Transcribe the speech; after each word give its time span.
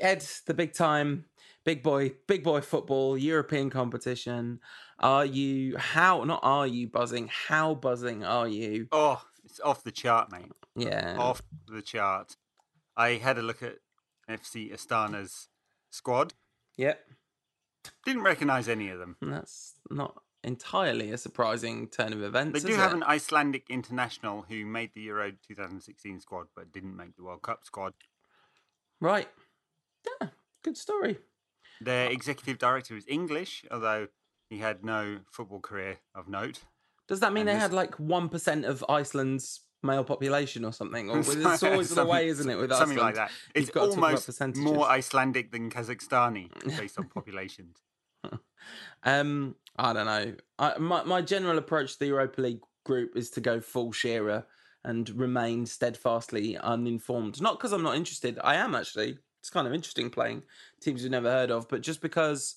Ed. 0.00 0.24
The 0.46 0.54
big 0.54 0.72
time, 0.72 1.26
big 1.64 1.82
boy, 1.82 2.12
big 2.26 2.42
boy 2.42 2.60
football, 2.60 3.16
European 3.16 3.70
competition. 3.70 4.60
Are 4.98 5.24
you 5.24 5.76
how? 5.76 6.24
Not 6.24 6.40
are 6.42 6.66
you 6.66 6.88
buzzing? 6.88 7.28
How 7.48 7.74
buzzing 7.74 8.24
are 8.24 8.48
you? 8.48 8.88
Oh, 8.92 9.22
it's 9.44 9.60
off 9.60 9.84
the 9.84 9.92
chart, 9.92 10.32
mate. 10.32 10.52
Yeah. 10.74 11.16
Off 11.18 11.42
the 11.68 11.82
chart. 11.82 12.36
I 12.96 13.10
had 13.10 13.38
a 13.38 13.42
look 13.42 13.62
at 13.62 13.76
FC 14.28 14.72
Astana's 14.72 15.48
squad. 15.90 16.34
Yep. 16.76 17.00
Didn't 18.04 18.22
recognise 18.22 18.68
any 18.68 18.88
of 18.88 18.98
them. 18.98 19.16
That's 19.22 19.74
not 19.90 20.22
entirely 20.42 21.10
a 21.10 21.18
surprising 21.18 21.88
turn 21.88 22.12
of 22.12 22.22
events. 22.22 22.62
They 22.62 22.70
do 22.70 22.76
have 22.76 22.92
it? 22.92 22.96
an 22.96 23.02
Icelandic 23.02 23.68
international 23.68 24.46
who 24.48 24.64
made 24.64 24.90
the 24.94 25.02
Euro 25.02 25.32
2016 25.46 26.20
squad 26.20 26.46
but 26.54 26.72
didn't 26.72 26.96
make 26.96 27.16
the 27.16 27.24
World 27.24 27.42
Cup 27.42 27.64
squad. 27.64 27.94
right. 29.00 29.28
Yeah, 30.20 30.28
good 30.62 30.76
story. 30.76 31.18
Their 31.80 32.10
executive 32.10 32.58
director 32.58 32.96
is 32.96 33.04
English, 33.08 33.64
although 33.70 34.08
he 34.48 34.58
had 34.58 34.84
no 34.84 35.18
football 35.30 35.60
career 35.60 35.98
of 36.14 36.28
note. 36.28 36.60
Does 37.08 37.20
that 37.20 37.32
mean 37.32 37.42
And 37.42 37.48
they 37.48 37.52
this- 37.54 37.62
had 37.62 37.72
like 37.72 37.94
one 37.98 38.28
percent 38.28 38.64
of 38.64 38.84
Iceland's 38.88 39.60
male 39.82 40.04
population 40.04 40.64
or 40.64 40.72
something? 40.72 41.10
Or 41.10 41.18
it's 41.26 41.62
always 41.62 41.94
the 41.94 42.04
way, 42.04 42.28
isn't 42.28 42.48
it? 42.48 42.56
With 42.56 42.72
something 42.72 42.98
Iceland? 42.98 43.16
like 43.16 43.28
that. 43.28 43.30
It's 43.54 43.70
got 43.70 43.82
to 43.82 43.86
talk 43.90 43.98
about 43.98 44.40
almost 44.40 44.56
more 44.56 44.88
Icelandic 44.88 45.52
than 45.52 45.70
Kazakhstani 45.70 46.50
based 46.78 46.98
on 46.98 47.08
populations. 47.14 47.76
Um, 49.04 49.54
I 49.76 49.92
don't 49.92 50.06
know. 50.06 50.34
I, 50.58 50.78
my 50.78 51.04
my 51.04 51.20
general 51.22 51.58
approach 51.58 51.92
to 51.94 51.98
the 52.00 52.06
Europa 52.06 52.40
League 52.40 52.60
group 52.84 53.16
is 53.16 53.30
to 53.30 53.40
go 53.40 53.60
full 53.60 53.92
Shearer 53.92 54.44
and 54.84 55.08
remain 55.10 55.66
steadfastly 55.66 56.56
uninformed. 56.56 57.40
Not 57.40 57.58
because 57.58 57.72
I'm 57.72 57.82
not 57.84 57.94
interested. 57.96 58.38
I 58.42 58.56
am 58.56 58.74
actually. 58.74 59.18
It's 59.46 59.50
kind 59.52 59.68
of 59.68 59.72
interesting 59.72 60.10
playing 60.10 60.42
teams 60.80 61.04
you've 61.04 61.12
never 61.12 61.30
heard 61.30 61.52
of, 61.52 61.68
but 61.68 61.80
just 61.80 62.00
because 62.00 62.56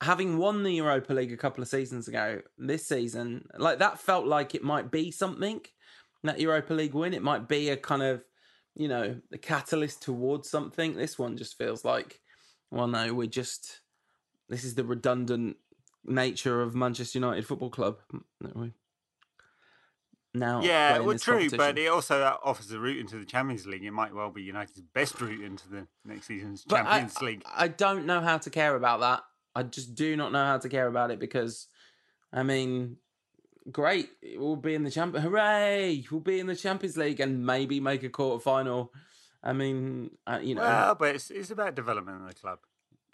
having 0.00 0.36
won 0.36 0.64
the 0.64 0.72
Europa 0.74 1.14
League 1.14 1.32
a 1.32 1.36
couple 1.36 1.62
of 1.62 1.68
seasons 1.68 2.08
ago, 2.08 2.40
this 2.58 2.88
season, 2.88 3.46
like 3.56 3.78
that 3.78 4.00
felt 4.00 4.26
like 4.26 4.56
it 4.56 4.64
might 4.64 4.90
be 4.90 5.12
something. 5.12 5.60
That 6.24 6.40
Europa 6.40 6.74
League 6.74 6.94
win, 6.94 7.14
it 7.14 7.22
might 7.22 7.46
be 7.46 7.68
a 7.68 7.76
kind 7.76 8.02
of, 8.02 8.24
you 8.74 8.88
know, 8.88 9.20
the 9.30 9.38
catalyst 9.38 10.02
towards 10.02 10.50
something. 10.50 10.96
This 10.96 11.20
one 11.20 11.36
just 11.36 11.56
feels 11.56 11.84
like, 11.84 12.20
well, 12.72 12.88
no, 12.88 13.14
we're 13.14 13.28
just 13.28 13.78
this 14.48 14.64
is 14.64 14.74
the 14.74 14.82
redundant 14.82 15.56
nature 16.04 16.62
of 16.62 16.74
Manchester 16.74 17.20
United 17.20 17.46
Football 17.46 17.70
Club. 17.70 17.98
Now, 20.38 20.62
Yeah, 20.62 20.98
well, 20.98 21.18
true, 21.18 21.48
but 21.50 21.78
it 21.78 21.86
also 21.88 22.22
uh, 22.22 22.36
offers 22.44 22.70
a 22.70 22.78
route 22.78 22.98
into 22.98 23.16
the 23.18 23.24
Champions 23.24 23.66
League. 23.66 23.84
It 23.84 23.90
might 23.92 24.14
well 24.14 24.30
be 24.30 24.42
United's 24.42 24.80
best 24.80 25.20
route 25.20 25.42
into 25.42 25.68
the 25.68 25.86
next 26.04 26.26
season's 26.26 26.64
But 26.64 26.80
I- 26.80 26.98
Champions 27.00 27.22
League. 27.22 27.42
I 27.46 27.68
don't 27.68 28.06
know 28.06 28.20
how 28.20 28.38
to 28.38 28.50
care 28.50 28.74
about 28.76 29.00
that. 29.00 29.22
I 29.54 29.62
just 29.62 29.94
do 29.94 30.16
not 30.16 30.32
know 30.32 30.44
how 30.44 30.58
to 30.58 30.68
care 30.68 30.86
about 30.86 31.10
it 31.10 31.18
because, 31.18 31.68
I 32.32 32.42
mean, 32.42 32.98
great, 33.72 34.10
we'll 34.36 34.56
be 34.56 34.74
in 34.74 34.84
the 34.84 34.90
champion. 34.90 35.22
Hooray! 35.22 36.04
We'll 36.10 36.20
be 36.20 36.38
in 36.40 36.46
the 36.46 36.54
Champions 36.56 36.96
League 36.98 37.20
and 37.20 37.46
maybe 37.46 37.80
make 37.80 38.02
a 38.02 38.10
quarter 38.10 38.42
final. 38.42 38.92
I 39.42 39.52
mean, 39.54 40.10
uh, 40.26 40.40
you 40.42 40.54
know, 40.54 40.60
Well, 40.62 40.94
but 40.96 41.14
it's, 41.14 41.30
it's 41.30 41.50
about 41.50 41.74
development 41.74 42.20
of 42.20 42.28
the 42.28 42.34
club. 42.34 42.58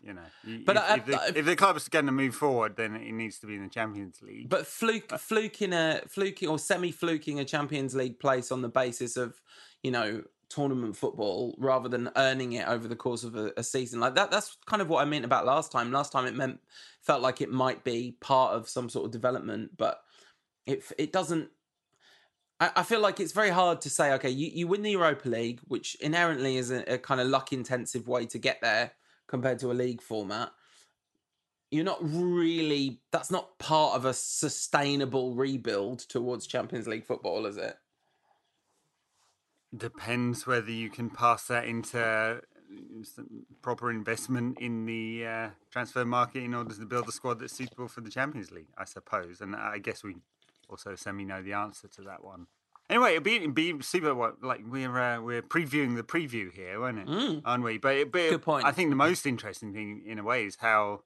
You 0.05 0.15
know, 0.15 0.23
You- 0.45 0.63
But 0.65 0.77
if, 0.77 0.83
I- 0.83 0.95
if, 0.97 1.07
the, 1.07 1.21
I- 1.21 1.27
if 1.37 1.45
the 1.47 1.57
club 1.57 1.77
is 1.77 1.89
going 1.89 2.07
to 2.07 2.13
move 2.13 2.35
forward, 2.35 2.77
then 2.77 2.97
it 2.97 3.13
needs 3.13 3.39
to 3.41 3.47
be 3.47 3.55
in 3.55 3.63
the 3.63 3.69
Champions 3.69 4.21
League. 4.23 4.49
But 4.49 4.67
fluke, 4.67 5.13
uh, 5.13 5.19
fluking 5.19 5.73
a 5.73 6.03
fluking 6.09 6.49
or 6.49 6.59
semi 6.59 6.91
fluking 6.91 7.39
a 7.41 7.45
Champions 7.45 7.95
League 7.95 8.19
place 8.19 8.51
on 8.51 8.63
the 8.63 8.69
basis 8.69 9.17
of 9.17 9.41
you 9.83 9.91
know 9.93 10.23
tournament 10.49 10.95
football 10.97 11.55
rather 11.59 11.89
than 11.89 12.11
earning 12.17 12.53
it 12.53 12.69
over 12.69 12.87
the 12.87 12.97
course 12.97 13.25
of 13.25 13.37
a, 13.37 13.53
a 13.57 13.63
season 13.63 14.01
like 14.01 14.15
that. 14.17 14.31
That's 14.31 14.59
kind 14.67 14.83
of 14.83 14.89
what 14.89 15.01
I 15.01 15.05
meant 15.07 15.25
about 15.25 15.47
last 15.47 15.73
time. 15.73 15.93
Last 15.93 16.13
time 16.13 16.27
it 16.27 16.35
meant 16.35 16.61
felt 17.01 17.23
like 17.23 17.41
it 17.41 17.51
might 17.51 17.85
be 17.85 18.17
part 18.21 18.55
of 18.55 18.69
some 18.69 18.89
sort 18.91 19.07
of 19.07 19.13
development, 19.13 19.77
but 19.77 20.03
it 20.67 20.83
it 20.99 21.13
doesn't. 21.13 21.49
I, 22.61 22.71
I 22.77 22.83
feel 22.83 23.01
like 23.01 23.21
it's 23.21 23.33
very 23.33 23.51
hard 23.51 23.81
to 23.83 23.91
say. 23.91 24.13
Okay, 24.15 24.31
you, 24.31 24.51
you 24.53 24.67
win 24.67 24.83
the 24.83 24.91
Europa 24.91 25.29
League, 25.29 25.61
which 25.69 25.95
inherently 26.01 26.57
is 26.57 26.71
a, 26.73 26.95
a 26.95 26.99
kind 26.99 27.21
of 27.21 27.29
luck 27.29 27.53
intensive 27.53 28.09
way 28.09 28.27
to 28.27 28.39
get 28.39 28.61
there 28.61 28.93
compared 29.33 29.59
to 29.59 29.73
a 29.73 29.73
league 29.73 30.03
format 30.03 30.53
you're 31.73 31.85
not 31.85 31.99
really 32.03 33.01
that's 33.11 33.31
not 33.31 33.59
part 33.59 33.97
of 33.97 34.05
a 34.05 34.13
sustainable 34.13 35.35
rebuild 35.35 36.01
towards 36.01 36.47
Champions 36.47 36.87
League 36.87 37.07
football, 37.07 37.47
is 37.47 37.57
it? 37.57 37.77
Depends 39.75 40.47
whether 40.47 40.71
you 40.71 40.91
can 40.91 41.09
pass 41.09 41.47
that 41.47 41.65
into 41.65 41.99
uh, 41.99 42.41
proper 43.63 43.91
investment 43.91 44.59
in 44.61 44.85
the 44.85 45.27
uh, 45.27 45.49
transfer 45.71 46.05
market 46.05 46.43
in 46.43 46.53
order 46.53 46.75
to 46.75 46.85
build 46.85 47.09
a 47.09 47.13
squad 47.13 47.41
that's 47.41 47.55
suitable 47.55 47.89
for 47.89 48.03
the 48.03 48.11
Champions 48.11 48.51
League, 48.51 48.69
I 48.77 48.85
suppose. 48.85 49.41
And 49.41 49.57
I 49.57 49.79
guess 49.79 50.05
we 50.05 50.17
also 50.69 50.95
semi 50.95 51.25
know 51.25 51.43
the 51.43 51.55
answer 51.55 51.89
to 51.89 52.03
that 52.03 52.23
one. 52.23 52.49
Anyway, 52.93 53.13
it'd 53.13 53.23
be, 53.23 53.47
be 53.47 53.83
super. 53.83 54.15
What 54.15 54.43
like 54.43 54.61
we're 54.69 54.99
uh, 54.99 55.19
we're 55.23 55.41
previewing 55.41 55.97
the 55.97 56.03
preview 56.03 56.53
here, 56.53 56.79
won't 56.79 56.99
it? 56.99 57.07
Mm. 57.07 57.41
Aren't 57.45 57.65
we? 57.65 57.79
But, 57.79 57.97
it- 57.97 58.13
but 58.13 58.29
Good 58.29 58.43
point. 58.43 58.67
I 58.67 58.73
think 58.73 58.91
the 58.91 58.97
most 58.97 59.25
interesting 59.27 59.73
thing, 59.73 60.03
in 60.05 60.19
a 60.19 60.23
way, 60.23 60.45
is 60.45 60.57
how 60.61 61.05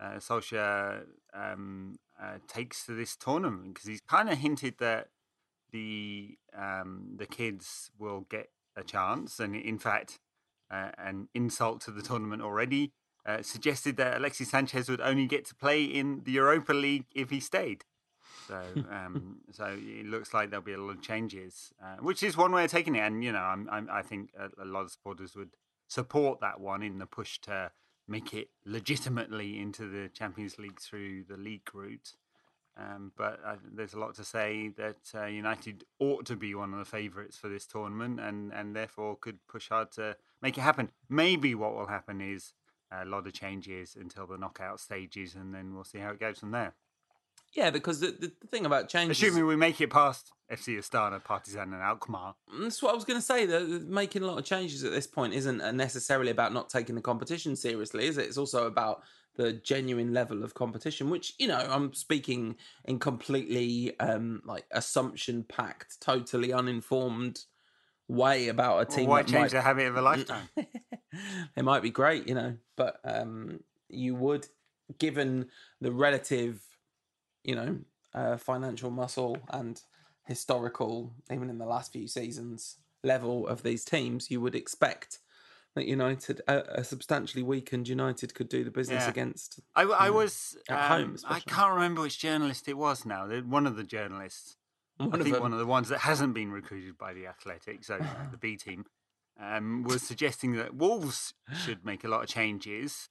uh, 0.00 0.14
Solskjaer 0.16 1.04
um, 1.32 1.94
uh, 2.20 2.38
takes 2.48 2.84
to 2.86 2.92
this 2.96 3.14
tournament 3.16 3.74
because 3.74 3.88
he's 3.88 4.00
kind 4.00 4.28
of 4.28 4.38
hinted 4.38 4.74
that 4.80 5.10
the 5.70 6.36
um, 6.58 7.14
the 7.16 7.26
kids 7.26 7.92
will 7.98 8.26
get 8.28 8.48
a 8.76 8.82
chance, 8.82 9.38
and 9.38 9.54
in 9.54 9.78
fact, 9.78 10.18
uh, 10.72 10.90
an 10.98 11.28
insult 11.34 11.80
to 11.82 11.92
the 11.92 12.02
tournament 12.02 12.42
already 12.42 12.90
uh, 13.24 13.42
suggested 13.42 13.96
that 13.96 14.16
Alexis 14.16 14.50
Sanchez 14.50 14.88
would 14.88 15.00
only 15.00 15.26
get 15.26 15.44
to 15.46 15.54
play 15.54 15.84
in 15.84 16.22
the 16.24 16.32
Europa 16.32 16.72
League 16.72 17.04
if 17.14 17.30
he 17.30 17.38
stayed. 17.38 17.84
So, 18.52 18.60
um, 18.90 19.38
so 19.50 19.76
it 19.78 20.06
looks 20.06 20.34
like 20.34 20.50
there'll 20.50 20.64
be 20.64 20.74
a 20.74 20.80
lot 20.80 20.96
of 20.96 21.02
changes, 21.02 21.72
uh, 21.82 21.96
which 22.00 22.22
is 22.22 22.36
one 22.36 22.52
way 22.52 22.64
of 22.64 22.70
taking 22.70 22.94
it. 22.94 23.00
And 23.00 23.24
you 23.24 23.32
know, 23.32 23.38
I'm, 23.38 23.68
I'm, 23.70 23.88
I 23.90 24.02
think 24.02 24.30
a, 24.38 24.62
a 24.62 24.66
lot 24.66 24.82
of 24.82 24.90
supporters 24.90 25.34
would 25.34 25.50
support 25.88 26.40
that 26.40 26.60
one 26.60 26.82
in 26.82 26.98
the 26.98 27.06
push 27.06 27.38
to 27.42 27.70
make 28.06 28.34
it 28.34 28.50
legitimately 28.66 29.58
into 29.58 29.88
the 29.88 30.08
Champions 30.08 30.58
League 30.58 30.80
through 30.80 31.24
the 31.28 31.36
league 31.36 31.68
route. 31.72 32.14
Um, 32.76 33.12
but 33.16 33.38
uh, 33.44 33.56
there's 33.70 33.92
a 33.92 33.98
lot 33.98 34.14
to 34.14 34.24
say 34.24 34.70
that 34.78 34.96
uh, 35.14 35.26
United 35.26 35.84
ought 35.98 36.24
to 36.26 36.36
be 36.36 36.54
one 36.54 36.72
of 36.72 36.78
the 36.78 36.86
favourites 36.86 37.36
for 37.36 37.48
this 37.48 37.66
tournament, 37.66 38.18
and 38.20 38.52
and 38.52 38.76
therefore 38.76 39.16
could 39.16 39.38
push 39.46 39.68
hard 39.68 39.92
to 39.92 40.16
make 40.40 40.58
it 40.58 40.62
happen. 40.62 40.90
Maybe 41.08 41.54
what 41.54 41.74
will 41.74 41.86
happen 41.86 42.20
is 42.20 42.54
a 42.90 43.04
lot 43.04 43.26
of 43.26 43.32
changes 43.32 43.96
until 43.98 44.26
the 44.26 44.38
knockout 44.38 44.80
stages, 44.80 45.34
and 45.34 45.54
then 45.54 45.74
we'll 45.74 45.84
see 45.84 45.98
how 45.98 46.10
it 46.10 46.20
goes 46.20 46.38
from 46.38 46.50
there. 46.50 46.74
Yeah, 47.54 47.70
because 47.70 48.00
the, 48.00 48.08
the, 48.08 48.32
the 48.40 48.46
thing 48.46 48.66
about 48.66 48.88
changes. 48.88 49.22
Assuming 49.22 49.46
we 49.46 49.56
make 49.56 49.80
it 49.80 49.90
past 49.90 50.32
FC 50.50 50.78
Astana, 50.78 51.22
Partizan, 51.22 51.72
and 51.72 51.82
Alkmaar. 51.82 52.34
That's 52.60 52.82
what 52.82 52.92
I 52.92 52.94
was 52.94 53.04
going 53.04 53.18
to 53.18 53.24
say. 53.24 53.46
That 53.46 53.86
making 53.88 54.22
a 54.22 54.26
lot 54.26 54.38
of 54.38 54.44
changes 54.44 54.84
at 54.84 54.92
this 54.92 55.06
point 55.06 55.34
isn't 55.34 55.60
uh, 55.60 55.72
necessarily 55.72 56.30
about 56.30 56.52
not 56.52 56.70
taking 56.70 56.94
the 56.94 57.02
competition 57.02 57.56
seriously, 57.56 58.06
is 58.06 58.16
it? 58.18 58.26
It's 58.26 58.38
also 58.38 58.66
about 58.66 59.02
the 59.36 59.54
genuine 59.54 60.12
level 60.12 60.44
of 60.44 60.54
competition, 60.54 61.08
which 61.08 61.34
you 61.38 61.48
know 61.48 61.56
I'm 61.58 61.94
speaking 61.94 62.56
in 62.84 62.98
completely 62.98 63.98
um 63.98 64.42
like 64.44 64.66
assumption 64.70 65.44
packed, 65.44 66.00
totally 66.00 66.52
uninformed 66.52 67.44
way 68.08 68.48
about 68.48 68.80
a 68.80 68.84
team. 68.84 69.08
Why 69.08 69.22
that 69.22 69.28
change 69.28 69.40
might- 69.40 69.50
the 69.52 69.62
habit 69.62 69.86
of 69.86 69.96
a 69.96 70.02
lifetime? 70.02 70.48
it 71.56 71.62
might 71.62 71.82
be 71.82 71.90
great, 71.90 72.28
you 72.28 72.34
know, 72.34 72.56
but 72.76 73.00
um, 73.04 73.60
you 73.88 74.14
would, 74.14 74.46
given 74.98 75.46
the 75.80 75.92
relative, 75.92 76.60
you 77.44 77.54
know, 77.54 77.78
uh, 78.14 78.36
financial 78.36 78.90
muscle 78.90 79.38
and 79.50 79.80
historical, 80.26 81.12
even 81.30 81.50
in 81.50 81.58
the 81.58 81.66
last 81.66 81.92
few 81.92 82.06
seasons, 82.06 82.76
level 83.02 83.46
of 83.48 83.62
these 83.62 83.84
teams, 83.84 84.30
you 84.30 84.40
would 84.40 84.54
expect 84.54 85.18
that 85.74 85.86
United, 85.86 86.40
a, 86.46 86.80
a 86.80 86.84
substantially 86.84 87.42
weakened 87.42 87.88
United, 87.88 88.34
could 88.34 88.48
do 88.48 88.62
the 88.62 88.70
business 88.70 89.04
Yeah. 89.04 89.10
against. 89.10 89.60
I, 89.74 89.82
I 89.82 90.10
was. 90.10 90.56
At 90.68 90.88
home, 90.88 91.16
um, 91.24 91.34
I 91.34 91.40
can't 91.40 91.72
remember 91.74 92.02
which 92.02 92.18
journalist 92.18 92.68
it 92.68 92.76
was 92.76 93.06
now. 93.06 93.26
One 93.26 93.66
of 93.66 93.76
the 93.76 93.84
journalists. 93.84 94.56
One 94.98 95.20
I 95.20 95.24
think 95.24 95.40
one 95.40 95.52
of 95.52 95.58
the 95.58 95.66
ones 95.66 95.88
that 95.88 96.00
hasn't 96.00 96.34
been 96.34 96.52
recruited 96.52 96.98
by 96.98 97.12
the 97.14 97.26
Athletic, 97.26 97.84
so 97.84 97.98
the 98.30 98.36
B 98.36 98.56
team, 98.56 98.84
um, 99.40 99.82
was 99.82 100.02
suggesting 100.02 100.52
that 100.56 100.74
Wolves 100.74 101.34
should 101.64 101.84
make 101.84 102.04
a 102.04 102.08
lot 102.08 102.22
of 102.22 102.28
changes 102.28 103.08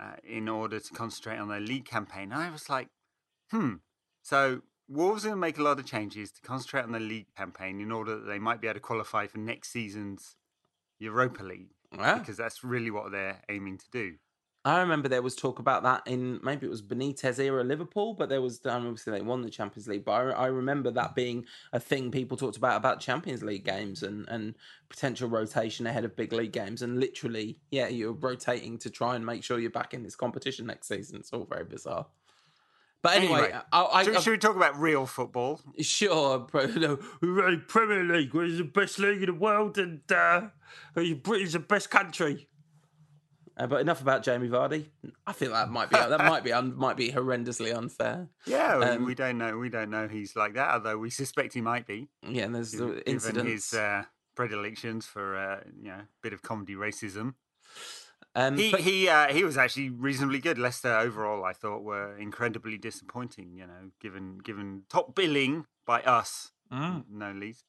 uh, 0.00 0.16
in 0.24 0.48
order 0.48 0.80
to 0.80 0.92
concentrate 0.94 1.36
on 1.36 1.48
their 1.48 1.60
league 1.60 1.84
campaign. 1.84 2.32
I 2.32 2.50
was 2.50 2.68
like, 2.68 2.88
hmm. 3.50 3.74
So 4.22 4.62
Wolves 4.88 5.24
are 5.24 5.28
going 5.28 5.36
to 5.36 5.40
make 5.40 5.58
a 5.58 5.62
lot 5.62 5.78
of 5.78 5.86
changes 5.86 6.30
to 6.32 6.40
concentrate 6.40 6.82
on 6.82 6.92
the 6.92 7.00
league 7.00 7.34
campaign 7.36 7.80
in 7.80 7.92
order 7.92 8.18
that 8.18 8.26
they 8.26 8.38
might 8.38 8.60
be 8.60 8.68
able 8.68 8.74
to 8.74 8.80
qualify 8.80 9.26
for 9.26 9.38
next 9.38 9.70
season's 9.70 10.36
Europa 10.98 11.42
League 11.42 11.70
Wow. 11.96 12.18
because 12.18 12.36
that's 12.36 12.64
really 12.64 12.90
what 12.90 13.12
they're 13.12 13.42
aiming 13.48 13.78
to 13.78 13.86
do. 13.90 14.14
I 14.64 14.80
remember 14.80 15.08
there 15.08 15.22
was 15.22 15.34
talk 15.36 15.60
about 15.60 15.84
that 15.84 16.02
in 16.06 16.40
maybe 16.42 16.66
it 16.66 16.70
was 16.70 16.82
Benitez 16.82 17.38
era 17.38 17.64
Liverpool, 17.64 18.12
but 18.12 18.28
there 18.28 18.42
was 18.42 18.60
um, 18.66 18.86
obviously 18.86 19.12
they 19.12 19.22
won 19.22 19.40
the 19.40 19.50
Champions 19.50 19.88
League. 19.88 20.04
But 20.04 20.12
I, 20.12 20.30
I, 20.30 20.46
remember 20.48 20.90
that 20.90 21.14
being 21.14 21.46
a 21.72 21.80
thing 21.80 22.10
people 22.10 22.36
talked 22.36 22.56
about 22.56 22.76
about 22.76 23.00
Champions 23.00 23.42
League 23.42 23.64
games 23.64 24.02
and 24.02 24.28
and 24.28 24.56
potential 24.90 25.28
rotation 25.28 25.86
ahead 25.86 26.04
of 26.04 26.16
big 26.16 26.32
league 26.32 26.52
games. 26.52 26.82
And 26.82 27.00
literally, 27.00 27.60
yeah, 27.70 27.88
you're 27.88 28.12
rotating 28.12 28.78
to 28.78 28.90
try 28.90 29.16
and 29.16 29.24
make 29.24 29.42
sure 29.42 29.58
you're 29.58 29.70
back 29.70 29.94
in 29.94 30.02
this 30.02 30.16
competition 30.16 30.66
next 30.66 30.88
season. 30.88 31.16
It's 31.16 31.32
all 31.32 31.46
very 31.48 31.64
bizarre. 31.64 32.06
But 33.02 33.16
anyway, 33.16 33.38
anyway 33.38 33.60
I, 33.72 33.84
I, 33.84 34.04
should, 34.04 34.16
I, 34.16 34.20
should, 34.20 34.30
we 34.32 34.38
talk 34.38 34.56
about 34.56 34.78
real 34.78 35.06
football? 35.06 35.60
Sure. 35.80 36.46
No, 36.54 36.96
Premier 37.68 38.02
League, 38.02 38.34
which 38.34 38.50
is 38.50 38.58
the 38.58 38.64
best 38.64 38.98
league 38.98 39.22
in 39.22 39.26
the 39.26 39.34
world, 39.34 39.78
and 39.78 40.00
uh, 40.10 40.48
Britain's 40.94 41.52
the 41.52 41.60
best 41.60 41.90
country. 41.90 42.48
Uh, 43.58 43.66
but 43.66 43.80
enough 43.80 44.00
about 44.00 44.22
Jamie 44.22 44.48
Vardy. 44.48 44.86
I 45.26 45.32
think 45.32 45.50
that 45.50 45.68
might 45.68 45.90
be 45.90 45.96
that 45.96 46.18
might 46.18 46.44
be 46.44 46.52
un, 46.52 46.76
might 46.76 46.96
be 46.96 47.10
horrendously 47.10 47.76
unfair. 47.76 48.28
Yeah, 48.46 48.78
um, 48.78 49.04
we 49.04 49.14
don't 49.14 49.36
know. 49.36 49.58
We 49.58 49.68
don't 49.68 49.90
know 49.90 50.06
he's 50.06 50.36
like 50.36 50.54
that, 50.54 50.74
although 50.74 50.96
we 50.96 51.10
suspect 51.10 51.54
he 51.54 51.60
might 51.60 51.86
be. 51.86 52.08
Yeah, 52.26 52.44
and 52.44 52.54
there's 52.54 52.72
given, 52.72 52.96
the 52.96 53.10
incidents. 53.10 53.70
his 53.70 53.74
uh, 53.74 54.04
predilections 54.36 55.06
for 55.06 55.36
uh, 55.36 55.60
you 55.80 55.88
know 55.88 55.96
a 55.96 56.08
bit 56.22 56.32
of 56.32 56.42
comedy 56.42 56.74
racism. 56.74 57.34
Um, 58.34 58.56
he 58.56 58.70
but... 58.70 58.80
he 58.80 59.08
uh, 59.08 59.32
he 59.32 59.44
was 59.44 59.56
actually 59.56 59.90
reasonably 59.90 60.38
good. 60.38 60.58
Leicester 60.58 60.96
overall, 60.96 61.44
I 61.44 61.52
thought, 61.52 61.82
were 61.82 62.16
incredibly 62.16 62.78
disappointing. 62.78 63.54
You 63.54 63.66
know, 63.66 63.90
given 64.00 64.38
given 64.38 64.82
top 64.88 65.14
billing 65.14 65.66
by 65.86 66.02
us, 66.02 66.52
mm. 66.72 67.04
no 67.10 67.32
least 67.32 67.64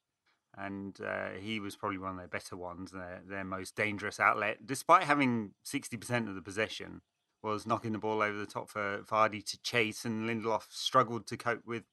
and 0.59 0.99
uh, 1.01 1.29
he 1.39 1.59
was 1.59 1.75
probably 1.75 1.97
one 1.97 2.11
of 2.11 2.17
their 2.17 2.27
better 2.27 2.57
ones, 2.57 2.91
their, 2.91 3.21
their 3.27 3.43
most 3.43 3.75
dangerous 3.75 4.19
outlet, 4.19 4.65
despite 4.65 5.03
having 5.03 5.51
60% 5.65 6.27
of 6.27 6.35
the 6.35 6.41
possession, 6.41 7.01
was 7.41 7.65
knocking 7.65 7.93
the 7.93 7.97
ball 7.97 8.21
over 8.21 8.37
the 8.37 8.45
top 8.45 8.69
for 8.69 8.99
Vardy 9.09 9.43
to 9.45 9.61
chase, 9.61 10.03
and 10.03 10.29
Lindelof 10.29 10.63
struggled 10.69 11.25
to 11.27 11.37
cope 11.37 11.61
with 11.65 11.83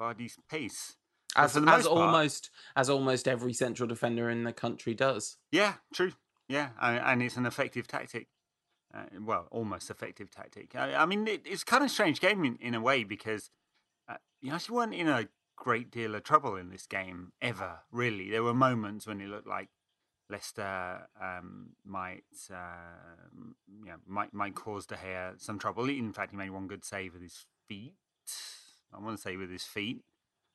Vardy's 0.00 0.36
pace. 0.50 0.96
As, 1.36 1.56
as 1.56 1.84
almost 1.84 2.50
as 2.76 2.88
almost 2.88 3.26
every 3.26 3.52
central 3.52 3.88
defender 3.88 4.30
in 4.30 4.44
the 4.44 4.52
country 4.52 4.94
does. 4.94 5.36
Yeah, 5.50 5.74
true. 5.92 6.12
Yeah, 6.48 6.70
and 6.80 7.22
it's 7.22 7.36
an 7.36 7.46
effective 7.46 7.86
tactic. 7.86 8.28
Uh, 8.94 9.06
well, 9.20 9.48
almost 9.50 9.90
effective 9.90 10.30
tactic. 10.30 10.76
I, 10.76 10.94
I 10.94 11.06
mean, 11.06 11.26
it, 11.26 11.42
it's 11.44 11.64
kind 11.64 11.82
of 11.82 11.90
strange 11.90 12.20
game 12.20 12.44
in, 12.44 12.56
in 12.60 12.74
a 12.74 12.80
way 12.80 13.02
because 13.02 13.50
uh, 14.08 14.16
you 14.40 14.52
actually 14.52 14.76
weren't 14.76 14.94
in 14.94 15.08
a 15.08 15.28
great 15.56 15.90
deal 15.90 16.14
of 16.14 16.22
trouble 16.22 16.56
in 16.56 16.70
this 16.70 16.86
game 16.86 17.32
ever. 17.42 17.80
Really, 17.90 18.30
there 18.30 18.42
were 18.42 18.54
moments 18.54 19.06
when 19.06 19.20
it 19.20 19.28
looked 19.28 19.48
like 19.48 19.68
Leicester 20.30 21.08
um, 21.20 21.70
might, 21.84 22.22
uh, 22.52 23.26
yeah, 23.84 23.96
might 24.06 24.32
might 24.32 24.54
cause 24.54 24.86
De 24.86 24.94
Gea 24.94 25.40
some 25.40 25.58
trouble. 25.58 25.88
In 25.88 26.12
fact, 26.12 26.30
he 26.30 26.36
made 26.36 26.50
one 26.50 26.68
good 26.68 26.84
save 26.84 27.14
with 27.14 27.22
his 27.22 27.46
feet. 27.68 27.94
I 28.92 29.00
want 29.00 29.16
to 29.16 29.22
say 29.22 29.36
with 29.36 29.50
his 29.50 29.64
feet 29.64 30.02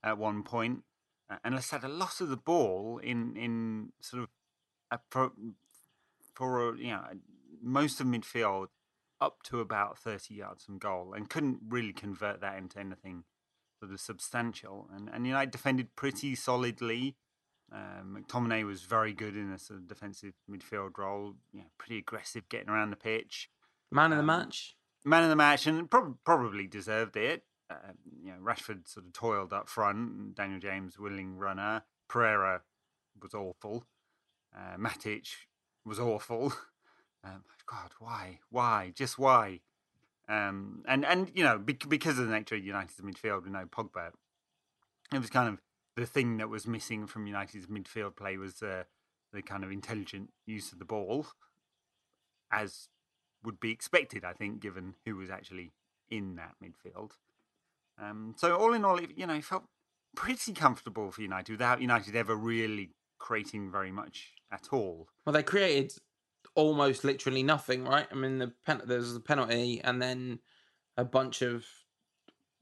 at 0.01 0.17
one 0.17 0.43
point, 0.43 0.83
uh, 1.29 1.37
and 1.43 1.55
Leicester 1.55 1.77
had 1.77 1.89
a 1.89 1.93
loss 1.93 2.21
of 2.21 2.29
the 2.29 2.37
ball 2.37 2.99
in 3.03 3.35
in 3.35 3.91
sort 3.99 4.23
of 4.23 4.29
a, 4.91 4.99
for 5.09 5.31
for 6.39 6.75
you 6.77 6.91
know 6.91 7.03
most 7.61 7.99
of 7.99 8.07
midfield 8.07 8.67
up 9.19 9.43
to 9.43 9.59
about 9.59 9.99
thirty 9.99 10.35
yards 10.35 10.63
from 10.63 10.77
goal, 10.77 11.13
and 11.13 11.29
couldn't 11.29 11.59
really 11.67 11.91
convert 11.91 12.39
that 12.39 12.57
into 12.57 12.79
anything 12.79 13.25
sort 13.79 13.91
of 13.91 13.99
substantial. 13.99 14.87
And, 14.93 15.09
and 15.13 15.27
United 15.27 15.51
defended 15.51 15.95
pretty 15.95 16.35
solidly. 16.35 17.15
Um, 17.71 18.17
McTominay 18.17 18.65
was 18.65 18.81
very 18.81 19.13
good 19.13 19.35
in 19.35 19.51
a 19.51 19.59
sort 19.59 19.79
of 19.79 19.87
defensive 19.87 20.33
midfield 20.49 20.97
role, 20.97 21.35
you 21.53 21.59
know, 21.59 21.67
pretty 21.77 21.99
aggressive 21.99 22.49
getting 22.49 22.69
around 22.69 22.89
the 22.89 22.95
pitch. 22.95 23.49
Man 23.91 24.11
of 24.11 24.17
the 24.17 24.21
um, 24.21 24.25
match? 24.25 24.75
Man 25.05 25.23
of 25.23 25.29
the 25.29 25.35
match, 25.35 25.67
and 25.67 25.89
prob- 25.89 26.17
probably 26.25 26.67
deserved 26.67 27.15
it. 27.17 27.43
Uh, 27.69 27.93
you 28.23 28.31
know, 28.31 28.37
Rashford 28.41 28.87
sort 28.87 29.05
of 29.05 29.13
toiled 29.13 29.53
up 29.53 29.69
front, 29.69 30.35
Daniel 30.35 30.59
James, 30.59 30.97
willing 30.97 31.37
runner. 31.37 31.83
Pereira 32.07 32.61
was 33.21 33.33
awful. 33.33 33.85
Uh, 34.55 34.77
Matic 34.77 35.27
was 35.89 35.99
awful. 35.99 36.53
Um, 37.21 37.43
God, 37.65 37.91
why? 37.99 38.39
Why? 38.49 38.93
Just 38.95 39.19
why? 39.19 39.59
Um, 40.29 40.85
and 40.87 41.03
and 41.03 41.29
you 41.35 41.43
know 41.43 41.57
because 41.57 42.17
of 42.17 42.27
the 42.27 42.33
nature 42.33 42.55
of 42.55 42.63
United's 42.63 43.01
midfield 43.01 43.43
with 43.43 43.51
no 43.51 43.65
Pogba, 43.65 44.11
it 45.13 45.19
was 45.19 45.29
kind 45.29 45.49
of 45.49 45.59
the 45.97 46.05
thing 46.05 46.37
that 46.37 46.47
was 46.47 46.65
missing 46.65 47.07
from 47.07 47.27
United's 47.27 47.65
midfield 47.65 48.15
play 48.15 48.37
was 48.37 48.63
uh, 48.63 48.83
the 49.33 49.41
kind 49.41 49.65
of 49.65 49.71
intelligent 49.71 50.29
use 50.45 50.71
of 50.71 50.79
the 50.79 50.85
ball, 50.85 51.27
as 52.53 52.87
would 53.43 53.59
be 53.59 53.71
expected, 53.71 54.23
I 54.23 54.31
think, 54.31 54.61
given 54.61 54.95
who 55.05 55.17
was 55.17 55.29
actually 55.29 55.73
in 56.09 56.37
that 56.37 56.55
midfield. 56.63 57.11
Um, 58.01 58.33
so 58.37 58.55
all 58.55 58.73
in 58.73 58.85
all, 58.85 58.97
it, 58.97 59.09
you 59.17 59.27
know, 59.27 59.33
it 59.33 59.43
felt 59.43 59.65
pretty 60.15 60.53
comfortable 60.53 61.11
for 61.11 61.21
United 61.21 61.51
without 61.51 61.81
United 61.81 62.15
ever 62.15 62.33
really 62.35 62.91
creating 63.19 63.71
very 63.71 63.91
much 63.91 64.33
at 64.51 64.69
all. 64.71 65.09
Well, 65.25 65.33
they 65.33 65.43
created 65.43 65.93
almost 66.55 67.03
literally 67.03 67.43
nothing, 67.43 67.85
right? 67.85 68.07
I 68.11 68.15
mean, 68.15 68.39
the 68.39 68.53
pen- 68.65 68.81
there's 68.85 69.15
a 69.15 69.19
penalty 69.19 69.81
and 69.83 70.01
then 70.01 70.39
a 70.97 71.05
bunch 71.05 71.41
of 71.41 71.65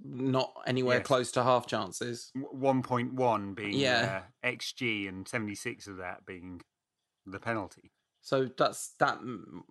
not 0.03 0.53
anywhere 0.67 0.97
yes. 0.97 1.07
close 1.07 1.31
to 1.31 1.43
half 1.43 1.65
chances. 1.65 2.31
1.1 2.35 3.55
being 3.55 3.73
yeah. 3.73 4.21
Uh, 4.43 4.47
XG 4.47 5.07
and 5.07 5.27
76 5.27 5.87
of 5.87 5.97
that 5.97 6.25
being 6.25 6.61
the 7.25 7.39
penalty. 7.39 7.91
So 8.21 8.49
that's 8.57 8.93
that 8.99 9.19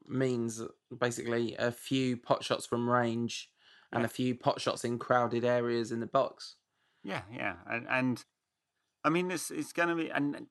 means 0.09 0.63
basically 0.99 1.55
a 1.59 1.71
few 1.71 2.17
pot 2.17 2.43
shots 2.43 2.65
from 2.65 2.89
range 2.89 3.51
and 3.93 4.01
yeah. 4.01 4.07
a 4.07 4.09
few 4.09 4.35
pot 4.35 4.61
shots 4.61 4.85
in 4.85 4.99
crowded 4.99 5.45
areas 5.45 5.93
in 5.93 6.01
the 6.01 6.07
box. 6.07 6.57
Yeah, 7.05 7.23
yeah, 7.33 7.57
and, 7.69 7.87
and 7.89 8.25
I 9.05 9.11
mean 9.11 9.29
this 9.29 9.51
is 9.51 9.73
going 9.73 9.91
to 9.91 9.95
be 9.95 10.11
and 10.11 10.47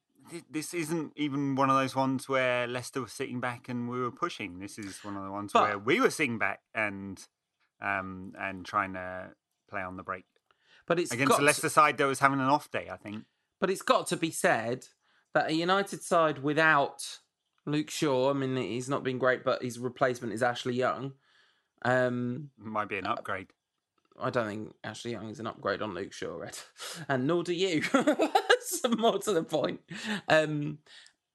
this 0.49 0.73
isn't 0.73 1.13
even 1.15 1.55
one 1.55 1.69
of 1.69 1.75
those 1.75 1.95
ones 1.95 2.27
where 2.27 2.67
Leicester 2.67 3.01
was 3.01 3.11
sitting 3.11 3.39
back 3.39 3.69
and 3.69 3.89
we 3.89 3.99
were 3.99 4.11
pushing. 4.11 4.59
This 4.59 4.77
is 4.77 5.03
one 5.03 5.15
of 5.15 5.23
the 5.23 5.31
ones 5.31 5.51
but, 5.53 5.63
where 5.63 5.79
we 5.79 5.99
were 5.99 6.09
sitting 6.09 6.37
back 6.37 6.61
and 6.73 7.19
um 7.81 8.33
and 8.39 8.65
trying 8.65 8.93
to 8.93 9.29
play 9.69 9.81
on 9.81 9.97
the 9.97 10.03
break. 10.03 10.25
But 10.87 10.99
it's 10.99 11.11
against 11.11 11.37
the 11.37 11.43
Leicester 11.43 11.63
to, 11.63 11.69
side 11.69 11.97
that 11.97 12.05
was 12.05 12.19
having 12.19 12.39
an 12.39 12.47
off 12.47 12.69
day, 12.69 12.89
I 12.91 12.97
think. 12.97 13.23
But 13.59 13.69
it's 13.69 13.81
got 13.81 14.07
to 14.07 14.17
be 14.17 14.31
said 14.31 14.85
that 15.33 15.49
a 15.49 15.53
United 15.53 16.03
side 16.03 16.43
without 16.43 17.19
Luke 17.65 17.89
Shaw, 17.89 18.29
I 18.29 18.33
mean, 18.33 18.55
he's 18.55 18.89
not 18.89 19.03
been 19.03 19.17
great, 19.17 19.43
but 19.43 19.63
his 19.63 19.79
replacement 19.79 20.33
is 20.33 20.43
Ashley 20.43 20.75
Young. 20.75 21.13
Um, 21.83 22.51
Might 22.57 22.89
be 22.89 22.97
an 22.97 23.07
upgrade. 23.07 23.47
I 24.19 24.29
don't 24.29 24.47
think 24.47 24.73
Ashley 24.83 25.11
Young 25.11 25.29
is 25.29 25.39
an 25.39 25.47
upgrade 25.47 25.81
on 25.81 25.93
Luke 25.93 26.13
Shaw, 26.13 26.37
Red. 26.37 26.57
and 27.09 27.27
nor 27.27 27.43
do 27.43 27.53
you. 27.53 27.81
more 28.97 29.19
to 29.19 29.33
the 29.33 29.43
point. 29.43 29.81
Um, 30.27 30.79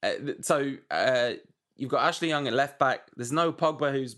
uh, 0.02 0.12
so 0.40 0.75
uh, 0.90 1.32
you've 1.76 1.90
got 1.90 2.06
Ashley 2.06 2.28
Young 2.28 2.46
at 2.46 2.52
left 2.52 2.78
back. 2.78 3.10
There's 3.16 3.32
no 3.32 3.52
Pogba, 3.52 3.92
who's 3.92 4.16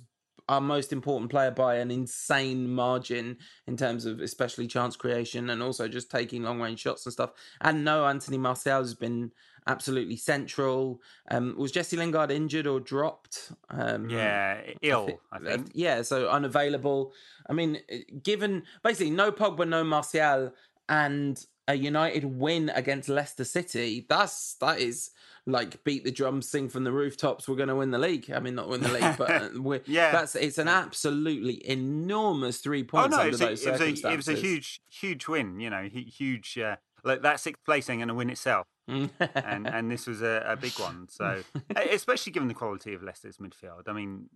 our 0.49 0.61
most 0.61 0.93
important 0.93 1.31
player 1.31 1.51
by 1.51 1.77
an 1.77 1.91
insane 1.91 2.69
margin 2.69 3.39
in 3.67 3.77
terms 3.77 4.05
of 4.05 4.21
especially 4.21 4.67
chance 4.67 4.97
creation 4.97 5.51
and 5.51 5.63
also 5.63 5.89
just 5.89 6.11
taking 6.11 6.43
long 6.43 6.61
range 6.61 6.81
shots 6.81 7.07
and 7.07 7.13
stuff. 7.13 7.31
And 7.61 7.85
no, 7.85 8.07
Anthony 8.07 8.39
Martial 8.39 8.79
has 8.79 8.95
been 8.95 9.31
absolutely 9.67 10.17
central. 10.17 11.01
Um, 11.31 11.55
was 11.57 11.73
Jesse 11.73 11.97
Lingard 11.97 12.31
injured 12.31 12.67
or 12.67 12.81
dropped? 12.81 13.53
Um, 13.71 14.11
yeah, 14.11 14.61
ill. 14.83 15.05
I 15.05 15.07
think, 15.07 15.21
I 15.33 15.57
think. 15.57 15.71
Yeah, 15.75 16.03
so 16.03 16.29
unavailable. 16.29 17.13
I 17.49 17.53
mean, 17.53 17.79
given 18.23 18.65
basically 18.83 19.11
no 19.11 19.31
Pogba, 19.31 19.69
no 19.69 19.85
Martial, 19.85 20.53
and 20.89 21.45
a 21.69 21.75
United 21.75 22.25
win 22.25 22.71
against 22.75 23.09
Leicester 23.09 23.45
City, 23.45 24.07
that's 24.09 24.55
that 24.55 24.81
is 24.81 25.11
like 25.47 25.83
beat 25.85 26.05
the 26.05 26.11
drums, 26.11 26.49
sing 26.49 26.69
from 26.69 26.85
the 26.85 26.93
rooftops. 26.93 27.49
We're 27.49 27.57
going 27.57 27.69
to 27.69 27.77
win 27.77 27.91
the 27.91 27.99
league. 27.99 28.31
I 28.31 28.41
mean, 28.41 28.55
not 28.55 28.69
win 28.69 28.81
the 28.81 28.93
league, 28.93 29.17
but 29.17 29.31
uh, 29.31 29.79
yeah, 29.87 30.13
that's 30.13 30.35
it's 30.35 30.59
an 30.59 30.69
absolutely 30.69 31.69
enormous 31.69 32.59
three 32.59 32.85
points 32.85 33.15
oh, 33.15 33.19
no, 33.19 33.25
under 33.25 33.37
those 33.37 33.65
a. 33.65 33.69
It 33.69 33.73
was, 33.73 34.05
a, 34.05 34.13
it 34.13 34.17
was 34.17 34.29
a 34.29 34.35
huge, 34.35 34.81
huge 34.89 35.29
win. 35.29 35.61
You 35.61 35.71
know, 35.71 35.89
huge. 35.93 36.59
Uh, 36.59 36.77
like 37.05 37.23
that 37.23 37.41
sixth 37.41 37.65
place 37.65 37.91
ain't 37.91 37.99
going 37.99 38.09
to 38.09 38.15
win 38.15 38.31
itself, 38.31 38.67
and 38.87 39.11
and 39.21 39.91
this 39.91 40.07
was 40.07 40.23
a, 40.23 40.45
a 40.47 40.57
big 40.57 40.79
one. 40.79 41.09
So, 41.09 41.43
especially 41.91 42.33
given 42.33 42.49
the 42.49 42.55
quality 42.55 42.95
of 42.95 43.03
Leicester's 43.03 43.39
midfield. 43.39 43.89
I 43.89 43.93
mean, 43.93 44.29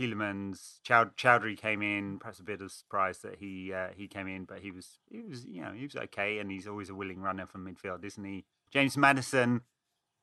Tielemans, 0.00 0.80
Chow- 0.82 1.10
Choudhury 1.16 1.58
came 1.58 1.82
in. 1.82 2.18
Perhaps 2.18 2.40
a 2.40 2.42
bit 2.42 2.62
of 2.62 2.72
surprise 2.72 3.18
that 3.18 3.36
he 3.36 3.72
uh, 3.72 3.88
he 3.94 4.08
came 4.08 4.26
in, 4.26 4.44
but 4.44 4.60
he 4.60 4.70
was 4.70 4.98
he 5.10 5.20
was 5.20 5.44
you 5.44 5.62
know 5.62 5.72
he 5.72 5.84
was 5.84 5.96
okay, 5.96 6.38
and 6.38 6.50
he's 6.50 6.66
always 6.66 6.88
a 6.88 6.94
willing 6.94 7.20
runner 7.20 7.46
from 7.46 7.66
midfield, 7.66 8.04
isn't 8.04 8.24
he? 8.24 8.44
James 8.72 8.96
Maddison. 8.96 9.62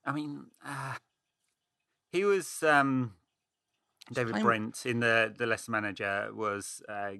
I 0.05 0.13
mean, 0.13 0.47
uh, 0.65 0.95
he 2.11 2.23
was 2.23 2.63
um, 2.63 3.13
David 4.11 4.37
I'm... 4.37 4.43
Brendan 4.43 4.99
the 4.99 5.33
the 5.37 5.45
Leicester 5.45 5.71
manager 5.71 6.29
was 6.33 6.81
uh, 6.89 7.11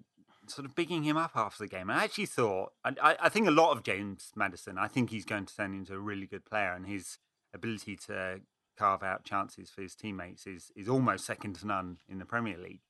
sort 0.48 0.66
of 0.66 0.74
bigging 0.74 1.04
him 1.04 1.18
up 1.18 1.32
after 1.36 1.64
the 1.64 1.70
game. 1.70 1.92
I 1.92 2.06
actually 2.06 2.26
thought, 2.26 2.72
I, 2.84 3.18
I 3.20 3.30
think 3.30 3.48
a 3.48 3.52
lot 3.52 3.72
of 3.72 3.84
James 3.84 4.32
Maddison. 4.36 4.78
I 4.80 4.88
think 4.88 5.12
he's 5.12 5.26
going 5.26 5.46
to 5.46 5.56
turn 5.56 5.76
into 5.76 5.94
a 5.94 6.00
really 6.00 6.26
good 6.26 6.46
player, 6.46 6.74
and 6.74 6.88
his 6.88 7.20
ability 7.54 7.98
to 8.08 8.42
carve 8.78 9.04
out 9.04 9.24
chances 9.24 9.70
for 9.70 9.82
his 9.82 9.96
teammates 9.96 10.46
is 10.46 10.72
is 10.76 10.88
almost 10.88 11.26
second 11.26 11.56
to 11.56 11.68
none 11.68 11.98
in 12.08 12.20
the 12.20 12.26
Premier 12.26 12.58
League. 12.58 12.82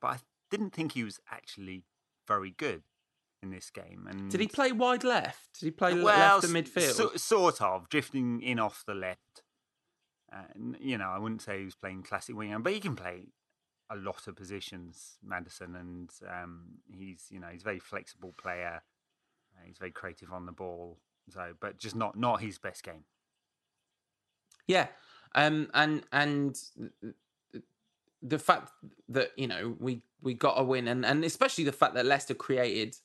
but 0.00 0.08
I 0.08 0.18
didn't 0.50 0.70
think 0.70 0.92
he 0.92 1.04
was 1.04 1.20
actually 1.30 1.84
very 2.26 2.50
good 2.50 2.82
in 3.42 3.50
this 3.50 3.70
game. 3.70 4.06
And 4.08 4.30
Did 4.30 4.40
he 4.40 4.48
play 4.48 4.72
wide 4.72 5.04
left? 5.04 5.60
Did 5.60 5.66
he 5.66 5.70
play 5.70 5.94
well, 5.94 6.36
left 6.36 6.44
of 6.44 6.50
midfield? 6.50 6.92
So, 6.92 7.10
sort 7.16 7.60
of 7.60 7.88
drifting 7.88 8.40
in 8.40 8.58
off 8.58 8.84
the 8.86 8.94
left. 8.94 9.42
And 10.32 10.76
you 10.80 10.98
know, 10.98 11.08
I 11.08 11.18
wouldn't 11.18 11.42
say 11.42 11.58
he 11.60 11.64
was 11.64 11.76
playing 11.76 12.02
classic 12.02 12.36
winger, 12.36 12.58
but 12.58 12.72
he 12.72 12.80
can 12.80 12.96
play 12.96 13.28
a 13.90 13.96
lot 13.96 14.26
of 14.26 14.34
positions, 14.34 15.18
Maddison, 15.22 15.76
and 15.76 16.10
um, 16.28 16.64
he's 16.92 17.26
you 17.30 17.38
know 17.38 17.48
he's 17.52 17.62
a 17.62 17.64
very 17.64 17.78
flexible 17.78 18.34
player. 18.36 18.82
Uh, 19.54 19.62
he's 19.66 19.78
very 19.78 19.92
creative 19.92 20.32
on 20.32 20.46
the 20.46 20.52
ball. 20.52 20.98
So, 21.30 21.52
but 21.60 21.78
just 21.78 21.94
not 21.94 22.18
not 22.18 22.40
his 22.40 22.58
best 22.58 22.82
game. 22.82 23.04
Yeah, 24.66 24.88
um, 25.34 25.68
and 25.74 26.02
and 26.12 26.60
the 28.22 28.38
fact 28.38 28.72
that 29.08 29.30
you 29.36 29.46
know 29.46 29.76
we 29.78 30.02
we 30.22 30.34
got 30.34 30.58
a 30.58 30.64
win, 30.64 30.88
and 30.88 31.04
and 31.04 31.24
especially 31.24 31.64
the 31.64 31.72
fact 31.72 31.94
that 31.94 32.06
Leicester 32.06 32.34
created 32.34 32.96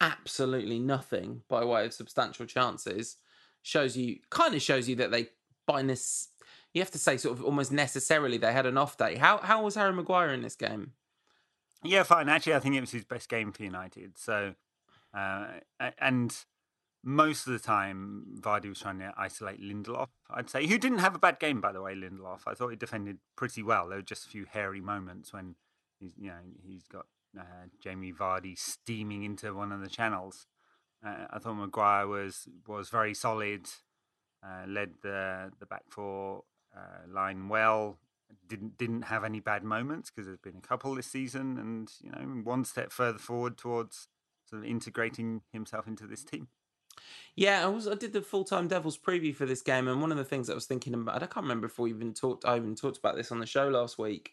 absolutely 0.00 0.78
nothing 0.78 1.42
by 1.48 1.64
way 1.64 1.86
of 1.86 1.92
substantial 1.92 2.44
chances 2.44 3.16
shows 3.62 3.96
you 3.96 4.18
kind 4.28 4.54
of 4.54 4.60
shows 4.60 4.88
you 4.88 4.94
that 4.94 5.10
they 5.10 5.26
by 5.66 5.82
this 5.82 6.28
you 6.74 6.82
have 6.82 6.90
to 6.90 6.98
say 6.98 7.16
sort 7.16 7.38
of 7.38 7.42
almost 7.42 7.72
necessarily 7.72 8.36
they 8.36 8.52
had 8.52 8.66
an 8.66 8.76
off 8.76 8.98
day. 8.98 9.16
How 9.16 9.38
how 9.38 9.62
was 9.62 9.74
Harry 9.76 9.94
Maguire 9.94 10.34
in 10.34 10.42
this 10.42 10.56
game? 10.56 10.92
Yeah, 11.82 12.02
fine. 12.02 12.28
Actually, 12.28 12.54
I 12.54 12.60
think 12.60 12.74
it 12.74 12.80
was 12.80 12.90
his 12.90 13.04
best 13.04 13.28
game 13.28 13.52
for 13.52 13.62
United. 13.62 14.18
So, 14.18 14.54
uh, 15.14 15.46
and 15.98 16.36
most 17.08 17.46
of 17.46 17.52
the 17.52 17.60
time, 17.60 18.24
Vardy 18.40 18.68
was 18.68 18.80
trying 18.80 18.98
to 18.98 19.14
isolate 19.16 19.62
Lindelof. 19.62 20.08
I'd 20.28 20.50
say 20.50 20.66
who 20.66 20.76
didn't 20.76 20.98
have 20.98 21.14
a 21.14 21.20
bad 21.20 21.38
game, 21.38 21.60
by 21.60 21.70
the 21.70 21.80
way. 21.80 21.94
Lindelof, 21.94 22.40
I 22.48 22.54
thought 22.54 22.70
he 22.70 22.76
defended 22.76 23.18
pretty 23.36 23.62
well. 23.62 23.88
There 23.88 23.98
were 23.98 24.02
just 24.02 24.26
a 24.26 24.28
few 24.28 24.44
hairy 24.44 24.80
moments 24.80 25.32
when 25.32 25.54
he's, 26.00 26.14
you 26.18 26.30
know, 26.30 26.40
he's 26.66 26.88
got 26.88 27.06
uh, 27.38 27.68
Jamie 27.80 28.12
Vardy 28.12 28.58
steaming 28.58 29.22
into 29.22 29.54
one 29.54 29.70
of 29.70 29.80
the 29.80 29.88
channels. 29.88 30.48
Uh, 31.06 31.26
I 31.30 31.38
thought 31.38 31.54
Maguire 31.54 32.08
was 32.08 32.48
was 32.66 32.88
very 32.88 33.14
solid. 33.14 33.68
Uh, 34.44 34.66
led 34.66 34.94
the 35.02 35.52
the 35.60 35.66
back 35.66 35.84
four 35.88 36.42
uh, 36.76 37.08
line 37.08 37.48
well. 37.48 37.98
Didn't 38.48 38.78
didn't 38.78 39.02
have 39.02 39.22
any 39.22 39.38
bad 39.38 39.62
moments 39.62 40.10
because 40.10 40.26
there's 40.26 40.38
been 40.38 40.56
a 40.56 40.66
couple 40.66 40.96
this 40.96 41.06
season, 41.06 41.56
and 41.56 41.88
you 42.02 42.10
know 42.10 42.42
one 42.42 42.64
step 42.64 42.90
further 42.90 43.18
forward 43.18 43.56
towards 43.56 44.08
sort 44.44 44.62
of 44.62 44.68
integrating 44.68 45.42
himself 45.52 45.86
into 45.86 46.08
this 46.08 46.24
team. 46.24 46.48
Yeah, 47.34 47.64
I 47.64 47.68
was. 47.68 47.86
I 47.86 47.94
did 47.94 48.12
the 48.12 48.22
full 48.22 48.44
time 48.44 48.68
Devils 48.68 48.98
preview 48.98 49.34
for 49.34 49.46
this 49.46 49.62
game, 49.62 49.88
and 49.88 50.00
one 50.00 50.12
of 50.12 50.18
the 50.18 50.24
things 50.24 50.48
I 50.48 50.54
was 50.54 50.66
thinking 50.66 50.94
about, 50.94 51.22
I 51.22 51.26
can't 51.26 51.44
remember 51.44 51.66
if 51.66 51.78
we 51.78 51.90
even 51.90 52.14
talked. 52.14 52.44
I 52.44 52.56
even 52.56 52.74
talked 52.74 52.98
about 52.98 53.16
this 53.16 53.30
on 53.32 53.38
the 53.38 53.46
show 53.46 53.68
last 53.68 53.98
week, 53.98 54.32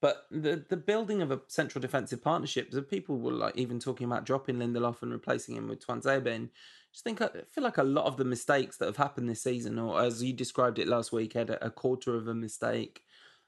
but 0.00 0.26
the 0.30 0.64
the 0.68 0.76
building 0.76 1.22
of 1.22 1.30
a 1.30 1.40
central 1.48 1.80
defensive 1.80 2.22
partnership. 2.22 2.70
The 2.70 2.82
people 2.82 3.18
were 3.18 3.32
like 3.32 3.56
even 3.56 3.78
talking 3.78 4.06
about 4.06 4.24
dropping 4.24 4.56
Lindelof 4.56 5.02
and 5.02 5.12
replacing 5.12 5.56
him 5.56 5.68
with 5.68 5.84
Tuanzebe. 5.84 6.50
Just 6.92 7.02
think, 7.02 7.20
I 7.20 7.28
feel 7.50 7.64
like 7.64 7.78
a 7.78 7.82
lot 7.82 8.04
of 8.04 8.16
the 8.16 8.24
mistakes 8.24 8.76
that 8.76 8.86
have 8.86 8.98
happened 8.98 9.28
this 9.28 9.42
season, 9.42 9.80
or 9.80 10.00
as 10.00 10.22
you 10.22 10.32
described 10.32 10.78
it 10.78 10.86
last 10.86 11.10
week, 11.10 11.32
had 11.32 11.50
a 11.50 11.68
quarter 11.68 12.14
of 12.14 12.28
a 12.28 12.34
mistake, 12.34 13.02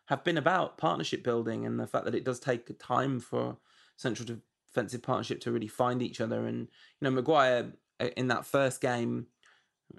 have 0.06 0.24
been 0.24 0.36
about 0.36 0.78
partnership 0.78 1.22
building 1.22 1.64
and 1.64 1.78
the 1.78 1.86
fact 1.86 2.06
that 2.06 2.14
it 2.16 2.24
does 2.24 2.40
take 2.40 2.76
time 2.80 3.20
for 3.20 3.56
central 3.96 4.26
defensive 4.66 5.02
partnership 5.02 5.40
to 5.40 5.52
really 5.52 5.68
find 5.68 6.02
each 6.02 6.20
other. 6.20 6.46
And 6.46 6.60
you 6.60 7.02
know, 7.02 7.10
Maguire 7.10 7.72
in 8.00 8.28
that 8.28 8.46
first 8.46 8.80
game, 8.80 9.26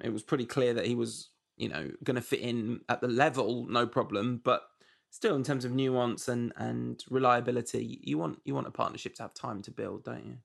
it 0.04 0.12
was 0.12 0.24
pretty 0.24 0.46
clear 0.46 0.74
that 0.74 0.86
he 0.86 0.96
was, 0.96 1.30
you 1.56 1.70
know, 1.70 1.92
going 2.04 2.16
to 2.16 2.22
fit 2.22 2.42
in 2.42 2.82
at 2.90 3.02
the 3.02 3.08
level, 3.08 3.66
no 3.70 3.88
problem. 3.88 4.42
But 4.44 4.64
still, 5.10 5.36
in 5.36 5.44
terms 5.44 5.66
of 5.66 5.72
nuance 5.72 6.28
and 6.28 6.54
and 6.56 7.04
reliability, 7.10 8.00
you 8.04 8.18
want 8.18 8.40
you 8.46 8.54
want 8.56 8.68
a 8.68 8.72
partnership 8.72 9.16
to 9.16 9.24
have 9.24 9.34
time 9.34 9.62
to 9.64 9.72
build, 9.72 10.04
don't 10.04 10.26
you? 10.26 10.38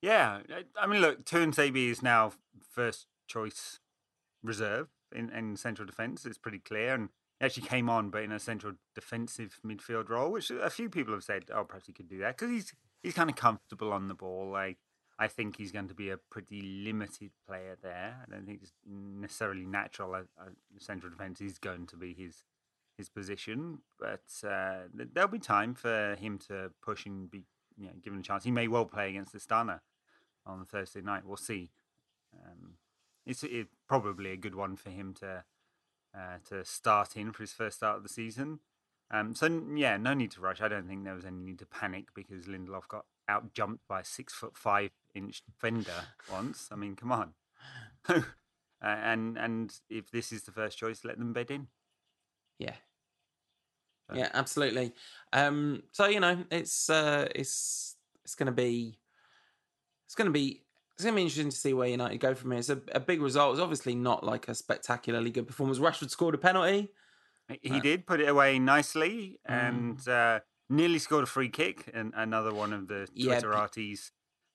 Yeah, 0.00 0.40
I 0.80 0.86
mean, 0.86 1.00
look, 1.00 1.24
Tuanzebe 1.24 1.90
is 1.90 2.02
now 2.02 2.32
first 2.70 3.06
choice 3.26 3.80
reserve 4.44 4.88
in, 5.14 5.30
in 5.30 5.56
central 5.56 5.86
defence. 5.86 6.24
It's 6.24 6.38
pretty 6.38 6.60
clear, 6.60 6.94
and 6.94 7.08
he 7.40 7.46
actually 7.46 7.66
came 7.66 7.90
on, 7.90 8.10
but 8.10 8.22
in 8.22 8.30
a 8.30 8.38
central 8.38 8.74
defensive 8.94 9.58
midfield 9.66 10.08
role, 10.08 10.30
which 10.30 10.50
a 10.50 10.70
few 10.70 10.88
people 10.88 11.14
have 11.14 11.24
said, 11.24 11.44
oh, 11.52 11.64
perhaps 11.64 11.86
he 11.86 11.92
could 11.92 12.08
do 12.08 12.18
that 12.18 12.36
because 12.36 12.52
he's 12.52 12.72
he's 13.02 13.14
kind 13.14 13.30
of 13.30 13.36
comfortable 13.36 13.92
on 13.92 14.08
the 14.08 14.14
ball. 14.14 14.50
Like 14.50 14.78
I 15.18 15.26
think 15.26 15.56
he's 15.56 15.72
going 15.72 15.88
to 15.88 15.94
be 15.94 16.10
a 16.10 16.16
pretty 16.16 16.62
limited 16.62 17.30
player 17.46 17.76
there. 17.82 18.16
I 18.22 18.30
don't 18.30 18.46
think 18.46 18.60
it's 18.62 18.72
necessarily 18.86 19.66
natural. 19.66 20.14
Uh, 20.14 20.22
uh, 20.40 20.50
central 20.78 21.10
defence 21.10 21.40
is 21.40 21.58
going 21.58 21.86
to 21.86 21.96
be 21.96 22.14
his 22.14 22.44
his 22.96 23.08
position, 23.08 23.78
but 24.00 24.24
uh, 24.44 24.88
there'll 24.92 25.28
be 25.28 25.38
time 25.38 25.72
for 25.72 26.16
him 26.16 26.36
to 26.36 26.72
push 26.82 27.06
and 27.06 27.30
be 27.30 27.44
you 27.78 27.86
know, 27.86 27.92
given 28.02 28.18
a 28.18 28.22
chance. 28.22 28.42
He 28.42 28.50
may 28.50 28.66
well 28.66 28.84
play 28.84 29.08
against 29.08 29.34
Astana 29.34 29.80
on 30.44 30.64
Thursday 30.64 31.00
night. 31.00 31.24
We'll 31.24 31.36
see. 31.36 31.70
Um, 32.34 32.74
it's 33.24 33.44
it, 33.44 33.68
probably 33.86 34.32
a 34.32 34.36
good 34.36 34.54
one 34.54 34.76
for 34.76 34.90
him 34.90 35.14
to 35.20 35.44
uh, 36.16 36.38
to 36.48 36.64
start 36.64 37.16
in 37.16 37.32
for 37.32 37.42
his 37.42 37.52
first 37.52 37.76
start 37.76 37.98
of 37.98 38.02
the 38.02 38.08
season. 38.08 38.60
Um, 39.10 39.34
so 39.34 39.62
yeah, 39.74 39.96
no 39.96 40.12
need 40.14 40.32
to 40.32 40.40
rush. 40.40 40.60
I 40.60 40.68
don't 40.68 40.88
think 40.88 41.04
there 41.04 41.14
was 41.14 41.24
any 41.24 41.38
need 41.38 41.58
to 41.60 41.66
panic 41.66 42.08
because 42.14 42.46
Lindelof 42.46 42.88
got 42.88 43.06
out 43.28 43.54
jumped 43.54 43.86
by 43.86 44.02
six 44.02 44.32
foot 44.32 44.56
five 44.56 44.90
inch 45.18 45.42
defender 45.44 46.06
once. 46.32 46.68
I 46.72 46.76
mean, 46.76 46.96
come 46.96 47.12
on. 47.12 47.34
uh, 48.08 48.22
and 48.82 49.36
and 49.36 49.72
if 49.90 50.10
this 50.10 50.32
is 50.32 50.44
the 50.44 50.52
first 50.52 50.78
choice, 50.78 51.04
let 51.04 51.18
them 51.18 51.32
bed 51.32 51.50
in. 51.50 51.66
Yeah. 52.58 52.74
So. 54.08 54.16
Yeah, 54.16 54.30
absolutely. 54.32 54.92
Um, 55.32 55.82
so 55.92 56.06
you 56.06 56.20
know, 56.20 56.44
it's 56.50 56.88
uh, 56.88 57.28
it's 57.34 57.96
it's 58.24 58.34
going 58.34 58.46
to 58.46 58.52
be 58.52 58.98
it's 60.06 60.14
going 60.14 60.26
to 60.26 60.32
be 60.32 60.62
it's 60.94 61.04
going 61.04 61.14
to 61.14 61.16
be 61.16 61.22
interesting 61.22 61.50
to 61.50 61.56
see 61.56 61.74
where 61.74 61.88
United 61.88 62.18
go 62.18 62.34
from 62.34 62.50
here. 62.50 62.58
It's 62.58 62.70
a, 62.70 62.80
a 62.92 63.00
big 63.00 63.20
result. 63.20 63.52
It's 63.52 63.62
obviously 63.62 63.94
not 63.94 64.24
like 64.24 64.48
a 64.48 64.54
spectacularly 64.54 65.30
good 65.30 65.46
performance. 65.46 65.78
Rashford 65.78 66.10
scored 66.10 66.34
a 66.34 66.38
penalty. 66.38 66.88
He 67.62 67.76
uh, 67.76 67.80
did 67.80 68.06
put 68.06 68.20
it 68.20 68.28
away 68.28 68.58
nicely 68.58 69.38
mm. 69.48 69.68
and 69.68 70.08
uh, 70.08 70.40
nearly 70.68 70.98
scored 70.98 71.24
a 71.24 71.26
free 71.26 71.50
kick. 71.50 71.90
And 71.94 72.12
another 72.16 72.52
one 72.52 72.72
of 72.72 72.88
the 72.88 73.06
Twitterati's 73.16 74.10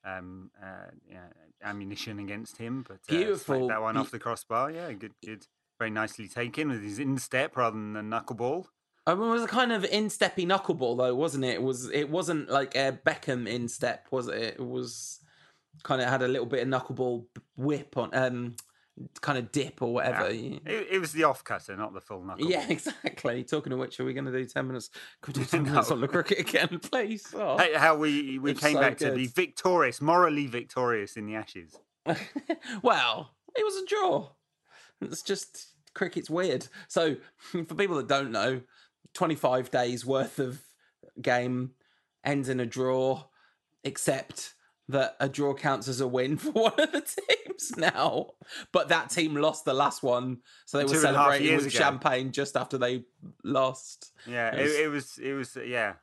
um, 0.06 0.52
uh, 0.62 0.92
yeah, 1.10 1.28
ammunition 1.64 2.20
against 2.20 2.58
him, 2.58 2.86
but 2.88 3.00
uh, 3.10 3.18
beautiful 3.18 3.68
that 3.68 3.82
one 3.82 3.98
off 3.98 4.12
the 4.12 4.20
crossbar. 4.20 4.72
Yeah, 4.72 4.92
good, 4.94 5.14
good, 5.26 5.46
very 5.80 5.92
nicely 5.92 6.28
taken 6.28 6.70
with 6.70 6.84
his 6.84 7.00
instep 7.00 7.56
rather 7.58 7.76
than 7.76 7.94
the 7.94 8.02
knuckleball. 8.02 8.66
I 9.06 9.16
mean, 9.16 9.30
it 9.30 9.32
was 9.32 9.44
a 9.44 9.48
kind 9.48 9.74
of 9.74 9.84
insteppy 9.84 10.46
knuckleball 10.46 10.98
though, 10.98 11.16
wasn't 11.16 11.44
it? 11.44 11.56
It 11.56 11.64
was. 11.64 11.90
It 11.90 12.10
wasn't 12.10 12.50
like 12.50 12.76
a 12.76 12.98
Beckham 13.06 13.48
instep, 13.48 14.08
was 14.12 14.28
it? 14.28 14.56
It 14.60 14.66
was 14.66 15.20
kind 15.84 16.02
of 16.02 16.08
had 16.08 16.22
a 16.22 16.28
little 16.28 16.46
bit 16.46 16.62
of 16.62 16.68
knuckleball 16.70 17.26
whip 17.58 17.98
on, 17.98 18.10
um, 18.14 18.56
kind 19.22 19.38
of 19.38 19.52
dip 19.52 19.82
or 19.82 19.94
whatever. 19.94 20.32
Yeah. 20.32 20.60
It, 20.66 20.88
it, 20.92 21.00
was 21.00 21.12
the 21.12 21.24
off 21.24 21.44
cutter, 21.44 21.76
not 21.76 21.94
the 21.94 22.02
full 22.02 22.24
knuckle. 22.24 22.50
Yeah, 22.50 22.66
exactly. 22.70 23.44
Talking 23.44 23.74
of 23.74 23.80
which, 23.80 24.00
are 24.00 24.06
we 24.06 24.14
going 24.14 24.26
to 24.26 24.32
do 24.32 24.46
ten 24.46 24.68
minutes? 24.68 24.90
Could 25.22 25.38
we 25.38 25.44
do 25.44 25.50
ten 25.50 25.64
no. 25.64 25.72
minutes 25.72 25.92
on 25.92 26.02
the 26.02 26.08
cricket 26.08 26.40
again, 26.40 26.80
please? 26.82 27.34
Oh, 27.46 27.60
how 27.76 27.96
we 27.96 28.40
we 28.40 28.54
came 28.54 28.76
so 28.76 28.80
back 28.80 28.98
good. 28.98 29.12
to 29.12 29.16
be 29.16 29.28
victorious, 29.28 30.02
morally 30.02 30.48
victorious 30.48 31.18
in 31.18 31.26
the 31.26 31.36
Ashes. 31.36 31.78
well, 32.82 33.32
it 33.56 33.64
was 33.64 33.76
a 33.76 33.86
draw. 33.86 34.30
It's 35.02 35.22
just 35.22 35.68
cricket's 35.94 36.30
weird. 36.30 36.68
So, 36.88 37.18
for 37.52 37.76
people 37.76 37.98
that 37.98 38.08
don't 38.08 38.32
know, 38.32 38.62
25 39.14 39.72
days 39.72 40.06
worth 40.06 40.40
of 40.40 40.62
game 41.22 41.72
ends 42.24 42.50
in 42.50 42.60
a 42.60 42.66
draw, 42.66 43.26
except 43.84 44.54
that 44.90 45.16
a 45.20 45.28
draw 45.30 45.54
counts 45.54 45.88
as 45.88 46.02
a 46.02 46.08
win 46.08 46.38
for 46.38 46.52
one 46.52 46.80
of 46.80 46.92
the 46.92 47.02
teams 47.02 47.43
now. 47.78 48.32
But 48.72 48.90
that 48.90 49.10
team 49.10 49.36
lost 49.36 49.66
the 49.66 49.74
last 49.74 50.04
one, 50.04 50.40
so 50.66 50.78
they 50.78 50.86
Two 50.86 50.94
were 50.94 51.00
celebrating 51.00 51.56
with 51.56 51.68
ago. 51.68 51.78
champagne 51.78 52.32
just 52.32 52.56
after 52.58 52.78
they 52.78 53.06
lost. 53.44 54.12
Yeah, 54.26 54.56
it 54.56 54.64
was, 54.64 54.74
it, 54.74 54.82
it 54.82 54.88
was, 54.88 55.18
it 55.20 55.34
was, 55.34 55.58
yeah, 55.68 55.94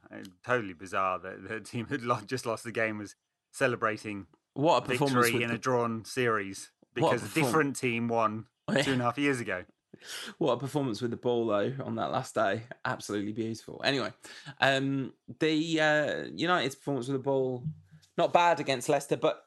totally 0.44 0.74
bizarre 0.74 1.18
that 1.20 1.48
the 1.48 1.60
team 1.70 1.86
had 1.86 2.02
just 2.26 2.46
lost 2.46 2.64
the 2.64 2.72
game 2.72 2.98
was 2.98 3.14
celebrating 3.52 4.26
what 4.54 4.84
a 4.84 4.88
victory 4.88 5.42
in 5.42 5.50
a 5.50 5.58
drawn 5.58 6.04
series 6.04 6.70
because 6.94 7.22
a, 7.22 7.26
a 7.26 7.28
different 7.42 7.76
team 7.76 8.08
won 8.08 8.46
two 8.82 8.92
and 8.92 9.00
a 9.00 9.04
half 9.04 9.18
years 9.18 9.40
ago. 9.40 9.64
what 10.38 10.52
a 10.52 10.56
performance 10.56 11.00
with 11.00 11.10
the 11.10 11.16
ball 11.16 11.46
though 11.46 11.72
on 11.84 11.96
that 11.96 12.12
last 12.12 12.34
day 12.34 12.62
absolutely 12.84 13.32
beautiful 13.32 13.80
anyway 13.84 14.10
um 14.60 15.12
the 15.40 15.80
uh 15.80 16.24
united's 16.32 16.74
performance 16.76 17.08
with 17.08 17.16
the 17.16 17.22
ball 17.22 17.64
not 18.16 18.32
bad 18.32 18.60
against 18.60 18.88
leicester 18.88 19.16
but 19.16 19.42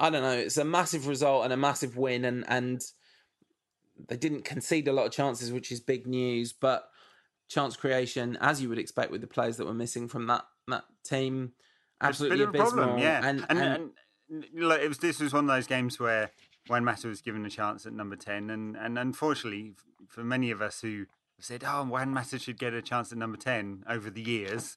i 0.00 0.10
don't 0.10 0.22
know 0.22 0.32
it's 0.32 0.56
a 0.56 0.64
massive 0.64 1.06
result 1.06 1.44
and 1.44 1.52
a 1.52 1.56
massive 1.56 1.96
win 1.96 2.24
and 2.24 2.44
and 2.48 2.80
they 4.08 4.16
didn't 4.16 4.44
concede 4.44 4.88
a 4.88 4.92
lot 4.92 5.06
of 5.06 5.12
chances 5.12 5.52
which 5.52 5.70
is 5.70 5.80
big 5.80 6.06
news 6.06 6.52
but 6.52 6.88
chance 7.48 7.76
creation 7.76 8.36
as 8.40 8.62
you 8.62 8.68
would 8.68 8.78
expect 8.78 9.10
with 9.10 9.20
the 9.20 9.26
players 9.26 9.56
that 9.56 9.66
were 9.66 9.74
missing 9.74 10.08
from 10.08 10.26
that 10.26 10.44
that 10.66 10.84
team 11.04 11.52
absolutely 12.00 12.40
it's 12.40 12.48
a 12.48 12.52
bit 12.52 12.60
of 12.60 12.66
a 12.66 12.70
problem 12.70 12.98
yeah 12.98 13.20
and, 13.24 13.44
and, 13.48 13.58
and, 13.58 13.90
and 14.30 14.44
like, 14.54 14.80
it 14.80 14.88
was 14.88 14.98
this 14.98 15.20
was 15.20 15.32
one 15.32 15.44
of 15.44 15.54
those 15.54 15.66
games 15.66 15.98
where 15.98 16.30
Juan 16.68 16.84
Mata 16.84 17.08
was 17.08 17.20
given 17.20 17.44
a 17.44 17.50
chance 17.50 17.86
at 17.86 17.92
number 17.92 18.16
10. 18.16 18.50
And, 18.50 18.76
and 18.76 18.98
unfortunately, 18.98 19.72
for 20.08 20.22
many 20.22 20.50
of 20.50 20.62
us 20.62 20.80
who 20.80 21.06
said, 21.40 21.64
oh, 21.66 21.84
Juan 21.84 22.10
Mata 22.10 22.38
should 22.38 22.58
get 22.58 22.74
a 22.74 22.82
chance 22.82 23.10
at 23.12 23.18
number 23.18 23.36
10 23.36 23.84
over 23.88 24.10
the 24.10 24.22
years, 24.22 24.76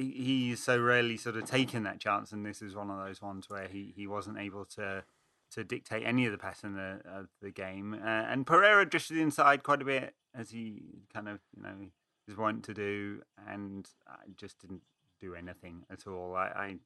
he's 0.00 0.62
so 0.62 0.78
rarely 0.78 1.16
sort 1.16 1.36
of 1.36 1.44
taken 1.44 1.82
that 1.84 2.00
chance, 2.00 2.32
and 2.32 2.44
this 2.44 2.62
is 2.62 2.74
one 2.74 2.90
of 2.90 3.04
those 3.04 3.20
ones 3.20 3.48
where 3.48 3.68
he, 3.68 3.92
he 3.94 4.06
wasn't 4.06 4.38
able 4.38 4.64
to 4.76 5.04
to 5.52 5.64
dictate 5.64 6.04
any 6.06 6.26
of 6.26 6.32
the 6.32 6.38
pattern 6.38 6.78
of, 6.78 7.00
of 7.12 7.26
the 7.42 7.50
game. 7.50 7.92
Uh, 7.92 8.06
and 8.06 8.46
Pereira 8.46 8.88
drifted 8.88 9.16
inside 9.16 9.64
quite 9.64 9.82
a 9.82 9.84
bit 9.84 10.14
as 10.32 10.50
he 10.50 10.80
kind 11.12 11.28
of 11.28 11.40
you 11.56 11.62
know 11.62 11.74
is 12.28 12.36
wont 12.36 12.64
to 12.64 12.74
do, 12.74 13.22
and 13.48 13.88
just 14.36 14.60
didn't 14.60 14.82
do 15.20 15.34
anything 15.34 15.84
at 15.90 16.06
all. 16.06 16.34
I, 16.34 16.46
I 16.46 16.76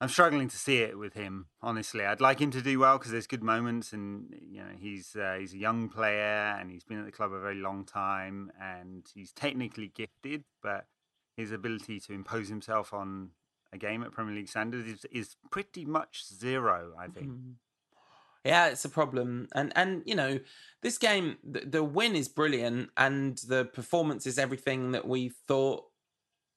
I'm 0.00 0.08
struggling 0.08 0.48
to 0.48 0.56
see 0.56 0.78
it 0.78 0.96
with 0.96 1.14
him. 1.14 1.46
Honestly, 1.60 2.04
I'd 2.04 2.20
like 2.20 2.40
him 2.40 2.52
to 2.52 2.62
do 2.62 2.78
well 2.78 2.98
because 2.98 3.10
there's 3.10 3.26
good 3.26 3.42
moments, 3.42 3.92
and 3.92 4.32
you 4.40 4.60
know 4.60 4.70
he's 4.78 5.16
uh, 5.16 5.36
he's 5.38 5.54
a 5.54 5.58
young 5.58 5.88
player 5.88 6.56
and 6.58 6.70
he's 6.70 6.84
been 6.84 7.00
at 7.00 7.06
the 7.06 7.12
club 7.12 7.32
a 7.32 7.40
very 7.40 7.56
long 7.56 7.84
time, 7.84 8.52
and 8.60 9.06
he's 9.14 9.32
technically 9.32 9.90
gifted, 9.94 10.44
but 10.62 10.86
his 11.38 11.52
ability 11.52 12.00
to 12.00 12.12
impose 12.12 12.48
himself 12.48 12.92
on 12.92 13.30
a 13.72 13.78
game 13.78 14.02
at 14.02 14.10
Premier 14.10 14.34
League 14.34 14.48
standards 14.48 14.88
is, 14.88 15.04
is 15.12 15.36
pretty 15.50 15.84
much 15.84 16.24
zero. 16.26 16.92
I 16.98 17.06
think. 17.06 17.28
Mm-hmm. 17.28 17.50
Yeah, 18.44 18.66
it's 18.66 18.84
a 18.84 18.88
problem, 18.88 19.48
and 19.54 19.72
and 19.76 20.02
you 20.04 20.14
know 20.14 20.40
this 20.82 20.98
game, 20.98 21.36
the, 21.48 21.60
the 21.60 21.84
win 21.84 22.16
is 22.16 22.28
brilliant, 22.28 22.90
and 22.96 23.38
the 23.38 23.66
performance 23.66 24.26
is 24.26 24.38
everything 24.38 24.92
that 24.92 25.06
we 25.06 25.30
thought 25.46 25.84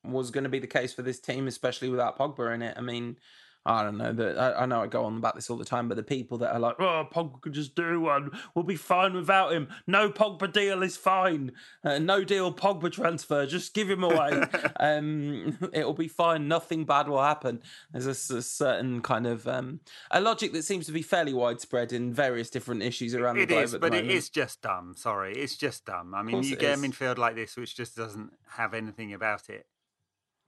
was 0.03 0.31
going 0.31 0.45
to 0.45 0.50
be 0.50 0.59
the 0.59 0.67
case 0.67 0.93
for 0.93 1.03
this 1.03 1.19
team, 1.19 1.47
especially 1.47 1.89
without 1.89 2.17
Pogba 2.17 2.55
in 2.55 2.63
it. 2.63 2.75
I 2.75 2.81
mean, 2.81 3.17
I 3.65 3.84
don't 3.84 3.98
know 3.98 4.12
that 4.12 4.39
I, 4.39 4.63
I, 4.63 4.65
know 4.65 4.82
I 4.82 4.88
go 4.88 5.06
on 5.06 5.18
about 5.18 5.36
this 5.36 5.50
all 5.50 5.58
the 5.58 5.65
time, 5.65 5.88
but 5.88 5.96
the 5.96 6.03
people 6.03 6.39
that 6.39 6.51
are 6.51 6.60
like, 6.60 6.77
"Oh, 6.80 7.08
Pogba 7.13 7.41
could 7.41 7.53
just 7.53 7.75
do 7.75 8.01
one. 8.01 8.32
We'll 8.56 8.65
be 8.65 8.75
fine 8.75 9.13
without 9.13 9.53
him. 9.53 9.68
No 9.86 10.10
Pogba 10.10 10.51
deal 10.51 10.82
is 10.82 10.98
fine. 10.98 11.51
Uh, 11.84 12.00
no 12.00 12.24
deal 12.24 12.51
Pogba 12.51 12.91
transfer. 12.91 13.46
Just 13.46 13.75
give 13.75 13.89
him 13.89 14.03
away. 14.03 14.44
um, 14.80 15.58
it'll 15.74 15.94
be 15.94 16.08
fine. 16.08 16.48
Nothing 16.48 16.86
bad 16.86 17.08
will 17.08 17.22
happen." 17.22 17.62
There's 17.91 18.08
a, 18.08 18.36
a 18.36 18.41
certain 18.41 19.01
kind 19.01 19.27
of 19.27 19.48
um, 19.48 19.82
a 20.10 20.20
logic 20.20 20.53
that 20.53 20.63
seems 20.63 20.88
to 20.88 20.91
be 20.91 21.03
fairly 21.03 21.34
widespread 21.34 21.94
in 21.94 22.13
various 22.13 22.50
different 22.50 22.82
issues 22.82 23.13
around 23.13 23.38
it 23.38 23.41
the 23.41 23.53
globe. 23.53 23.65
Is, 23.65 23.77
but 23.77 23.94
it 23.94 24.10
is 24.10 24.30
just 24.30 24.63
dumb. 24.63 24.96
Sorry, 24.98 25.36
it's 25.36 25.56
just 25.56 25.86
dumb. 25.86 26.15
I 26.15 26.24
mean, 26.24 26.41
you 26.41 26.56
get 26.56 26.74
is. 26.74 26.84
a 26.84 26.88
midfield 26.88 27.20
like 27.20 27.36
this, 27.36 27.56
which 27.58 27.75
just 27.75 27.96
doesn't 27.96 28.32
have 28.56 28.74
anything 28.74 29.13
about 29.13 29.50
it 29.50 29.68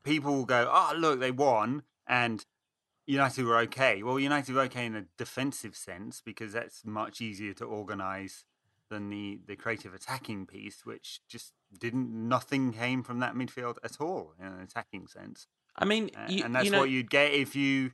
people 0.03 0.33
will 0.35 0.45
go, 0.45 0.69
"Oh, 0.71 0.93
look, 0.95 1.19
they 1.19 1.31
won," 1.31 1.83
and 2.07 2.45
United 3.05 3.45
were 3.45 3.57
okay. 3.59 4.01
Well, 4.03 4.19
United 4.19 4.55
were 4.55 4.61
okay 4.61 4.85
in 4.85 4.95
a 4.95 5.05
defensive 5.17 5.75
sense 5.75 6.21
because 6.23 6.53
that's 6.53 6.85
much 6.85 7.21
easier 7.21 7.53
to 7.55 7.65
organise 7.65 8.45
than 8.89 9.09
the 9.09 9.39
the 9.45 9.55
creative 9.55 9.93
attacking 9.93 10.45
piece, 10.45 10.85
which 10.85 11.21
just 11.27 11.53
didn't. 11.77 12.09
Nothing 12.11 12.71
came 12.71 13.03
from 13.03 13.19
that 13.19 13.35
midfield 13.35 13.77
at 13.83 13.99
all 13.99 14.33
in 14.39 14.45
an 14.45 14.61
attacking 14.61 15.07
sense. 15.07 15.47
I 15.75 15.85
mean, 15.85 16.11
you, 16.29 16.43
and 16.43 16.55
that's 16.55 16.65
you 16.65 16.71
know, 16.71 16.79
what 16.79 16.89
you'd 16.89 17.09
get 17.09 17.33
if 17.33 17.55
you 17.55 17.91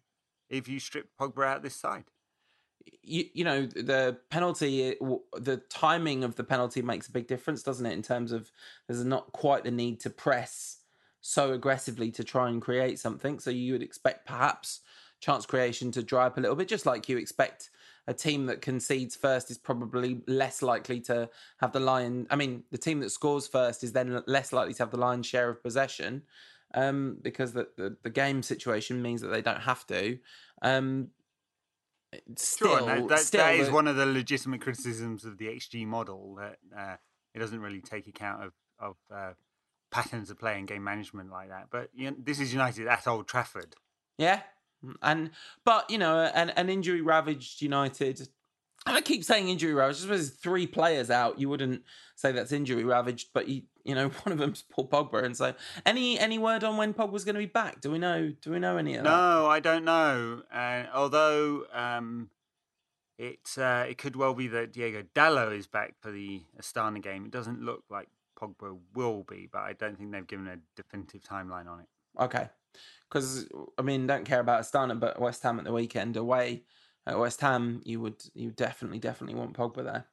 if 0.50 0.68
you 0.68 0.80
strip 0.80 1.10
Pogba 1.20 1.46
out 1.46 1.64
this 1.64 1.76
side. 1.76 2.06
You, 3.04 3.26
you 3.34 3.44
know 3.44 3.66
the 3.66 4.18
penalty 4.30 4.96
the 5.34 5.62
timing 5.70 6.24
of 6.24 6.36
the 6.36 6.44
penalty 6.44 6.82
makes 6.82 7.08
a 7.08 7.12
big 7.12 7.28
difference 7.28 7.62
doesn't 7.62 7.86
it 7.86 7.92
in 7.92 8.02
terms 8.02 8.32
of 8.32 8.52
there's 8.88 9.04
not 9.04 9.32
quite 9.34 9.66
the 9.66 9.72
need 9.72 10.00
to 10.02 10.10
press 10.10 10.80
so 11.22 11.52
aggressively 11.52 12.12
to 12.12 12.24
try 12.24 12.50
and 12.50 12.62
create 12.62 13.00
something. 13.00 13.40
So 13.40 13.50
you 13.50 13.74
would 13.74 13.84
expect 13.84 14.26
perhaps 14.26 14.82
chance 15.20 15.46
creation 15.46 15.92
to 15.92 16.04
dry 16.04 16.28
up 16.28 16.38
a 16.38 16.42
little 16.42 16.56
bit, 16.56 16.68
just 16.68 16.86
like 16.86 17.10
you 17.10 17.18
expect 17.18 17.70
a 18.08 18.14
team 18.14 18.48
that 18.48 18.62
concedes 18.62 19.16
first 19.16 19.52
is 19.52 19.58
probably 19.58 20.22
less 20.28 20.62
likely 20.62 21.00
to 21.02 21.30
have 21.58 21.72
the 21.72 21.80
lion. 21.80 22.26
I 22.30 22.36
mean, 22.36 22.64
the 22.72 22.78
team 22.78 23.00
that 23.02 23.12
scores 23.12 23.48
first 23.48 23.84
is 23.84 23.94
then 23.94 24.24
less 24.26 24.52
likely 24.52 24.74
to 24.74 24.84
have 24.84 24.92
the 24.92 24.98
lion's 24.98 25.28
share 25.28 25.50
of 25.50 25.62
possession 25.62 26.24
um, 26.74 27.18
because 27.22 27.54
the, 27.54 27.68
the, 27.78 27.98
the 28.02 28.10
game 28.10 28.42
situation 28.42 29.02
means 29.02 29.22
that 29.22 29.28
they 29.28 29.42
don't 29.42 29.62
have 29.62 29.86
to. 29.88 30.18
Um, 30.62 31.10
still, 32.36 32.78
sure, 32.78 32.88
that, 32.88 33.08
that, 33.08 33.20
still 33.20 33.42
that 33.42 33.56
is 33.56 33.68
the, 33.68 33.74
one 33.74 33.88
of 33.88 33.96
the 33.96 34.06
legitimate 34.06 34.62
criticisms 34.62 35.26
of 35.26 35.38
the 35.38 35.46
XG 35.46 35.86
model 35.86 36.36
that 36.36 36.58
uh, 36.76 36.96
it 37.34 37.40
doesn't 37.40 37.62
really 37.62 37.82
take 37.82 38.08
account 38.08 38.44
of 38.44 38.54
of 38.80 38.96
uh, 39.14 39.34
patterns 39.92 40.30
of 40.30 40.40
play 40.40 40.58
and 40.58 40.68
game 40.68 40.84
management 40.84 41.30
like 41.30 41.50
that. 41.50 41.68
But 41.70 41.90
you 41.94 42.10
know, 42.10 42.18
this 42.18 42.40
is 42.40 42.54
United 42.54 42.88
at 42.88 43.08
Old 43.08 43.28
Trafford. 43.28 43.76
Yeah, 44.18 44.42
and 45.02 45.32
but 45.66 45.90
you 45.90 45.98
know, 45.98 46.20
an, 46.34 46.52
an 46.52 46.70
injury 46.70 47.02
ravaged 47.02 47.62
United. 47.62 48.28
I 48.86 49.02
keep 49.02 49.24
saying 49.24 49.50
injury 49.50 49.74
ravaged. 49.74 50.08
There's 50.08 50.30
three 50.30 50.66
players 50.66 51.10
out, 51.12 51.40
you 51.40 51.50
wouldn't 51.50 51.84
say 52.16 52.32
that's 52.32 52.52
injury 52.52 52.86
ravaged. 52.86 53.30
But 53.34 53.50
you, 53.50 53.64
you 53.84 53.94
know, 53.94 54.10
one 54.24 54.32
of 54.34 54.38
them's 54.38 54.64
Paul 54.64 54.88
Pogba. 54.88 55.24
And 55.24 55.36
so, 55.36 55.54
any 55.86 56.18
any 56.18 56.38
word 56.38 56.64
on 56.64 56.78
when 56.78 56.94
Pogba's 56.94 57.26
going 57.26 57.36
to 57.36 57.40
be 57.40 57.46
back? 57.46 57.82
Do 57.82 57.92
we 57.92 58.00
know? 58.00 58.34
Do 58.42 58.52
we 58.52 58.60
know 58.60 58.78
any 58.78 58.96
of 58.96 59.04
that? 59.04 59.10
No, 59.10 59.48
I 59.48 59.60
don't 59.60 59.86
know. 59.86 60.44
Uh, 60.54 60.84
although 60.94 61.66
um, 61.74 62.30
it 63.18 63.40
uh, 63.58 63.86
it 63.88 63.98
could 63.98 64.16
well 64.16 64.34
be 64.34 64.48
that 64.48 64.74
Diogo 64.74 65.04
Dalot 65.14 65.56
is 65.58 65.68
back 65.68 65.96
for 66.02 66.12
the 66.12 66.42
Astana 66.60 67.02
game. 67.02 67.26
It 67.26 67.32
doesn't 67.32 67.62
look 67.62 67.84
like 67.90 68.08
Pogba 68.40 68.78
will 68.96 69.24
be, 69.24 69.50
but 69.52 69.60
I 69.60 69.74
don't 69.74 69.98
think 69.98 70.12
they've 70.12 70.26
given 70.26 70.48
a 70.48 70.58
definitive 70.76 71.22
timeline 71.22 71.68
on 71.68 71.82
it. 71.82 71.88
Okay, 72.20 72.50
because 73.10 73.48
I 73.78 73.82
mean, 73.82 74.08
don't 74.08 74.26
care 74.26 74.40
about 74.40 74.62
Astana, 74.62 75.00
but 75.00 75.20
West 75.20 75.44
Ham 75.44 75.60
at 75.60 75.66
the 75.66 75.74
weekend 75.74 76.18
away 76.18 76.64
at 77.08 77.20
West 77.20 77.42
Ham, 77.42 77.82
you 77.84 78.00
would 78.02 78.22
you 78.34 78.52
definitely 78.52 79.00
definitely 79.00 79.36
want 79.36 79.58
Pogba 79.58 79.84
there. 79.84 80.06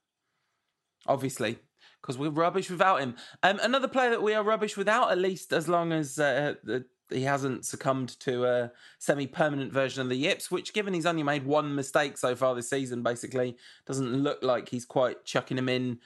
Obviously, 1.06 1.58
because 2.00 2.18
we're 2.18 2.30
rubbish 2.30 2.70
without 2.70 3.00
him. 3.00 3.14
Um, 3.42 3.60
another 3.62 3.88
player 3.88 4.10
that 4.10 4.22
we 4.22 4.34
are 4.34 4.42
rubbish 4.42 4.76
without, 4.76 5.12
at 5.12 5.18
least 5.18 5.52
as 5.52 5.68
long 5.68 5.92
as 5.92 6.18
uh, 6.18 6.54
the, 6.64 6.84
he 7.10 7.22
hasn't 7.22 7.64
succumbed 7.64 8.18
to 8.20 8.44
a 8.44 8.72
semi-permanent 8.98 9.72
version 9.72 10.02
of 10.02 10.08
the 10.08 10.16
yips. 10.16 10.50
Which, 10.50 10.72
given 10.72 10.94
he's 10.94 11.06
only 11.06 11.22
made 11.22 11.44
one 11.44 11.74
mistake 11.74 12.18
so 12.18 12.34
far 12.34 12.54
this 12.54 12.70
season, 12.70 13.02
basically 13.02 13.56
doesn't 13.86 14.22
look 14.22 14.42
like 14.42 14.68
he's 14.68 14.84
quite 14.84 15.24
chucking 15.24 15.58
him 15.58 15.68
in 15.68 15.98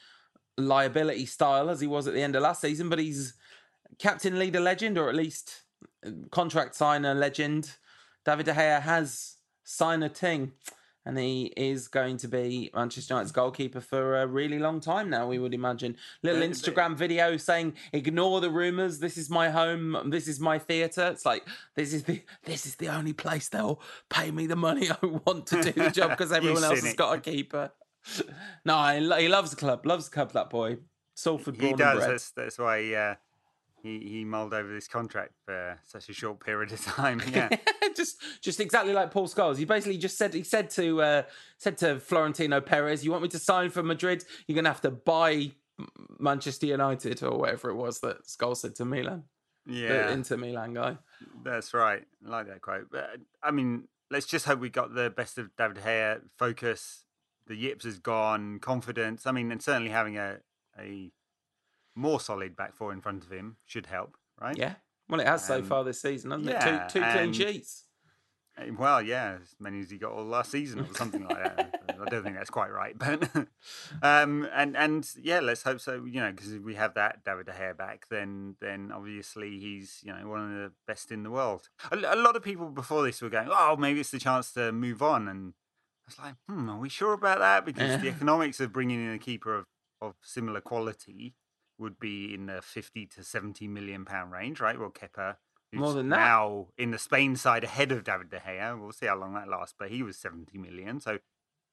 liability 0.58 1.26
style 1.26 1.70
as 1.70 1.80
he 1.80 1.86
was 1.86 2.06
at 2.06 2.14
the 2.14 2.22
end 2.22 2.36
of 2.36 2.42
last 2.42 2.60
season, 2.60 2.88
but 2.88 2.98
he's 2.98 3.34
captain, 3.98 4.38
leader, 4.38 4.60
legend, 4.60 4.98
or 4.98 5.08
at 5.08 5.14
least 5.14 5.62
contract 6.30 6.74
signer 6.74 7.14
legend. 7.14 7.76
David 8.24 8.46
De 8.46 8.52
Gea 8.52 8.80
has 8.82 9.36
signed 9.64 10.04
a 10.04 10.08
ting, 10.08 10.52
and 11.06 11.18
he 11.18 11.52
is 11.56 11.88
going 11.88 12.18
to 12.18 12.28
be 12.28 12.70
Manchester 12.74 13.14
United's 13.14 13.32
goalkeeper 13.32 13.80
for 13.80 14.20
a 14.20 14.26
really 14.26 14.58
long 14.58 14.80
time 14.80 15.08
now. 15.08 15.26
We 15.26 15.38
would 15.38 15.54
imagine. 15.54 15.96
Little 16.22 16.42
Instagram 16.42 16.96
video 16.96 17.36
saying, 17.36 17.74
"Ignore 17.92 18.40
the 18.40 18.50
rumors. 18.50 18.98
This 18.98 19.16
is 19.16 19.30
my 19.30 19.50
home. 19.50 20.10
This 20.10 20.28
is 20.28 20.38
my 20.40 20.58
theatre." 20.58 21.08
It's 21.08 21.24
like 21.24 21.46
this 21.76 21.92
is 21.94 22.04
the 22.04 22.22
this 22.44 22.66
is 22.66 22.76
the 22.76 22.88
only 22.88 23.12
place 23.12 23.48
they'll 23.48 23.80
pay 24.10 24.30
me 24.30 24.46
the 24.46 24.56
money 24.56 24.90
I 24.90 25.06
want 25.24 25.46
to 25.48 25.62
do 25.62 25.72
the 25.72 25.90
job 25.90 26.10
because 26.16 26.32
everyone 26.32 26.64
else 26.64 26.82
has 26.82 26.94
got 26.94 27.16
a 27.16 27.20
keeper. 27.20 27.72
no, 28.64 29.16
he 29.18 29.28
loves 29.28 29.50
the 29.50 29.56
club. 29.56 29.86
Loves 29.86 30.08
the 30.08 30.14
club. 30.14 30.32
That 30.32 30.50
boy, 30.50 30.78
Salford. 31.14 31.56
He 31.60 31.72
does. 31.72 32.00
That's, 32.06 32.30
that's 32.32 32.58
why 32.58 32.78
Yeah. 32.78 33.10
uh, 33.12 33.14
he 33.82 33.98
he 34.00 34.24
mulled 34.24 34.54
over 34.54 34.72
this 34.72 34.88
contract 34.88 35.32
for 35.44 35.78
such 35.86 36.08
a 36.08 36.12
short 36.12 36.44
period 36.44 36.72
of 36.72 36.84
time. 36.84 37.22
Yeah, 37.32 37.48
just 37.96 38.20
just 38.40 38.60
exactly 38.60 38.92
like 38.92 39.10
Paul 39.10 39.28
Scholes. 39.28 39.56
He 39.56 39.64
basically 39.64 39.98
just 39.98 40.16
said 40.16 40.34
he 40.34 40.42
said 40.42 40.70
to 40.70 41.02
uh, 41.02 41.22
said 41.58 41.78
to 41.78 42.00
Florentino 42.00 42.60
Perez, 42.60 43.04
"You 43.04 43.10
want 43.10 43.22
me 43.22 43.28
to 43.30 43.38
sign 43.38 43.70
for 43.70 43.82
Madrid? 43.82 44.24
You're 44.46 44.56
gonna 44.56 44.68
have 44.68 44.82
to 44.82 44.90
buy 44.90 45.52
Manchester 46.18 46.66
United 46.66 47.22
or 47.22 47.38
whatever 47.38 47.70
it 47.70 47.76
was 47.76 48.00
that 48.00 48.24
Scholes 48.26 48.58
said 48.58 48.74
to 48.76 48.84
Milan." 48.84 49.24
Yeah, 49.66 50.06
the 50.06 50.12
Inter 50.12 50.36
Milan 50.36 50.74
guy. 50.74 50.96
That's 51.44 51.74
right. 51.74 52.02
I 52.26 52.28
like 52.28 52.48
that 52.48 52.62
quote. 52.62 52.88
But 52.90 53.16
I 53.42 53.50
mean, 53.50 53.88
let's 54.10 54.26
just 54.26 54.46
hope 54.46 54.60
we 54.60 54.70
got 54.70 54.94
the 54.94 55.10
best 55.10 55.38
of 55.38 55.54
David 55.56 55.78
Gea. 55.78 56.20
Focus 56.38 57.04
the 57.46 57.56
yips 57.56 57.84
is 57.84 57.98
gone, 57.98 58.60
confidence. 58.60 59.26
I 59.26 59.32
mean, 59.32 59.50
and 59.50 59.62
certainly 59.62 59.90
having 59.90 60.16
a 60.16 60.38
a 60.78 61.10
more 61.94 62.20
solid 62.20 62.56
back 62.56 62.74
four 62.74 62.92
in 62.92 63.00
front 63.00 63.24
of 63.24 63.30
him 63.30 63.56
should 63.66 63.86
help, 63.86 64.16
right? 64.40 64.56
Yeah. 64.56 64.74
Well, 65.08 65.20
it 65.20 65.26
has 65.26 65.48
um, 65.50 65.62
so 65.62 65.68
far 65.68 65.84
this 65.84 66.00
season, 66.00 66.30
hasn't 66.30 66.48
yeah, 66.48 66.84
it? 66.84 66.88
Two, 66.88 67.00
two 67.00 67.06
clean 67.12 67.32
sheets. 67.32 67.84
Eh, 68.58 68.70
well, 68.76 69.02
yeah, 69.02 69.38
as 69.42 69.54
many 69.58 69.80
as 69.80 69.90
he 69.90 69.98
got 69.98 70.12
all 70.12 70.24
last 70.24 70.50
season 70.50 70.80
or 70.80 70.94
something 70.94 71.24
like 71.24 71.36
that. 71.36 71.74
I 72.00 72.08
don't 72.08 72.22
think 72.22 72.36
that's 72.36 72.50
quite 72.50 72.72
right, 72.72 72.96
but 72.96 73.28
um, 74.02 74.48
and 74.54 74.76
and 74.76 75.06
yeah, 75.20 75.40
let's 75.40 75.62
hope 75.62 75.80
so. 75.80 76.04
You 76.04 76.20
know, 76.20 76.30
because 76.30 76.52
if 76.52 76.62
we 76.62 76.74
have 76.74 76.94
that 76.94 77.24
David 77.24 77.46
De 77.46 77.52
Gea 77.52 77.76
back, 77.76 78.06
then 78.10 78.56
then 78.60 78.90
obviously 78.94 79.58
he's 79.58 80.00
you 80.02 80.12
know 80.12 80.26
one 80.26 80.40
of 80.40 80.50
the 80.50 80.72
best 80.86 81.10
in 81.10 81.24
the 81.24 81.30
world. 81.30 81.68
A, 81.90 81.96
a 81.96 82.16
lot 82.16 82.36
of 82.36 82.42
people 82.42 82.70
before 82.70 83.02
this 83.02 83.20
were 83.20 83.28
going, 83.28 83.48
oh, 83.50 83.76
maybe 83.76 84.00
it's 84.00 84.10
the 84.10 84.18
chance 84.18 84.52
to 84.52 84.72
move 84.72 85.02
on, 85.02 85.28
and 85.28 85.52
I 86.06 86.08
was 86.08 86.18
like, 86.18 86.34
hmm, 86.48 86.70
are 86.70 86.78
we 86.78 86.88
sure 86.88 87.12
about 87.12 87.38
that? 87.40 87.66
Because 87.66 88.00
the 88.00 88.08
economics 88.16 88.60
of 88.60 88.72
bringing 88.72 89.04
in 89.04 89.12
a 89.12 89.18
keeper 89.18 89.54
of, 89.58 89.66
of 90.00 90.14
similar 90.22 90.60
quality 90.60 91.34
would 91.80 91.98
be 91.98 92.32
in 92.34 92.46
the 92.46 92.62
50 92.62 93.06
to 93.06 93.24
70 93.24 93.66
million 93.66 94.04
pound 94.04 94.30
range, 94.32 94.60
right? 94.60 94.78
Well, 94.78 94.90
Kepa, 94.90 95.36
more 95.72 95.92
than 95.94 96.08
that. 96.10 96.16
Now 96.16 96.68
in 96.76 96.90
the 96.90 96.98
Spain 96.98 97.36
side 97.36 97.64
ahead 97.64 97.92
of 97.92 98.04
David 98.04 98.30
De 98.30 98.38
Gea. 98.40 98.80
We'll 98.80 98.92
see 98.92 99.06
how 99.06 99.16
long 99.16 99.34
that 99.34 99.48
lasts, 99.48 99.74
but 99.78 99.90
he 99.90 100.02
was 100.02 100.16
70 100.16 100.58
million. 100.58 101.00
So 101.00 101.18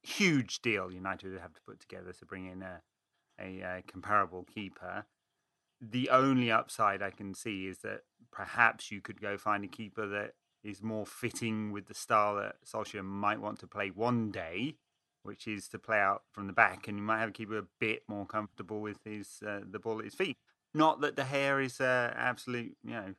huge 0.04 0.62
deal 0.62 0.92
United 0.92 1.32
would 1.32 1.42
have 1.42 1.54
to 1.54 1.62
put 1.68 1.80
together 1.80 2.14
to 2.14 2.26
bring 2.26 2.46
in 2.46 2.62
a, 2.62 2.82
a, 3.40 3.60
a 3.62 3.84
comparable 3.88 4.44
keeper. 4.44 5.06
the 5.82 6.10
only 6.10 6.52
upside 6.52 7.02
I 7.02 7.12
can 7.12 7.34
see 7.34 7.68
is 7.68 7.80
that 7.80 8.02
perhaps 8.32 8.92
you 8.92 9.02
could 9.02 9.22
go 9.22 9.38
find 9.38 9.64
a 9.64 9.68
keeper 9.68 10.08
that 10.08 10.34
is 10.64 10.82
more 10.82 11.06
fitting 11.06 11.72
with 11.72 11.88
the 11.88 11.94
style 11.94 12.36
that 12.36 12.56
Solskjaer 12.66 13.04
might 13.04 13.42
want 13.42 13.60
to 13.60 13.68
play 13.68 13.90
one 13.90 14.32
day, 14.32 14.76
which 15.28 15.48
is 15.48 15.68
to 15.70 15.80
play 15.80 16.00
out 16.00 16.24
from 16.32 16.48
the 16.48 16.54
back, 16.54 16.88
and 16.88 16.98
you 16.98 17.04
might 17.04 17.20
have 17.20 17.30
a 17.30 17.34
keeper 17.34 17.58
a 17.60 17.66
bit 17.80 18.04
more 18.08 18.26
comfortable 18.26 18.80
with 18.80 18.98
his 19.04 19.40
uh, 19.46 19.60
the 19.70 19.80
ball 19.80 20.00
at 20.00 20.06
his 20.06 20.16
feet. 20.16 20.38
Not 20.74 21.02
that 21.02 21.16
De 21.16 21.24
Gea 21.24 21.66
is 21.66 21.80
an 21.80 22.14
absolute 22.16 22.78
you 22.84 22.92
know 22.92 23.14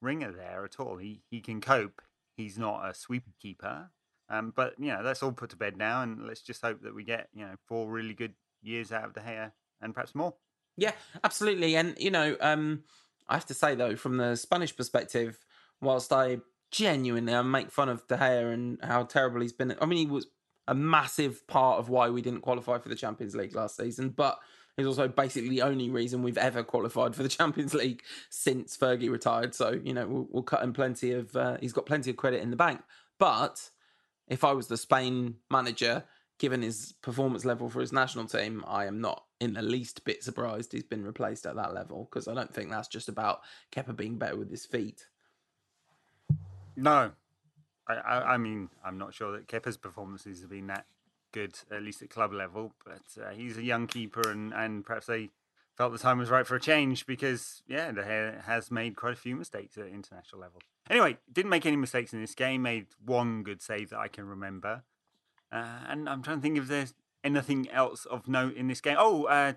ringer 0.00 0.32
there 0.32 0.64
at 0.64 0.80
all. 0.80 0.96
He 0.96 1.22
he 1.30 1.40
can 1.40 1.60
cope. 1.60 2.00
He's 2.36 2.58
not 2.58 2.88
a 2.88 2.94
sweeper 2.94 3.32
keeper, 3.38 3.90
um, 4.28 4.52
but 4.56 4.74
you 4.78 4.88
know 4.88 5.02
that's 5.02 5.22
all 5.22 5.32
put 5.32 5.50
to 5.50 5.56
bed 5.56 5.76
now, 5.76 6.02
and 6.02 6.26
let's 6.26 6.42
just 6.42 6.62
hope 6.62 6.82
that 6.82 6.94
we 6.94 7.04
get 7.04 7.28
you 7.34 7.44
know 7.44 7.54
four 7.66 7.90
really 7.90 8.14
good 8.14 8.34
years 8.62 8.92
out 8.92 9.04
of 9.04 9.14
De 9.14 9.20
Gea 9.20 9.52
and 9.80 9.94
perhaps 9.94 10.14
more. 10.14 10.34
Yeah, 10.76 10.92
absolutely. 11.22 11.76
And 11.76 11.94
you 11.98 12.10
know, 12.10 12.36
um, 12.40 12.84
I 13.28 13.34
have 13.34 13.46
to 13.46 13.54
say 13.54 13.74
though, 13.74 13.96
from 13.96 14.16
the 14.16 14.36
Spanish 14.36 14.74
perspective, 14.74 15.38
whilst 15.80 16.12
I 16.12 16.38
genuinely 16.70 17.34
I 17.34 17.42
make 17.42 17.70
fun 17.70 17.88
of 17.88 18.06
De 18.06 18.16
Gea 18.16 18.52
and 18.52 18.78
how 18.82 19.04
terrible 19.04 19.40
he's 19.40 19.52
been. 19.52 19.74
I 19.80 19.86
mean, 19.86 19.98
he 19.98 20.12
was 20.12 20.26
a 20.70 20.74
massive 20.74 21.44
part 21.48 21.80
of 21.80 21.88
why 21.88 22.08
we 22.08 22.22
didn't 22.22 22.42
qualify 22.42 22.78
for 22.78 22.88
the 22.88 22.94
Champions 22.94 23.34
League 23.34 23.56
last 23.56 23.76
season, 23.76 24.10
but 24.10 24.38
he's 24.76 24.86
also 24.86 25.08
basically 25.08 25.50
the 25.50 25.62
only 25.62 25.90
reason 25.90 26.22
we've 26.22 26.38
ever 26.38 26.62
qualified 26.62 27.14
for 27.14 27.24
the 27.24 27.28
Champions 27.40 27.74
League 27.74 28.02
since 28.30 28.76
Fergie 28.76 29.10
retired. 29.10 29.52
So 29.52 29.80
you 29.82 29.92
know, 29.92 30.06
we'll, 30.06 30.28
we'll 30.30 30.42
cut 30.44 30.62
him 30.62 30.72
plenty 30.72 31.12
of. 31.12 31.34
Uh, 31.34 31.56
he's 31.60 31.72
got 31.72 31.86
plenty 31.86 32.08
of 32.10 32.16
credit 32.16 32.40
in 32.40 32.50
the 32.50 32.56
bank. 32.56 32.80
But 33.18 33.68
if 34.28 34.44
I 34.44 34.52
was 34.52 34.68
the 34.68 34.76
Spain 34.76 35.34
manager, 35.50 36.04
given 36.38 36.62
his 36.62 36.94
performance 37.02 37.44
level 37.44 37.68
for 37.68 37.80
his 37.80 37.92
national 37.92 38.26
team, 38.26 38.64
I 38.66 38.86
am 38.86 39.00
not 39.00 39.24
in 39.40 39.54
the 39.54 39.62
least 39.62 40.04
bit 40.04 40.22
surprised 40.22 40.72
he's 40.72 40.84
been 40.84 41.04
replaced 41.04 41.46
at 41.46 41.56
that 41.56 41.74
level 41.74 42.08
because 42.08 42.28
I 42.28 42.34
don't 42.34 42.54
think 42.54 42.70
that's 42.70 42.88
just 42.88 43.08
about 43.08 43.40
Kepa 43.72 43.96
being 43.96 44.18
better 44.18 44.36
with 44.36 44.50
his 44.50 44.66
feet. 44.66 45.04
No, 46.76 47.10
I, 47.96 48.18
I, 48.18 48.34
I 48.34 48.36
mean, 48.36 48.70
I'm 48.84 48.98
not 48.98 49.14
sure 49.14 49.32
that 49.32 49.48
Kepa's 49.48 49.76
performances 49.76 50.40
have 50.40 50.50
been 50.50 50.66
that 50.68 50.86
good, 51.32 51.58
at 51.70 51.82
least 51.82 52.02
at 52.02 52.10
club 52.10 52.32
level. 52.32 52.72
But 52.84 53.22
uh, 53.22 53.30
he's 53.30 53.56
a 53.56 53.62
young 53.62 53.86
keeper, 53.86 54.28
and, 54.28 54.52
and 54.52 54.84
perhaps 54.84 55.06
they 55.06 55.30
felt 55.76 55.92
the 55.92 55.98
time 55.98 56.18
was 56.18 56.30
right 56.30 56.46
for 56.46 56.56
a 56.56 56.60
change 56.60 57.06
because, 57.06 57.62
yeah, 57.66 57.90
De 57.92 58.02
Gea 58.02 58.44
has 58.44 58.70
made 58.70 58.96
quite 58.96 59.14
a 59.14 59.16
few 59.16 59.36
mistakes 59.36 59.78
at 59.78 59.86
international 59.86 60.40
level. 60.40 60.60
Anyway, 60.88 61.18
didn't 61.32 61.50
make 61.50 61.66
any 61.66 61.76
mistakes 61.76 62.12
in 62.12 62.20
this 62.20 62.34
game. 62.34 62.62
Made 62.62 62.86
one 63.04 63.42
good 63.42 63.62
save 63.62 63.90
that 63.90 63.98
I 63.98 64.08
can 64.08 64.26
remember. 64.26 64.82
Uh, 65.52 65.80
and 65.88 66.08
I'm 66.08 66.22
trying 66.22 66.38
to 66.38 66.42
think 66.42 66.58
if 66.58 66.68
there's 66.68 66.94
anything 67.24 67.68
else 67.70 68.04
of 68.06 68.28
note 68.28 68.56
in 68.56 68.68
this 68.68 68.80
game. 68.80 68.96
Oh, 68.98 69.24
uh, 69.24 69.52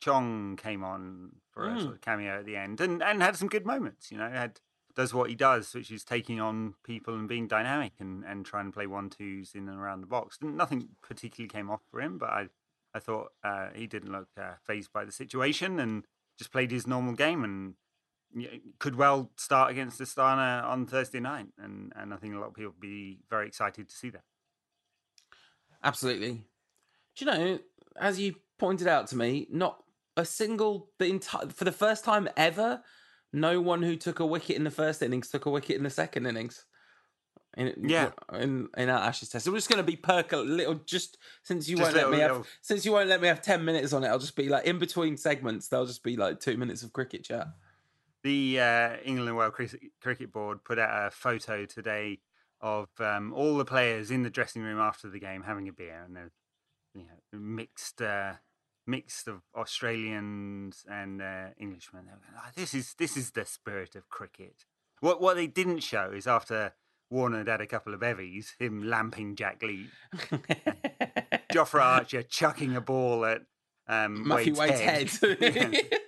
Chong 0.00 0.56
came 0.56 0.84
on 0.84 1.32
for 1.50 1.64
mm. 1.64 1.76
a 1.76 1.80
sort 1.80 1.94
of 1.94 2.00
cameo 2.00 2.38
at 2.38 2.44
the 2.44 2.56
end 2.56 2.80
and, 2.80 3.02
and 3.02 3.22
had 3.22 3.36
some 3.36 3.48
good 3.48 3.64
moments. 3.64 4.10
You 4.10 4.18
know, 4.18 4.28
had 4.28 4.60
does 4.96 5.14
what 5.14 5.28
he 5.28 5.36
does, 5.36 5.74
which 5.74 5.90
is 5.90 6.02
taking 6.02 6.40
on 6.40 6.74
people 6.82 7.14
and 7.14 7.28
being 7.28 7.46
dynamic 7.46 7.92
and, 8.00 8.24
and 8.24 8.46
trying 8.46 8.66
to 8.66 8.72
play 8.72 8.86
one 8.86 9.10
twos 9.10 9.54
in 9.54 9.68
and 9.68 9.78
around 9.78 10.00
the 10.00 10.06
box. 10.06 10.38
Nothing 10.40 10.88
particularly 11.02 11.48
came 11.48 11.70
off 11.70 11.82
for 11.90 12.00
him, 12.00 12.18
but 12.18 12.30
I 12.30 12.48
I 12.94 12.98
thought 12.98 13.32
uh, 13.44 13.68
he 13.74 13.86
didn't 13.86 14.10
look 14.10 14.28
uh, 14.40 14.54
phased 14.66 14.90
by 14.90 15.04
the 15.04 15.12
situation 15.12 15.78
and 15.78 16.04
just 16.38 16.50
played 16.50 16.70
his 16.70 16.86
normal 16.86 17.12
game 17.12 17.44
and 17.44 17.74
could 18.78 18.96
well 18.96 19.30
start 19.36 19.70
against 19.70 20.00
Astana 20.00 20.64
on 20.64 20.86
Thursday 20.86 21.20
night. 21.20 21.48
And, 21.58 21.92
and 21.94 22.14
I 22.14 22.16
think 22.16 22.34
a 22.34 22.38
lot 22.38 22.48
of 22.48 22.54
people 22.54 22.72
will 22.72 22.80
be 22.80 23.18
very 23.28 23.46
excited 23.48 23.90
to 23.90 23.94
see 23.94 24.08
that. 24.10 24.22
Absolutely. 25.84 26.44
Do 27.16 27.24
you 27.24 27.26
know, 27.26 27.58
as 28.00 28.18
you 28.18 28.36
pointed 28.58 28.88
out 28.88 29.08
to 29.08 29.16
me, 29.16 29.46
not 29.50 29.82
a 30.16 30.24
single 30.24 30.88
the 30.98 31.06
entire 31.06 31.48
for 31.48 31.64
the 31.64 31.72
first 31.72 32.02
time 32.02 32.28
ever, 32.34 32.80
no 33.32 33.60
one 33.60 33.82
who 33.82 33.96
took 33.96 34.20
a 34.20 34.26
wicket 34.26 34.56
in 34.56 34.64
the 34.64 34.70
first 34.70 35.02
innings 35.02 35.28
took 35.28 35.46
a 35.46 35.50
wicket 35.50 35.76
in 35.76 35.82
the 35.82 35.90
second 35.90 36.26
innings. 36.26 36.64
In, 37.56 37.72
yeah, 37.88 38.10
in 38.34 38.68
in 38.76 38.90
our 38.90 38.98
Ashes 38.98 39.30
test, 39.30 39.48
we're 39.48 39.54
just 39.54 39.70
going 39.70 39.78
to 39.78 39.82
be 39.82 39.96
perk 39.96 40.32
little. 40.32 40.74
Just 40.84 41.16
since 41.42 41.68
you 41.68 41.78
just 41.78 41.94
won't 41.94 41.96
let 41.96 42.10
me 42.10 42.22
little. 42.22 42.38
have, 42.38 42.46
since 42.60 42.84
you 42.84 42.92
won't 42.92 43.08
let 43.08 43.22
me 43.22 43.28
have 43.28 43.40
ten 43.40 43.64
minutes 43.64 43.94
on 43.94 44.04
it, 44.04 44.08
I'll 44.08 44.18
just 44.18 44.36
be 44.36 44.50
like 44.50 44.66
in 44.66 44.78
between 44.78 45.16
segments. 45.16 45.68
There'll 45.68 45.86
just 45.86 46.02
be 46.02 46.16
like 46.16 46.38
two 46.38 46.58
minutes 46.58 46.82
of 46.82 46.92
cricket 46.92 47.24
chat. 47.24 47.48
The 48.22 48.60
uh, 48.60 48.96
England 49.04 49.36
World 49.36 49.54
Cricket 49.54 50.32
Board 50.32 50.64
put 50.64 50.78
out 50.78 51.06
a 51.06 51.10
photo 51.10 51.64
today 51.64 52.18
of 52.60 52.88
um, 52.98 53.32
all 53.32 53.56
the 53.56 53.64
players 53.64 54.10
in 54.10 54.22
the 54.22 54.30
dressing 54.30 54.62
room 54.62 54.78
after 54.78 55.08
the 55.08 55.20
game 55.20 55.42
having 55.42 55.68
a 55.68 55.72
beer, 55.72 56.02
and 56.04 56.14
they're 56.14 56.32
you 56.94 57.04
know 57.04 57.38
mixed 57.38 58.02
uh, 58.02 58.34
mixed 58.86 59.28
of 59.28 59.42
Australians 59.54 60.84
and 60.90 61.20
uh, 61.20 61.48
Englishmen. 61.60 62.04
Going, 62.04 62.18
oh, 62.36 62.50
this 62.54 62.74
is 62.74 62.94
this 62.98 63.16
is 63.16 63.32
the 63.32 63.44
spirit 63.44 63.94
of 63.94 64.08
cricket. 64.08 64.64
What 65.00 65.20
what 65.20 65.36
they 65.36 65.46
didn't 65.46 65.80
show 65.80 66.10
is 66.12 66.26
after 66.26 66.74
Warner 67.10 67.38
had 67.38 67.48
had 67.48 67.60
a 67.60 67.66
couple 67.66 67.94
of 67.94 68.00
bevies, 68.00 68.54
him 68.58 68.88
lamping 68.88 69.36
Jack 69.36 69.62
Leach, 69.62 69.90
Jofra 71.52 71.82
Archer 71.82 72.22
chucking 72.22 72.74
a 72.74 72.80
ball 72.80 73.24
at 73.24 73.42
um, 73.88 74.26
Matthew 74.26 74.54
Wade's, 74.54 74.80
Wade's 74.80 75.20
head. 75.20 75.54
head. 75.54 75.90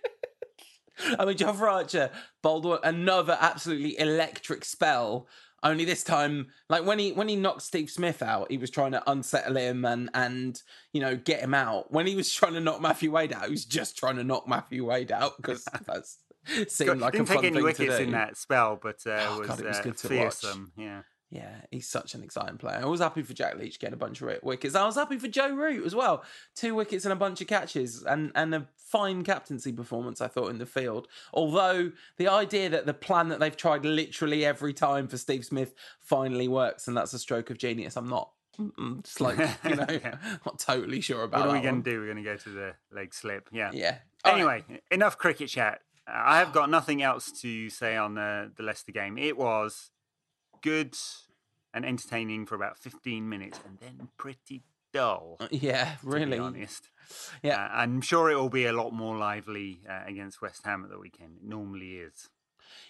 I 1.18 1.24
mean, 1.24 1.36
Jofra 1.36 1.72
Archer 1.72 2.10
bowled 2.42 2.80
another 2.82 3.38
absolutely 3.40 3.98
electric 3.98 4.64
spell 4.64 5.28
only 5.62 5.84
this 5.84 6.04
time, 6.04 6.48
like 6.68 6.84
when 6.84 6.98
he 6.98 7.12
when 7.12 7.28
he 7.28 7.36
knocked 7.36 7.62
Steve 7.62 7.90
Smith 7.90 8.22
out, 8.22 8.50
he 8.50 8.58
was 8.58 8.70
trying 8.70 8.92
to 8.92 9.10
unsettle 9.10 9.56
him 9.56 9.84
and 9.84 10.10
and 10.14 10.62
you 10.92 11.00
know 11.00 11.16
get 11.16 11.40
him 11.40 11.54
out. 11.54 11.92
When 11.92 12.06
he 12.06 12.14
was 12.14 12.32
trying 12.32 12.54
to 12.54 12.60
knock 12.60 12.80
Matthew 12.80 13.10
Wade 13.10 13.32
out, 13.32 13.46
he 13.46 13.50
was 13.50 13.64
just 13.64 13.96
trying 13.96 14.16
to 14.16 14.24
knock 14.24 14.48
Matthew 14.48 14.86
Wade 14.86 15.12
out 15.12 15.36
because 15.36 15.64
that's 15.86 16.18
seemed 16.68 17.00
like 17.00 17.12
didn't 17.12 17.28
a 17.28 17.32
fun 17.32 17.42
take 17.42 17.52
any 17.52 17.62
wickets 17.62 17.98
in 17.98 18.12
that 18.12 18.36
spell, 18.36 18.78
but 18.80 18.96
uh, 19.06 19.26
oh, 19.28 19.38
was, 19.40 19.48
God, 19.48 19.60
it 19.60 19.66
was 19.66 19.78
uh, 19.78 19.82
good 19.82 19.96
to 19.98 20.08
fearsome. 20.08 20.72
watch. 20.76 20.84
Yeah. 20.84 21.02
Yeah, 21.30 21.56
he's 21.70 21.86
such 21.86 22.14
an 22.14 22.22
exciting 22.22 22.56
player. 22.56 22.80
I 22.82 22.86
was 22.86 23.00
happy 23.00 23.22
for 23.22 23.34
Jack 23.34 23.58
Leach 23.58 23.78
getting 23.78 23.92
a 23.92 23.98
bunch 23.98 24.22
of 24.22 24.30
wickets. 24.42 24.74
I 24.74 24.86
was 24.86 24.94
happy 24.94 25.18
for 25.18 25.28
Joe 25.28 25.54
Root 25.54 25.84
as 25.84 25.94
well. 25.94 26.24
Two 26.56 26.74
wickets 26.74 27.04
and 27.04 27.12
a 27.12 27.16
bunch 27.16 27.42
of 27.42 27.46
catches 27.46 28.02
and, 28.02 28.32
and 28.34 28.54
a 28.54 28.66
fine 28.76 29.24
captaincy 29.24 29.72
performance, 29.72 30.22
I 30.22 30.28
thought, 30.28 30.48
in 30.48 30.56
the 30.56 30.64
field. 30.64 31.06
Although 31.34 31.92
the 32.16 32.28
idea 32.28 32.70
that 32.70 32.86
the 32.86 32.94
plan 32.94 33.28
that 33.28 33.40
they've 33.40 33.56
tried 33.56 33.84
literally 33.84 34.46
every 34.46 34.72
time 34.72 35.06
for 35.06 35.18
Steve 35.18 35.44
Smith 35.44 35.74
finally 36.00 36.48
works 36.48 36.88
and 36.88 36.96
that's 36.96 37.12
a 37.12 37.18
stroke 37.18 37.50
of 37.50 37.58
genius, 37.58 37.96
I'm 37.96 38.08
not 38.08 38.30
it's 39.02 39.20
like 39.20 39.38
you 39.64 39.76
know, 39.76 39.86
not 40.46 40.58
totally 40.58 41.00
sure 41.00 41.22
about. 41.22 41.40
What 41.40 41.50
are 41.50 41.58
we 41.58 41.62
going 41.62 41.82
to 41.82 41.90
do? 41.90 42.00
We're 42.00 42.12
going 42.12 42.16
to 42.16 42.22
go 42.22 42.36
to 42.36 42.50
the 42.50 42.74
leg 42.90 43.14
slip. 43.14 43.48
Yeah. 43.52 43.70
Yeah. 43.72 43.98
Anyway, 44.24 44.64
right. 44.68 44.82
enough 44.90 45.16
cricket 45.16 45.48
chat. 45.48 45.80
I 46.08 46.38
have 46.38 46.52
got 46.52 46.70
nothing 46.70 47.02
else 47.02 47.30
to 47.42 47.70
say 47.70 47.96
on 47.96 48.14
the 48.14 48.50
the 48.56 48.62
Leicester 48.62 48.92
game. 48.92 49.18
It 49.18 49.36
was 49.36 49.90
good 50.62 50.96
and 51.72 51.84
entertaining 51.84 52.46
for 52.46 52.54
about 52.54 52.78
15 52.78 53.28
minutes 53.28 53.60
and 53.66 53.78
then 53.78 54.08
pretty 54.16 54.62
dull. 54.92 55.36
Uh, 55.40 55.48
yeah, 55.50 55.96
really. 56.02 56.38
honest. 56.38 56.90
Yeah. 57.42 57.64
Uh, 57.64 57.68
I'm 57.72 58.00
sure 58.00 58.30
it 58.30 58.36
will 58.36 58.48
be 58.48 58.66
a 58.66 58.72
lot 58.72 58.92
more 58.92 59.16
lively 59.16 59.80
uh, 59.88 60.00
against 60.06 60.42
West 60.42 60.64
Ham 60.64 60.84
at 60.84 60.90
the 60.90 60.98
weekend. 60.98 61.36
It 61.36 61.48
normally 61.48 61.96
is. 61.96 62.28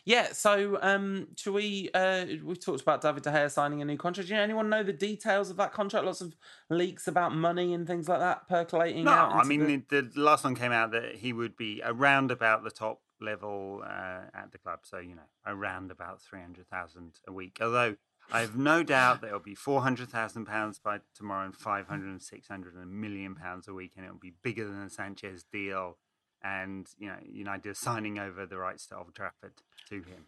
Yeah, 0.04 0.32
so 0.32 0.78
um 0.82 1.28
should 1.36 1.52
we 1.52 1.90
uh 1.94 2.24
we 2.42 2.56
talked 2.56 2.80
about 2.80 3.00
David 3.00 3.22
De 3.22 3.30
Gea 3.30 3.50
signing 3.50 3.82
a 3.82 3.84
new 3.84 3.96
contract. 3.96 4.28
Do 4.28 4.34
you 4.34 4.38
know, 4.38 4.42
anyone 4.42 4.68
know 4.68 4.82
the 4.82 4.92
details 4.92 5.50
of 5.50 5.56
that 5.58 5.72
contract? 5.72 6.06
Lots 6.06 6.20
of 6.20 6.34
leaks 6.70 7.06
about 7.06 7.34
money 7.34 7.74
and 7.74 7.86
things 7.86 8.08
like 8.08 8.18
that 8.18 8.48
percolating 8.48 9.04
no, 9.04 9.12
out. 9.12 9.32
I 9.34 9.44
mean 9.44 9.84
the... 9.88 10.00
the 10.00 10.20
last 10.20 10.44
one 10.44 10.54
came 10.54 10.72
out 10.72 10.92
that 10.92 11.16
he 11.16 11.32
would 11.32 11.56
be 11.56 11.82
around 11.84 12.30
about 12.30 12.64
the 12.64 12.70
top 12.70 13.00
level 13.20 13.82
uh, 13.84 14.22
at 14.34 14.52
the 14.52 14.58
club. 14.58 14.80
So, 14.82 14.98
you 14.98 15.14
know, 15.14 15.22
around 15.46 15.90
about 15.90 16.22
300,000 16.22 17.12
a 17.26 17.32
week. 17.32 17.58
Although 17.60 17.96
I 18.30 18.40
have 18.40 18.56
no 18.56 18.82
doubt 18.82 19.22
that 19.22 19.28
it'll 19.28 19.40
be 19.40 19.54
four 19.54 19.80
hundred 19.80 20.10
thousand 20.10 20.44
pounds 20.44 20.78
by 20.78 20.98
tomorrow, 21.14 21.46
and 21.46 21.56
five 21.56 21.88
hundred 21.88 22.10
and 22.10 22.20
six 22.20 22.46
hundred 22.46 22.74
and 22.74 22.82
a 22.82 22.86
million 22.86 23.34
pounds 23.34 23.68
a 23.68 23.72
week, 23.72 23.92
and 23.96 24.04
it'll 24.04 24.18
be 24.18 24.34
bigger 24.42 24.66
than 24.66 24.84
the 24.84 24.90
Sanchez 24.90 25.44
deal. 25.50 25.96
And 26.42 26.86
you 26.98 27.08
know, 27.08 27.16
United 27.24 27.76
signing 27.76 28.18
over 28.18 28.44
the 28.44 28.58
rights 28.58 28.86
to 28.88 28.98
Old 28.98 29.14
Trafford 29.14 29.54
to 29.88 29.96
him 29.96 30.26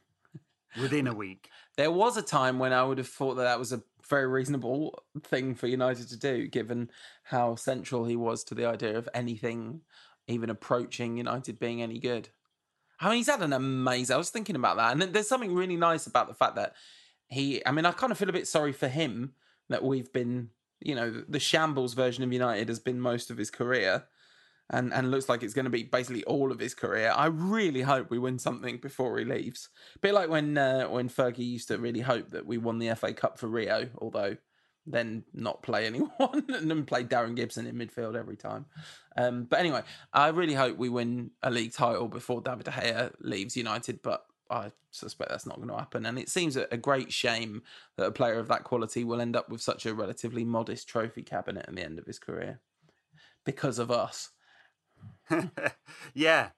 within 0.80 1.06
a 1.06 1.14
week. 1.14 1.50
There 1.76 1.90
was 1.90 2.16
a 2.16 2.22
time 2.22 2.58
when 2.58 2.72
I 2.72 2.82
would 2.82 2.98
have 2.98 3.08
thought 3.08 3.34
that 3.34 3.42
that 3.42 3.58
was 3.58 3.72
a 3.72 3.82
very 4.08 4.26
reasonable 4.26 5.02
thing 5.22 5.54
for 5.54 5.66
United 5.66 6.08
to 6.08 6.18
do, 6.18 6.48
given 6.48 6.90
how 7.24 7.54
central 7.56 8.06
he 8.06 8.16
was 8.16 8.44
to 8.44 8.54
the 8.54 8.64
idea 8.64 8.96
of 8.96 9.08
anything 9.12 9.82
even 10.26 10.48
approaching 10.48 11.16
United 11.16 11.58
being 11.58 11.82
any 11.82 11.98
good. 11.98 12.30
I 13.00 13.08
mean, 13.08 13.16
he's 13.18 13.28
had 13.28 13.42
an 13.42 13.52
amazing. 13.52 14.14
I 14.14 14.18
was 14.18 14.30
thinking 14.30 14.56
about 14.56 14.76
that, 14.76 14.92
and 14.92 15.14
there's 15.14 15.28
something 15.28 15.54
really 15.54 15.76
nice 15.76 16.06
about 16.06 16.28
the 16.28 16.34
fact 16.34 16.56
that 16.56 16.74
he, 17.28 17.64
I 17.64 17.72
mean, 17.72 17.86
I 17.86 17.92
kind 17.92 18.12
of 18.12 18.18
feel 18.18 18.28
a 18.28 18.32
bit 18.32 18.48
sorry 18.48 18.72
for 18.72 18.88
him 18.88 19.34
that 19.68 19.82
we've 19.82 20.12
been, 20.12 20.50
you 20.80 20.94
know, 20.94 21.24
the 21.28 21.40
shambles 21.40 21.94
version 21.94 22.24
of 22.24 22.32
United 22.32 22.68
has 22.68 22.78
been 22.78 23.00
most 23.00 23.30
of 23.30 23.38
his 23.38 23.50
career. 23.50 24.04
And, 24.72 24.94
and 24.94 25.10
looks 25.10 25.28
like 25.28 25.42
it's 25.42 25.52
going 25.52 25.64
to 25.64 25.70
be 25.70 25.82
basically 25.82 26.22
all 26.26 26.52
of 26.52 26.60
his 26.60 26.74
career. 26.74 27.12
I 27.12 27.26
really 27.26 27.82
hope 27.82 28.08
we 28.08 28.20
win 28.20 28.38
something 28.38 28.76
before 28.76 29.18
he 29.18 29.24
leaves. 29.24 29.68
A 29.96 29.98
bit 29.98 30.14
like 30.14 30.28
when 30.28 30.56
uh, 30.56 30.84
when 30.84 31.08
Fergie 31.08 31.38
used 31.38 31.66
to 31.68 31.78
really 31.78 31.98
hope 31.98 32.30
that 32.30 32.46
we 32.46 32.56
won 32.56 32.78
the 32.78 32.94
FA 32.94 33.12
Cup 33.12 33.36
for 33.36 33.48
Rio, 33.48 33.88
although 33.98 34.36
then 34.92 35.24
not 35.32 35.62
play 35.62 35.86
anyone 35.86 36.44
and 36.48 36.70
then 36.70 36.84
play 36.84 37.04
Darren 37.04 37.36
Gibson 37.36 37.66
in 37.66 37.76
midfield 37.76 38.16
every 38.16 38.36
time. 38.36 38.66
Um, 39.16 39.44
but 39.44 39.60
anyway, 39.60 39.82
I 40.12 40.28
really 40.28 40.54
hope 40.54 40.76
we 40.76 40.88
win 40.88 41.30
a 41.42 41.50
league 41.50 41.72
title 41.72 42.08
before 42.08 42.40
David 42.40 42.64
De 42.64 42.70
Gea 42.70 43.12
leaves 43.20 43.56
United, 43.56 44.02
but 44.02 44.24
I 44.50 44.72
suspect 44.90 45.30
that's 45.30 45.46
not 45.46 45.56
going 45.56 45.68
to 45.68 45.76
happen. 45.76 46.06
And 46.06 46.18
it 46.18 46.28
seems 46.28 46.56
a, 46.56 46.66
a 46.72 46.76
great 46.76 47.12
shame 47.12 47.62
that 47.96 48.06
a 48.06 48.12
player 48.12 48.38
of 48.38 48.48
that 48.48 48.64
quality 48.64 49.04
will 49.04 49.20
end 49.20 49.36
up 49.36 49.48
with 49.48 49.60
such 49.60 49.86
a 49.86 49.94
relatively 49.94 50.44
modest 50.44 50.88
trophy 50.88 51.22
cabinet 51.22 51.66
at 51.68 51.74
the 51.74 51.84
end 51.84 51.98
of 51.98 52.06
his 52.06 52.18
career 52.18 52.60
because 53.44 53.78
of 53.78 53.90
us. 53.90 54.30
yeah. 56.14 56.50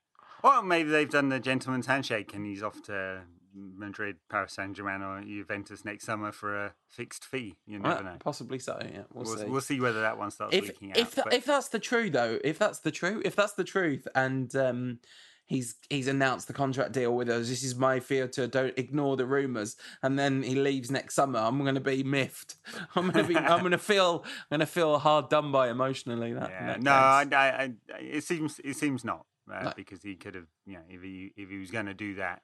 Well, 0.42 0.62
maybe 0.62 0.90
they've 0.90 1.08
done 1.08 1.28
the 1.28 1.38
gentleman's 1.38 1.86
handshake 1.86 2.34
and 2.34 2.46
he's 2.46 2.62
off 2.62 2.82
to 2.84 3.22
Madrid, 3.54 4.16
Paris 4.30 4.54
Saint 4.54 4.76
Germain, 4.76 5.02
or 5.02 5.20
Juventus 5.22 5.84
next 5.84 6.04
summer 6.04 6.32
for 6.32 6.56
a 6.56 6.74
fixed 6.88 7.24
fee. 7.24 7.56
You 7.66 7.78
never 7.78 8.02
know. 8.02 8.16
Possibly 8.18 8.58
so. 8.58 8.78
Yeah, 8.80 9.02
we'll, 9.12 9.24
We'll, 9.24 9.36
see. 9.36 9.44
we'll 9.44 9.60
see 9.60 9.80
whether 9.80 10.00
that 10.00 10.18
one 10.18 10.30
starts 10.30 10.56
if 10.56 10.68
leaking 10.68 10.90
out. 10.92 10.96
if 10.98 11.14
but- 11.16 11.32
if 11.32 11.44
that's 11.44 11.68
the 11.68 11.78
true 11.78 12.10
though, 12.10 12.38
if 12.44 12.58
that's 12.58 12.80
the 12.80 12.90
true, 12.90 13.22
if 13.24 13.36
that's 13.36 13.52
the 13.54 13.64
truth, 13.64 14.06
and 14.14 14.54
um, 14.56 14.98
he's 15.46 15.74
he's 15.90 16.06
announced 16.08 16.46
the 16.46 16.52
contract 16.54 16.92
deal 16.92 17.14
with 17.14 17.28
us. 17.28 17.48
This 17.48 17.62
is 17.62 17.74
my 17.76 18.00
theatre. 18.00 18.46
Don't 18.46 18.76
ignore 18.78 19.16
the 19.16 19.26
rumors. 19.26 19.76
And 20.02 20.18
then 20.18 20.42
he 20.42 20.54
leaves 20.54 20.90
next 20.90 21.14
summer. 21.14 21.38
I'm 21.40 21.58
going 21.60 21.74
to 21.74 21.80
be 21.80 22.02
miffed. 22.02 22.56
I'm 22.96 23.10
going 23.10 23.26
to 23.26 23.28
be. 23.28 23.36
I'm 23.36 23.60
going 23.60 23.72
to 23.72 23.78
feel. 23.78 24.24
I'm 24.24 24.58
going 24.58 24.60
to 24.60 24.66
feel 24.66 24.98
hard 24.98 25.28
done 25.28 25.52
by 25.52 25.68
emotionally. 25.68 26.32
That, 26.32 26.48
yeah, 26.50 26.66
that 26.66 26.82
no, 26.82 26.92
I. 26.92 27.26
I, 27.32 27.46
I, 27.64 27.72
it 28.00 28.24
seems 28.24 28.60
it 28.64 28.76
seems 28.76 29.04
not 29.04 29.26
uh, 29.52 29.64
No. 29.64 29.72
because 29.76 30.02
he 30.02 30.14
could 30.14 30.34
have, 30.36 30.46
you 30.64 30.74
know, 30.74 30.84
if 30.88 31.02
he 31.02 31.32
if 31.36 31.50
he 31.50 31.58
was 31.58 31.70
going 31.70 31.86
to 31.86 31.94
do 31.94 32.14
that 32.14 32.42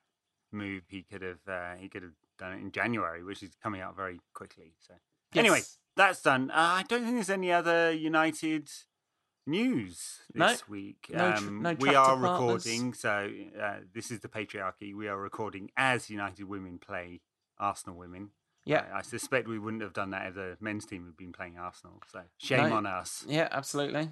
move, 0.52 0.82
he 0.88 1.02
could 1.02 1.22
have 1.22 1.40
uh, 1.48 1.74
he 1.78 1.88
could 1.88 2.02
have 2.02 2.12
done 2.38 2.52
it 2.52 2.60
in 2.60 2.70
January, 2.72 3.22
which 3.22 3.42
is 3.42 3.50
coming 3.62 3.80
out 3.80 3.96
very 3.96 4.20
quickly. 4.34 4.74
So 4.86 4.94
anyway, 5.34 5.60
that's 5.96 6.22
done. 6.22 6.50
Uh, 6.50 6.54
I 6.56 6.84
don't 6.88 7.02
think 7.02 7.14
there's 7.16 7.30
any 7.30 7.52
other 7.52 7.92
United 7.92 8.70
news 9.46 10.20
No. 10.34 10.48
this 10.48 10.68
week. 10.68 11.06
No 11.10 11.32
tr- 11.32 11.36
um, 11.38 11.62
no 11.62 11.72
we 11.80 11.94
are 11.94 12.16
partners. 12.16 12.30
recording, 12.30 12.94
so 12.94 13.30
uh, 13.60 13.76
this 13.94 14.10
is 14.10 14.20
the 14.20 14.28
patriarchy. 14.28 14.94
We 14.94 15.08
are 15.08 15.18
recording 15.18 15.70
as 15.76 16.10
United 16.10 16.44
women 16.44 16.78
play 16.78 17.20
Arsenal 17.58 17.96
women. 17.96 18.30
Yeah. 18.64 18.84
I, 18.92 18.98
I 18.98 19.02
suspect 19.02 19.48
we 19.48 19.58
wouldn't 19.58 19.82
have 19.82 19.94
done 19.94 20.10
that 20.10 20.26
if 20.28 20.34
the 20.34 20.56
men's 20.60 20.84
team 20.84 21.06
had 21.06 21.16
been 21.16 21.32
playing 21.32 21.56
Arsenal. 21.58 22.02
So 22.10 22.20
shame 22.36 22.68
No. 22.70 22.76
on 22.76 22.86
us. 22.86 23.24
Yeah, 23.26 23.48
absolutely. 23.50 24.10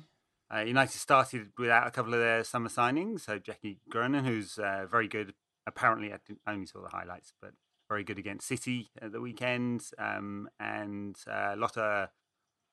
Uh, 0.53 0.61
United 0.61 0.96
started 0.99 1.49
without 1.59 1.87
a 1.87 1.90
couple 1.90 2.14
of 2.14 2.20
their 2.20 2.42
summer 2.44 2.68
signings. 2.68 3.20
So 3.22 3.38
Jackie 3.38 3.81
Groenen, 3.90 4.25
who's 4.25 4.59
uh, 4.59 4.87
very 4.90 5.09
good. 5.09 5.35
Apparently, 5.67 6.13
I 6.13 6.19
only 6.51 6.67
saw 6.67 6.83
the 6.83 6.89
highlights, 6.89 7.33
but 7.41 7.53
very 7.89 8.05
good 8.05 8.19
against 8.19 8.47
City 8.47 8.91
at 9.01 9.13
the 9.13 9.21
weekend. 9.21 9.85
Um, 9.99 10.49
and 10.61 11.17
uh, 11.31 11.55
Lotta 11.57 12.11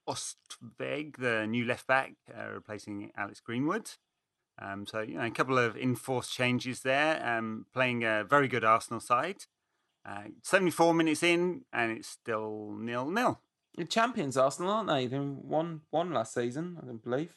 Ökvist, 0.08 1.18
the 1.18 1.46
new 1.48 1.66
left 1.66 1.88
back, 1.88 2.14
uh, 2.38 2.50
replacing 2.50 3.12
Alex 3.16 3.40
Greenwood. 3.40 3.92
Um, 4.62 4.86
so 4.86 5.02
you 5.02 5.18
know, 5.18 5.26
a 5.26 5.32
couple 5.32 5.58
of 5.58 5.76
enforced 5.76 6.32
changes 6.32 6.82
there. 6.82 7.26
Um, 7.26 7.66
playing 7.74 8.04
a 8.04 8.24
very 8.24 8.48
good 8.48 8.64
Arsenal 8.64 9.00
side. 9.00 9.46
Uh, 10.06 10.24
74 10.42 10.94
minutes 10.94 11.24
in, 11.24 11.62
and 11.72 11.92
it's 11.92 12.10
still 12.10 12.76
nil 12.78 13.10
nil. 13.10 13.40
Champions 13.90 14.38
Arsenal, 14.38 14.72
aren't 14.72 14.90
they? 14.90 15.08
They 15.08 15.20
won 15.20 15.82
one 15.90 16.12
last 16.12 16.34
season, 16.34 16.78
I 16.82 16.86
don't 16.86 17.04
believe. 17.04 17.34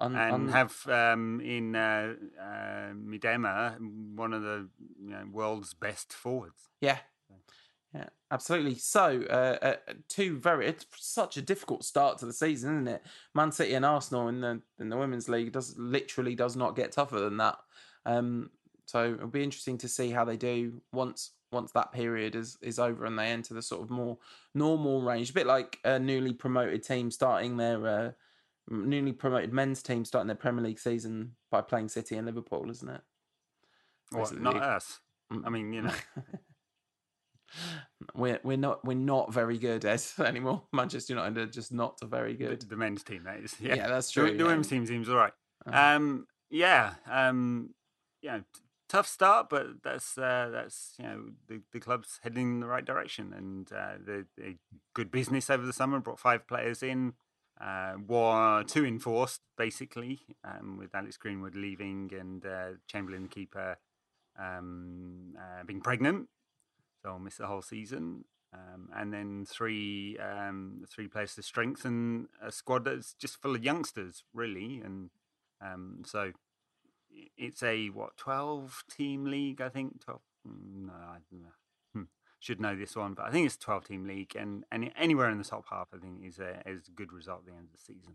Un- 0.00 0.14
and 0.14 0.34
un- 0.34 0.48
have 0.48 0.86
um, 0.86 1.40
in 1.40 1.74
uh, 1.74 2.14
uh, 2.40 2.92
Miedema 2.92 3.76
one 4.14 4.32
of 4.32 4.42
the 4.42 4.68
you 5.02 5.10
know, 5.10 5.24
world's 5.32 5.74
best 5.74 6.12
forwards. 6.12 6.68
Yeah. 6.80 6.98
Yeah, 7.94 8.08
absolutely. 8.30 8.74
So, 8.74 9.22
uh, 9.30 9.58
uh, 9.62 9.92
two 10.08 10.38
very 10.38 10.66
it's 10.66 10.84
such 10.96 11.38
a 11.38 11.42
difficult 11.42 11.84
start 11.84 12.18
to 12.18 12.26
the 12.26 12.34
season, 12.34 12.74
isn't 12.74 12.88
it? 12.88 13.02
Man 13.34 13.50
City 13.50 13.74
and 13.74 13.84
Arsenal 13.84 14.28
in 14.28 14.42
the 14.42 14.60
in 14.78 14.90
the 14.90 14.96
women's 14.96 15.28
league 15.28 15.52
does 15.52 15.74
literally 15.78 16.34
does 16.34 16.54
not 16.54 16.76
get 16.76 16.92
tougher 16.92 17.18
than 17.18 17.38
that. 17.38 17.56
Um, 18.04 18.50
so 18.84 19.14
it'll 19.14 19.28
be 19.28 19.42
interesting 19.42 19.78
to 19.78 19.88
see 19.88 20.10
how 20.10 20.24
they 20.24 20.36
do 20.36 20.82
once 20.92 21.30
once 21.50 21.72
that 21.72 21.92
period 21.92 22.36
is 22.36 22.58
is 22.60 22.78
over 22.78 23.06
and 23.06 23.18
they 23.18 23.28
enter 23.28 23.54
the 23.54 23.62
sort 23.62 23.82
of 23.82 23.88
more 23.88 24.18
normal 24.54 25.00
range. 25.00 25.30
A 25.30 25.34
bit 25.34 25.46
like 25.46 25.78
a 25.84 25.98
newly 25.98 26.34
promoted 26.34 26.82
team 26.82 27.10
starting 27.10 27.56
their 27.56 27.86
uh, 27.86 28.10
newly 28.68 29.12
promoted 29.12 29.52
men's 29.52 29.82
team 29.82 30.04
starting 30.04 30.26
their 30.28 30.36
Premier 30.36 30.64
League 30.64 30.78
season 30.78 31.32
by 31.50 31.60
playing 31.60 31.88
City 31.88 32.16
and 32.16 32.26
Liverpool, 32.26 32.70
isn't 32.70 32.88
it? 32.88 33.00
Well, 34.12 34.32
not 34.34 34.56
us. 34.56 35.00
I 35.44 35.50
mean, 35.50 35.72
you 35.72 35.82
know, 35.82 35.92
we're 38.14 38.40
we're 38.42 38.56
not 38.56 38.84
we're 38.84 38.94
not 38.94 39.32
very 39.32 39.58
good 39.58 39.84
Ed, 39.84 40.02
anymore. 40.24 40.62
Manchester 40.72 41.14
United 41.14 41.36
are 41.38 41.46
just 41.46 41.72
not 41.72 41.98
very 42.02 42.34
good. 42.34 42.62
the 42.62 42.76
men's 42.76 43.02
team 43.02 43.24
that 43.24 43.40
is. 43.40 43.56
Yeah, 43.60 43.74
Yeah, 43.74 43.88
that's 43.88 44.10
true. 44.10 44.30
the 44.30 44.36
yeah. 44.38 44.44
women's 44.44 44.68
team 44.68 44.86
seems 44.86 45.08
all 45.08 45.16
right. 45.16 45.32
Uh, 45.66 45.76
Um, 45.76 46.26
yeah, 46.50 46.94
um, 47.10 47.74
t- 48.22 48.30
tough 48.88 49.06
start, 49.06 49.48
but 49.50 49.82
that's 49.82 50.16
uh, 50.16 50.48
that's 50.50 50.94
you 50.98 51.04
know 51.04 51.24
the, 51.48 51.60
the 51.72 51.80
club's 51.80 52.20
heading 52.22 52.54
in 52.54 52.60
the 52.60 52.66
right 52.66 52.84
direction, 52.84 53.32
and 53.36 53.70
uh, 53.72 53.94
the, 54.04 54.26
the 54.36 54.56
good 54.94 55.10
business 55.10 55.50
over 55.50 55.66
the 55.66 55.72
summer 55.72 56.00
brought 56.00 56.18
five 56.20 56.46
players 56.46 56.82
in. 56.82 57.14
Uh, 57.60 57.94
were 58.06 58.62
two 58.62 58.84
enforced 58.84 59.40
basically, 59.56 60.20
um, 60.44 60.76
with 60.78 60.94
Alex 60.94 61.16
Greenwood 61.16 61.56
leaving 61.56 62.10
and 62.16 62.46
uh, 62.46 62.68
Chamberlain 62.86 63.26
keeper 63.26 63.78
um, 64.38 65.34
uh, 65.36 65.64
being 65.64 65.80
pregnant, 65.80 66.28
so 67.02 67.10
I'll 67.10 67.18
miss 67.18 67.36
the 67.38 67.48
whole 67.48 67.62
season. 67.62 68.24
Um, 68.54 68.88
and 68.96 69.12
then 69.12 69.44
three 69.44 70.16
um, 70.18 70.84
three 70.88 71.08
players 71.08 71.34
to 71.34 71.42
strengthen 71.42 72.28
a 72.40 72.50
squad 72.50 72.84
that's 72.84 73.12
just 73.14 73.42
full 73.42 73.56
of 73.56 73.64
youngsters, 73.64 74.24
really, 74.32 74.80
and 74.82 75.10
um, 75.60 76.02
so 76.06 76.32
it's 77.36 77.62
a 77.62 77.88
what 77.88 78.16
twelve 78.16 78.84
team 78.88 79.24
league, 79.24 79.60
I 79.60 79.68
think. 79.68 80.02
Twelve? 80.04 80.22
Mm, 80.48 80.86
No, 80.86 80.92
I 80.92 81.18
don't 81.30 81.42
know. 81.42 81.48
Should 82.40 82.60
know 82.60 82.76
this 82.76 82.94
one, 82.94 83.14
but 83.14 83.26
I 83.26 83.30
think 83.30 83.46
it's 83.46 83.56
a 83.56 83.60
twelve 83.60 83.84
team 83.84 84.06
league, 84.06 84.36
and, 84.36 84.64
and 84.70 84.92
anywhere 84.96 85.28
in 85.30 85.38
the 85.38 85.44
top 85.44 85.64
half, 85.70 85.88
I 85.92 85.98
think, 85.98 86.24
is 86.24 86.38
a 86.38 86.62
is 86.66 86.88
a 86.88 86.92
good 86.92 87.12
result 87.12 87.40
at 87.40 87.46
the 87.46 87.52
end 87.52 87.66
of 87.66 87.72
the 87.72 87.94
season. 87.94 88.14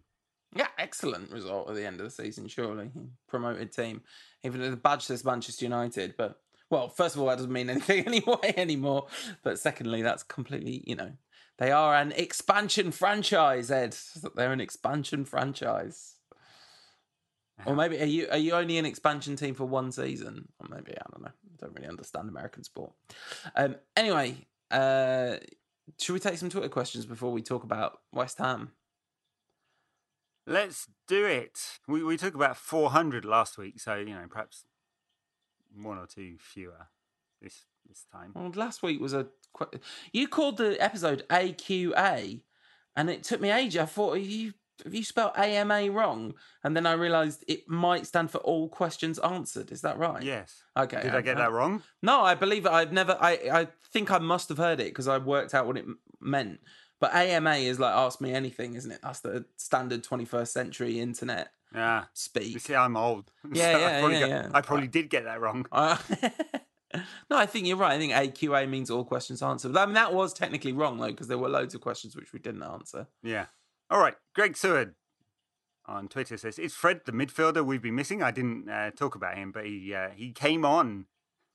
yeah, 0.56 0.68
excellent 0.78 1.32
result 1.32 1.70
at 1.70 1.76
the 1.76 1.86
end 1.86 2.00
of 2.00 2.06
the 2.06 2.10
season. 2.10 2.48
Surely 2.48 2.92
promoted 3.28 3.74
team, 3.74 4.02
even 4.44 4.62
though 4.62 4.70
the 4.70 4.78
badge 4.78 5.04
says 5.04 5.26
Manchester 5.26 5.66
United, 5.66 6.16
but 6.18 6.40
well, 6.70 6.88
first 6.88 7.16
of 7.16 7.22
all, 7.22 7.28
that 7.28 7.36
doesn't 7.36 7.52
mean 7.52 7.70
anything 7.70 8.06
anyway 8.06 8.54
anymore. 8.56 9.08
But 9.44 9.60
secondly, 9.60 10.02
that's 10.02 10.24
completely 10.24 10.84
you 10.88 10.96
know 10.96 11.12
they 11.58 11.72
are 11.72 11.96
an 11.96 12.12
expansion 12.14 12.92
franchise. 12.92 13.70
Ed, 13.70 13.96
they're 14.36 14.54
an 14.54 14.62
expansion 14.62 15.26
franchise. 15.26 16.16
Or 17.66 17.76
maybe 17.76 18.00
are 18.02 18.06
you 18.06 18.28
are 18.32 18.38
you 18.38 18.54
only 18.54 18.78
an 18.78 18.86
expansion 18.86 19.36
team 19.36 19.54
for 19.54 19.66
one 19.66 19.92
season? 19.92 20.48
Or 20.60 20.68
maybe 20.70 20.94
I 20.98 21.06
don't 21.12 21.24
know. 21.24 21.32
Don't 21.60 21.74
really 21.76 21.88
understand 21.88 22.30
American 22.30 22.64
sport. 22.64 22.92
Um, 23.56 23.76
anyway, 23.96 24.48
uh, 24.72 25.38
should 26.00 26.14
we 26.14 26.20
take 26.20 26.38
some 26.38 26.50
Twitter 26.50 26.70
questions 26.70 27.06
before 27.06 27.32
we 27.32 27.42
talk 27.42 27.64
about 27.64 28.00
West 28.12 28.38
Ham? 28.40 28.72
Let's 30.46 30.88
do 31.08 31.26
it. 31.26 31.58
We 31.88 32.04
we 32.04 32.18
took 32.18 32.36
about 32.36 32.58
four 32.58 32.90
hundred 32.90 33.24
last 33.24 33.58
week, 33.58 33.80
so 33.80 33.96
you 33.96 34.14
know 34.14 34.26
perhaps 34.30 34.66
one 35.74 35.98
or 35.98 36.06
two 36.06 36.36
fewer 36.38 36.88
this 37.42 37.64
this 37.88 38.06
time. 38.12 38.32
Well, 38.36 38.52
last 38.56 38.84
week 38.84 39.00
was 39.00 39.14
a 39.14 39.28
you 40.12 40.28
called 40.28 40.58
the 40.58 40.82
episode 40.84 41.26
AQA, 41.30 42.42
and 42.96 43.10
it 43.10 43.24
took 43.24 43.40
me 43.40 43.52
ages. 43.52 43.80
I 43.80 43.86
thought 43.86 44.16
you 44.16 44.54
have 44.84 44.94
you 44.94 45.04
spelled 45.04 45.34
AMA 45.38 45.92
wrong, 45.92 46.34
and 46.64 46.76
then 46.76 46.86
I 46.86 46.94
realised 46.94 47.44
it 47.48 47.68
might 47.70 48.08
stand 48.08 48.32
for 48.32 48.40
all 48.40 48.68
questions 48.70 49.20
answered. 49.20 49.72
Is 49.72 49.82
that 49.82 49.98
right? 49.98 50.24
Yes. 50.24 50.64
Okay. 50.78 51.02
Did 51.02 51.16
I 51.16 51.22
get 51.22 51.38
that 51.38 51.52
wrong? 51.52 51.84
No, 52.02 52.22
I 52.22 52.36
believe 52.36 52.66
it. 52.66 52.72
I've 52.72 52.92
never. 52.92 53.18
I 53.20 53.40
I 53.52 53.68
think 53.92 54.12
I 54.12 54.18
must 54.18 54.50
have 54.50 54.58
heard 54.58 54.80
it 54.80 54.88
because 54.88 55.08
I 55.08 55.18
worked 55.18 55.54
out 55.54 55.68
what 55.68 55.78
it 55.78 55.86
meant. 56.20 56.60
But 57.00 57.14
AMA 57.14 57.56
is 57.56 57.80
like 57.80 57.94
ask 57.94 58.22
me 58.22 58.34
anything, 58.34 58.76
isn't 58.76 58.92
it? 58.92 59.00
That's 59.04 59.20
the 59.20 59.46
standard 59.58 60.04
21st 60.04 60.48
century 60.48 61.00
internet 61.02 61.50
Yeah. 61.76 62.06
You 62.40 62.60
see, 62.60 62.76
I'm 62.76 62.96
old. 62.96 63.30
Yeah, 63.52 63.74
so 63.74 63.78
I 63.78 63.82
yeah, 63.82 64.00
probably 64.00 64.20
yeah, 64.20 64.26
yeah. 64.28 64.50
I 64.54 64.62
probably 64.62 64.88
did 64.88 65.10
get 65.10 65.26
that 65.26 65.42
wrong. 65.42 65.66
Uh, 65.70 65.98
no, 67.30 67.38
I 67.38 67.46
think 67.46 67.68
you're 67.68 67.78
right. 67.78 67.94
I 67.94 67.98
think 67.98 68.14
AQA 68.14 68.70
means 68.70 68.90
all 68.90 69.04
questions 69.04 69.42
answered. 69.42 69.76
I 69.76 69.86
mean, 69.86 69.96
that 69.96 70.14
was 70.14 70.34
technically 70.34 70.72
wrong 70.72 70.98
though, 70.98 71.08
because 71.08 71.28
there 71.28 71.38
were 71.38 71.50
loads 71.50 71.76
of 71.76 71.82
questions 71.82 72.16
which 72.16 72.32
we 72.32 72.40
didn't 72.40 72.64
answer. 72.64 73.08
Yeah. 73.22 73.48
All 73.94 74.00
right. 74.00 74.16
Greg 74.34 74.58
Seward 74.58 74.96
on 75.86 76.08
Twitter 76.08 76.36
says, 76.36 76.58
"It's 76.58 76.74
Fred, 76.74 77.02
the 77.06 77.12
midfielder 77.12 77.64
we've 77.64 77.80
been 77.82 77.94
missing. 77.94 78.24
I 78.24 78.32
didn't 78.32 78.68
uh, 78.68 78.90
talk 78.90 79.14
about 79.14 79.38
him, 79.38 79.52
but 79.52 79.68
he 79.68 79.94
uh, 79.94 80.10
he 80.16 80.32
came 80.32 80.66
on 80.66 81.06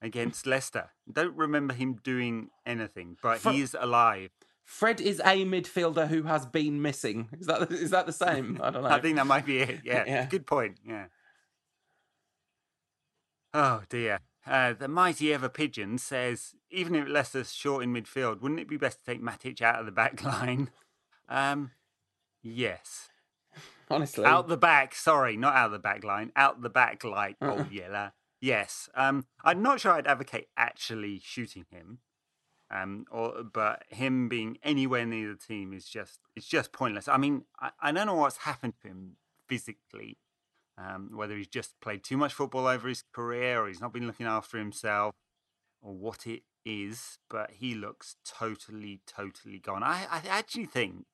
against 0.01 0.47
Leicester. 0.47 0.91
Don't 1.13 1.35
remember 1.37 1.75
him 1.75 1.95
doing 2.05 2.51
anything, 2.65 3.17
but 3.21 3.41
Fre- 3.41 3.51
he 3.51 3.61
is 3.63 3.77
alive. 3.79 4.31
Fred 4.63 5.01
is 5.01 5.19
a 5.21 5.45
midfielder 5.45 6.07
who 6.07 6.23
has 6.23 6.47
been 6.47 6.81
missing. 6.81 7.29
Is 7.41 7.49
that 7.49 7.73
is 7.73 7.91
that 7.91 8.07
the 8.07 8.13
same? 8.13 8.61
I 8.63 8.71
don't 8.71 8.83
know. 8.85 8.89
I 8.89 9.01
think 9.01 9.17
that 9.17 9.27
might 9.27 9.45
be 9.45 9.59
it. 9.59 9.81
Yeah. 9.85 10.05
Yeah. 10.07 10.27
Good 10.27 10.47
point. 10.47 10.79
Yeah. 10.87 11.07
Oh 13.53 13.83
dear. 13.89 14.21
Uh, 14.47 14.75
the 14.75 14.87
mighty 14.87 15.35
ever 15.35 15.49
pigeon 15.49 15.99
says, 15.99 16.55
even 16.71 16.95
if 16.95 17.09
Leicester's 17.09 17.53
short 17.53 17.83
in 17.83 17.93
midfield, 17.93 18.41
wouldn't 18.41 18.61
it 18.61 18.69
be 18.69 18.77
best 18.77 19.01
to 19.01 19.05
take 19.05 19.21
Matic 19.21 19.61
out 19.61 19.81
of 19.81 19.87
the 19.87 19.93
back 19.93 20.23
line? 20.25 20.71
Um, 21.29 21.73
yes. 22.43 23.09
Honestly, 23.91 24.25
Out 24.25 24.49
the 24.49 24.57
back, 24.59 24.95
sorry, 24.95 25.37
not 25.37 25.55
out 25.57 25.71
the 25.71 25.79
back 25.79 26.05
line, 26.05 26.31
out 26.37 26.61
the 26.61 26.69
back 26.69 27.05
like 27.05 27.37
Uh-uh. 27.41 27.51
old 27.51 27.73
Yeller. 27.73 28.13
Yes. 28.41 28.89
Um, 28.95 29.25
I'm 29.43 29.63
not 29.63 29.81
sure 29.81 29.93
I'd 29.93 30.07
advocate 30.07 30.49
actually 30.57 31.21
shooting 31.25 31.65
him. 31.71 32.01
Um, 32.71 33.07
or 33.11 33.43
but 33.51 33.85
him 33.89 34.29
being 34.29 34.59
anywhere 34.63 35.07
near 35.07 35.29
the 35.31 35.37
team 35.39 35.73
is 35.73 35.89
just 35.89 36.21
it's 36.37 36.47
just 36.47 36.71
pointless. 36.71 37.09
I 37.09 37.17
mean, 37.17 37.45
I, 37.59 37.71
I 37.81 37.93
don't 37.93 38.07
know 38.07 38.15
what's 38.15 38.37
happened 38.39 38.75
to 38.83 38.89
him 38.89 39.17
physically. 39.49 40.19
Um, 40.77 41.11
whether 41.17 41.35
he's 41.35 41.49
just 41.49 41.81
played 41.81 42.05
too 42.05 42.17
much 42.19 42.35
football 42.35 42.67
over 42.67 42.89
his 42.89 43.03
career 43.13 43.61
or 43.63 43.69
he's 43.69 43.81
not 43.81 43.93
been 43.93 44.07
looking 44.07 44.27
after 44.27 44.59
himself 44.59 45.15
or 45.81 45.95
what 45.95 46.27
it 46.27 46.43
is, 46.65 47.19
but 47.29 47.53
he 47.59 47.75
looks 47.75 48.17
totally, 48.25 49.01
totally 49.07 49.59
gone. 49.59 49.83
I, 49.83 50.07
I 50.11 50.23
actually 50.29 50.67
think 50.67 51.07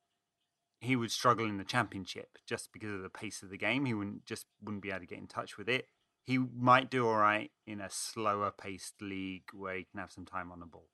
he 0.84 0.96
would 0.96 1.10
struggle 1.10 1.46
in 1.46 1.58
the 1.58 1.64
championship 1.64 2.38
just 2.46 2.72
because 2.72 2.92
of 2.92 3.02
the 3.02 3.08
pace 3.08 3.42
of 3.42 3.50
the 3.50 3.58
game. 3.58 3.84
He 3.84 3.94
wouldn't 3.94 4.24
just 4.24 4.46
wouldn't 4.62 4.82
be 4.82 4.90
able 4.90 5.00
to 5.00 5.06
get 5.06 5.18
in 5.18 5.26
touch 5.26 5.58
with 5.58 5.68
it. 5.68 5.88
He 6.24 6.38
might 6.38 6.90
do 6.90 7.06
all 7.06 7.16
right 7.16 7.50
in 7.66 7.80
a 7.80 7.90
slower 7.90 8.50
paced 8.50 9.02
league 9.02 9.48
where 9.52 9.76
he 9.76 9.84
can 9.84 10.00
have 10.00 10.12
some 10.12 10.24
time 10.24 10.50
on 10.50 10.60
the 10.60 10.66
ball. 10.66 10.88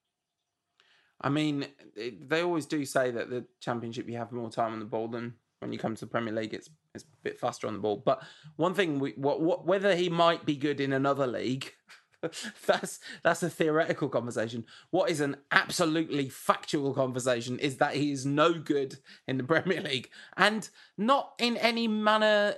I 1.20 1.29
mean, 1.29 1.66
they 1.94 2.42
always 2.42 2.66
do 2.66 2.85
say 2.85 3.11
that 3.11 3.31
the 3.31 3.44
championship 3.61 4.09
you 4.09 4.16
have 4.16 4.33
more 4.33 4.50
time 4.50 4.72
on 4.72 4.79
the 4.79 4.87
ball 4.87 5.09
than 5.09 5.35
when 5.61 5.72
you 5.72 5.79
come 5.79 5.94
to 5.94 6.00
the 6.00 6.11
Premier 6.11 6.33
League. 6.33 6.55
It's 6.55 6.70
it's 6.94 7.05
a 7.05 7.22
bit 7.22 7.38
faster 7.38 7.66
on 7.66 7.74
the 7.74 7.79
ball. 7.79 8.03
But 8.05 8.22
one 8.57 8.74
thing, 8.74 8.98
we, 8.98 9.12
what, 9.12 9.40
what 9.40 9.66
whether 9.66 9.94
he 9.94 10.09
might 10.09 10.44
be 10.44 10.57
good 10.57 10.81
in 10.81 10.92
another 10.92 11.26
league, 11.26 11.72
that's 12.66 13.00
that's 13.22 13.42
a 13.42 13.50
theoretical 13.50 14.09
conversation. 14.09 14.64
What 14.90 15.11
is 15.11 15.20
an 15.20 15.37
absolutely 15.50 16.28
factual 16.28 16.94
conversation 16.94 17.59
is 17.59 17.76
that 17.78 17.94
he 17.94 18.12
is 18.12 18.26
no 18.26 18.54
good 18.54 18.98
in 19.26 19.38
the 19.38 19.44
Premier 19.52 19.80
League, 19.80 20.11
and 20.37 20.68
not 20.96 21.33
in 21.38 21.56
any 21.56 21.88
manner 21.88 22.54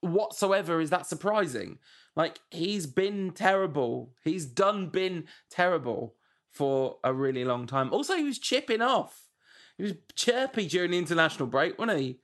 whatsoever 0.00 0.80
is 0.80 0.90
that 0.90 1.06
surprising. 1.06 1.78
Like 2.14 2.40
he's 2.50 2.86
been 2.86 3.32
terrible. 3.32 4.14
He's 4.24 4.46
done 4.46 4.88
been 4.88 5.24
terrible 5.50 6.14
for 6.50 6.96
a 7.04 7.12
really 7.12 7.44
long 7.44 7.66
time. 7.66 7.92
Also, 7.92 8.16
he 8.16 8.24
was 8.24 8.38
chipping 8.38 8.82
off. 8.82 9.28
He 9.76 9.84
was 9.84 9.92
chirpy 10.16 10.66
during 10.66 10.90
the 10.90 10.98
international 10.98 11.46
break, 11.46 11.78
wasn't 11.78 12.00
he? 12.00 12.18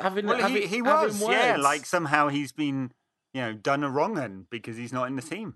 Having, 0.00 0.26
Well, 0.26 0.38
having, 0.38 0.62
he, 0.62 0.66
he 0.68 0.82
was, 0.82 1.20
yeah. 1.20 1.56
Like 1.58 1.84
somehow 1.86 2.28
he's 2.28 2.52
been, 2.52 2.92
you 3.32 3.40
know, 3.40 3.52
done 3.52 3.82
a 3.82 3.90
wrong 3.90 4.18
un 4.18 4.46
because 4.50 4.76
he's 4.76 4.92
not 4.92 5.08
in 5.08 5.16
the 5.16 5.22
team. 5.22 5.54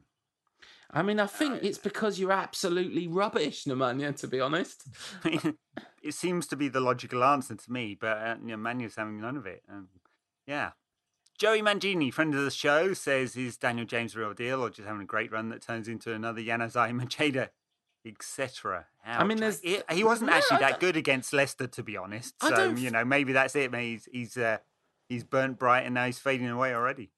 I 0.90 1.02
mean, 1.02 1.20
I 1.20 1.26
think 1.26 1.62
it's 1.62 1.78
because 1.78 2.18
you're 2.18 2.32
absolutely 2.32 3.06
rubbish, 3.06 3.64
Nemanja. 3.64 4.16
To 4.16 4.26
be 4.26 4.40
honest, 4.40 4.84
it 5.24 6.14
seems 6.14 6.46
to 6.46 6.56
be 6.56 6.68
the 6.68 6.80
logical 6.80 7.22
answer 7.24 7.54
to 7.54 7.72
me, 7.72 7.96
but 7.98 8.16
uh, 8.18 8.36
you 8.40 8.56
know, 8.56 8.56
Manu's 8.56 8.96
having 8.96 9.20
none 9.20 9.36
of 9.36 9.46
it. 9.46 9.62
Um, 9.70 9.88
yeah. 10.46 10.70
Joey 11.38 11.62
Mangini, 11.62 12.12
friend 12.12 12.34
of 12.34 12.42
the 12.44 12.50
show, 12.50 12.94
says 12.94 13.36
is 13.36 13.56
Daniel 13.56 13.86
James 13.86 14.16
a 14.16 14.18
real 14.18 14.34
deal 14.34 14.60
or 14.60 14.70
just 14.70 14.88
having 14.88 15.02
a 15.02 15.06
great 15.06 15.30
run 15.30 15.50
that 15.50 15.62
turns 15.62 15.86
into 15.86 16.12
another 16.12 16.40
Januzaj 16.40 16.90
Macheda, 17.00 17.50
etc. 18.04 18.86
I 19.04 19.22
mean, 19.24 19.38
there's- 19.38 19.60
he, 19.60 19.80
he 19.92 20.02
wasn't 20.02 20.30
No, 20.30 20.36
actually 20.36 20.58
that 20.58 20.80
good 20.80 20.96
against 20.96 21.32
Leicester, 21.32 21.68
to 21.68 21.82
be 21.84 21.96
honest. 21.96 22.34
So 22.42 22.70
you 22.70 22.90
know, 22.90 23.04
maybe 23.04 23.32
that's 23.34 23.54
it. 23.54 23.70
Maybe 23.70 23.90
he's 23.92 24.08
he's, 24.10 24.36
uh, 24.36 24.58
he's 25.08 25.22
burnt 25.22 25.58
bright 25.58 25.84
and 25.84 25.94
now 25.94 26.06
he's 26.06 26.18
fading 26.18 26.48
away 26.48 26.74
already. 26.74 27.12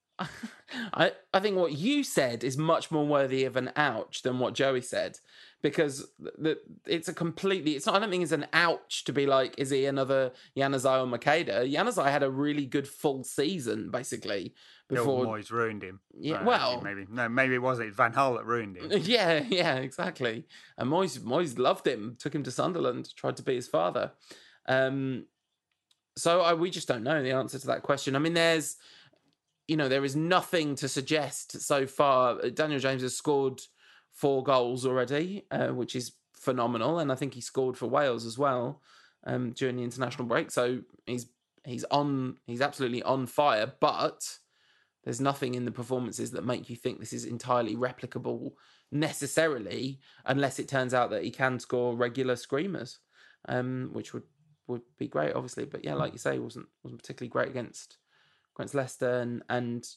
I, 0.93 1.11
I 1.33 1.39
think 1.39 1.57
what 1.57 1.73
you 1.73 2.03
said 2.03 2.43
is 2.43 2.57
much 2.57 2.91
more 2.91 3.05
worthy 3.05 3.43
of 3.45 3.55
an 3.55 3.71
ouch 3.75 4.21
than 4.21 4.39
what 4.39 4.53
Joey 4.53 4.81
said 4.81 5.17
because 5.61 6.07
the, 6.19 6.57
it's 6.87 7.07
a 7.07 7.13
completely 7.13 7.75
it's 7.75 7.85
not 7.85 7.95
I 7.95 7.99
don't 7.99 8.09
think 8.09 8.23
it's 8.23 8.31
an 8.31 8.47
ouch 8.53 9.03
to 9.05 9.13
be 9.13 9.25
like 9.25 9.53
is 9.57 9.69
he 9.69 9.85
another 9.85 10.31
Januzaj 10.57 11.03
or 11.03 11.17
Macheda 11.17 11.71
Januzaj 11.71 12.09
had 12.11 12.23
a 12.23 12.29
really 12.31 12.65
good 12.65 12.87
full 12.87 13.23
season 13.23 13.91
basically 13.91 14.53
before 14.87 15.25
Moyes 15.25 15.51
ruined 15.51 15.83
him. 15.83 15.99
Yeah, 16.17 16.37
Uh, 16.41 16.45
well- 16.45 16.81
maybe 16.81 17.05
no, 17.09 17.29
maybe 17.29 17.55
it 17.55 17.61
wasn't. 17.61 17.93
Van 17.95 18.11
Gaal 18.13 18.37
that 18.37 18.45
ruined 18.45 18.77
him. 18.77 18.91
yeah 19.03 19.43
yeah 19.47 19.75
exactly 19.75 20.45
and 20.77 20.89
Moyes 20.89 21.19
Moyes 21.19 21.59
loved 21.59 21.85
him 21.85 22.15
took 22.17 22.33
him 22.33 22.43
to 22.43 22.51
Sunderland 22.51 23.13
tried 23.15 23.37
to 23.37 23.43
be 23.43 23.55
his 23.55 23.67
father 23.67 24.11
um 24.67 25.25
so 26.17 26.41
I, 26.41 26.53
we 26.55 26.69
just 26.69 26.87
don't 26.87 27.03
know 27.03 27.21
the 27.23 27.31
answer 27.31 27.57
to 27.59 27.67
that 27.67 27.83
question 27.83 28.15
I 28.15 28.19
mean 28.19 28.33
there's 28.33 28.77
you 29.67 29.77
know 29.77 29.87
there 29.87 30.05
is 30.05 30.15
nothing 30.15 30.75
to 30.75 30.87
suggest 30.87 31.61
so 31.61 31.85
far 31.87 32.39
Uh, 32.43 32.49
Daniel 32.49 32.79
James 32.79 33.01
has 33.01 33.15
scored 33.15 33.61
four 34.11 34.43
goals 34.43 34.85
already 34.85 35.45
uh, 35.51 35.69
which 35.69 35.95
is 35.95 36.13
phenomenal 36.33 36.99
and 36.99 37.11
I 37.11 37.15
think 37.15 37.33
he 37.33 37.41
scored 37.41 37.77
for 37.77 37.87
Wales 37.87 38.25
as 38.25 38.37
well 38.37 38.81
um 39.25 39.51
during 39.51 39.77
the 39.77 39.83
international 39.83 40.27
break 40.27 40.51
so 40.51 40.81
he's 41.05 41.27
he's 41.63 41.85
on 41.91 42.37
he's 42.47 42.61
absolutely 42.61 43.03
on 43.03 43.27
fire 43.27 43.71
but 43.79 44.37
there's 45.03 45.21
nothing 45.21 45.55
in 45.55 45.65
the 45.65 45.71
performances 45.71 46.31
that 46.31 46.45
make 46.45 46.69
you 46.69 46.75
think 46.75 46.99
this 46.99 47.13
is 47.13 47.25
entirely 47.25 47.75
replicable 47.75 48.51
necessarily, 48.91 49.99
unless 50.25 50.59
it 50.59 50.67
turns 50.67 50.93
out 50.93 51.09
that 51.09 51.23
he 51.23 51.31
can 51.31 51.59
score 51.59 51.95
regular 51.95 52.35
screamers, 52.35 52.99
um, 53.47 53.89
which 53.93 54.13
would 54.13 54.23
would 54.67 54.81
be 54.97 55.07
great, 55.07 55.33
obviously. 55.33 55.65
But 55.65 55.83
yeah, 55.83 55.95
like 55.95 56.13
you 56.13 56.19
say, 56.19 56.37
wasn't 56.39 56.67
wasn't 56.83 57.01
particularly 57.01 57.29
great 57.29 57.49
against 57.49 57.97
against 58.55 58.75
Leicester, 58.75 59.19
and 59.19 59.43
and 59.49 59.87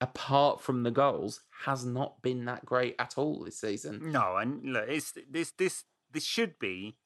apart 0.00 0.60
from 0.60 0.82
the 0.82 0.90
goals, 0.90 1.42
has 1.64 1.84
not 1.84 2.22
been 2.22 2.44
that 2.46 2.64
great 2.64 2.96
at 2.98 3.16
all 3.16 3.44
this 3.44 3.60
season. 3.60 4.10
No, 4.12 4.36
and 4.36 4.64
look, 4.72 4.88
it's 4.88 5.14
this 5.30 5.52
this 5.52 5.84
this 6.10 6.24
should 6.24 6.58
be 6.58 6.96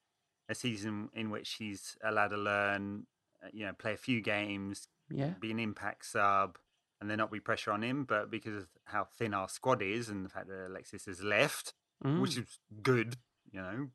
a 0.48 0.54
season 0.54 1.08
in 1.14 1.30
which 1.30 1.54
he's 1.58 1.96
allowed 2.04 2.28
to 2.28 2.36
learn, 2.36 3.06
uh, 3.44 3.48
you 3.52 3.66
know, 3.66 3.72
play 3.72 3.92
a 3.92 3.96
few 3.96 4.20
games, 4.20 4.88
Yeah, 5.10 5.34
be 5.40 5.50
an 5.50 5.58
impact 5.58 6.06
sub, 6.06 6.58
and 7.00 7.10
there 7.10 7.16
not 7.16 7.32
be 7.32 7.40
pressure 7.40 7.72
on 7.72 7.82
him. 7.82 8.04
But 8.04 8.30
because 8.30 8.54
of 8.56 8.68
how 8.84 9.04
thin 9.04 9.34
our 9.34 9.48
squad 9.48 9.82
is, 9.82 10.08
and 10.08 10.24
the 10.24 10.28
fact 10.30 10.48
that 10.48 10.66
Alexis 10.68 11.06
has 11.06 11.22
left, 11.22 11.74
Mm. 12.04 12.20
which 12.20 12.36
is 12.36 12.58
good, 12.82 13.16
you 13.50 13.58
know, 13.58 13.88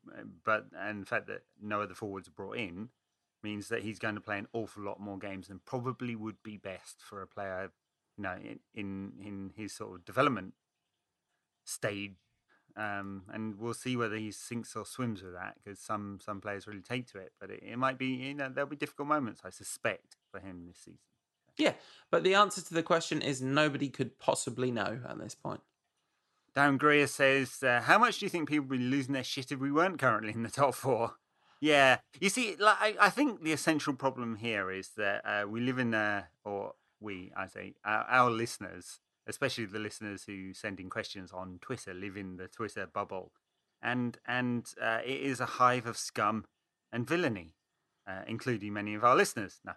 but 0.44 0.66
and 0.76 1.02
the 1.02 1.06
fact 1.06 1.28
that 1.28 1.42
no 1.60 1.82
other 1.82 1.94
forwards 1.94 2.26
are 2.26 2.32
brought 2.32 2.56
in 2.56 2.88
means 3.42 3.68
that 3.68 3.82
he's 3.82 3.98
going 3.98 4.14
to 4.14 4.20
play 4.20 4.38
an 4.38 4.48
awful 4.52 4.82
lot 4.82 5.00
more 5.00 5.18
games 5.18 5.48
than 5.48 5.60
probably 5.64 6.14
would 6.14 6.42
be 6.42 6.56
best 6.56 7.00
for 7.00 7.22
a 7.22 7.26
player, 7.26 7.72
you 8.16 8.22
know, 8.22 8.36
in 8.42 8.60
in, 8.74 9.12
in 9.24 9.52
his 9.56 9.72
sort 9.72 9.94
of 9.94 10.04
development 10.04 10.54
stage. 11.64 12.16
Um, 12.74 13.24
and 13.30 13.58
we'll 13.58 13.74
see 13.74 13.96
whether 13.98 14.16
he 14.16 14.30
sinks 14.32 14.74
or 14.74 14.86
swims 14.86 15.22
with 15.22 15.34
that 15.34 15.56
because 15.62 15.78
some 15.78 16.18
some 16.24 16.40
players 16.40 16.66
really 16.66 16.80
take 16.80 17.06
to 17.08 17.18
it. 17.18 17.32
But 17.38 17.50
it, 17.50 17.62
it 17.62 17.76
might 17.76 17.98
be, 17.98 18.06
you 18.06 18.34
know, 18.34 18.48
there'll 18.48 18.70
be 18.70 18.76
difficult 18.76 19.08
moments, 19.08 19.42
I 19.44 19.50
suspect, 19.50 20.16
for 20.30 20.40
him 20.40 20.64
this 20.66 20.78
season. 20.78 20.98
yeah. 21.58 21.74
But 22.10 22.24
the 22.24 22.34
answer 22.34 22.62
to 22.62 22.74
the 22.74 22.82
question 22.82 23.20
is 23.20 23.42
nobody 23.42 23.90
could 23.90 24.18
possibly 24.18 24.70
know 24.70 25.00
at 25.06 25.18
this 25.18 25.34
point. 25.34 25.60
Darren 26.56 26.78
Greer 26.78 27.06
says, 27.06 27.62
uh, 27.62 27.82
"How 27.82 27.98
much 27.98 28.18
do 28.18 28.26
you 28.26 28.30
think 28.30 28.48
people 28.48 28.66
would 28.68 28.78
be 28.78 28.84
losing 28.84 29.14
their 29.14 29.24
shit 29.24 29.52
if 29.52 29.58
we 29.58 29.70
weren't 29.72 29.98
currently 29.98 30.32
in 30.32 30.42
the 30.42 30.50
top 30.50 30.74
four? 30.74 31.16
Yeah, 31.62 31.98
you 32.20 32.28
see, 32.28 32.56
like 32.58 32.76
I, 32.80 32.96
I 33.02 33.08
think 33.10 33.44
the 33.44 33.52
essential 33.52 33.94
problem 33.94 34.34
here 34.34 34.68
is 34.72 34.88
that 34.96 35.24
uh, 35.24 35.46
we 35.46 35.60
live 35.60 35.78
in 35.78 35.94
a, 35.94 36.26
or 36.44 36.72
we, 36.98 37.30
I 37.36 37.46
say, 37.46 37.74
our, 37.84 38.04
our 38.08 38.30
listeners, 38.32 38.98
especially 39.28 39.66
the 39.66 39.78
listeners 39.78 40.24
who 40.24 40.54
send 40.54 40.80
in 40.80 40.90
questions 40.90 41.30
on 41.30 41.60
Twitter, 41.60 41.94
live 41.94 42.16
in 42.16 42.36
the 42.36 42.48
Twitter 42.48 42.88
bubble, 42.92 43.30
and 43.80 44.18
and 44.26 44.66
uh, 44.82 45.02
it 45.04 45.20
is 45.20 45.38
a 45.38 45.46
hive 45.46 45.86
of 45.86 45.96
scum 45.96 46.46
and 46.92 47.06
villainy, 47.06 47.54
uh, 48.08 48.22
including 48.26 48.72
many 48.72 48.94
of 48.96 49.04
our 49.04 49.14
listeners. 49.14 49.60
No, 49.64 49.74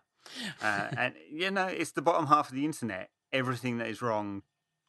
uh, 0.64 0.88
and 0.98 1.14
you 1.32 1.52
know, 1.52 1.68
it's 1.68 1.92
the 1.92 2.02
bottom 2.02 2.26
half 2.26 2.50
of 2.50 2.56
the 2.56 2.66
internet. 2.66 3.12
Everything 3.32 3.78
that 3.78 3.90
is 3.90 4.02
wrong 4.02 4.42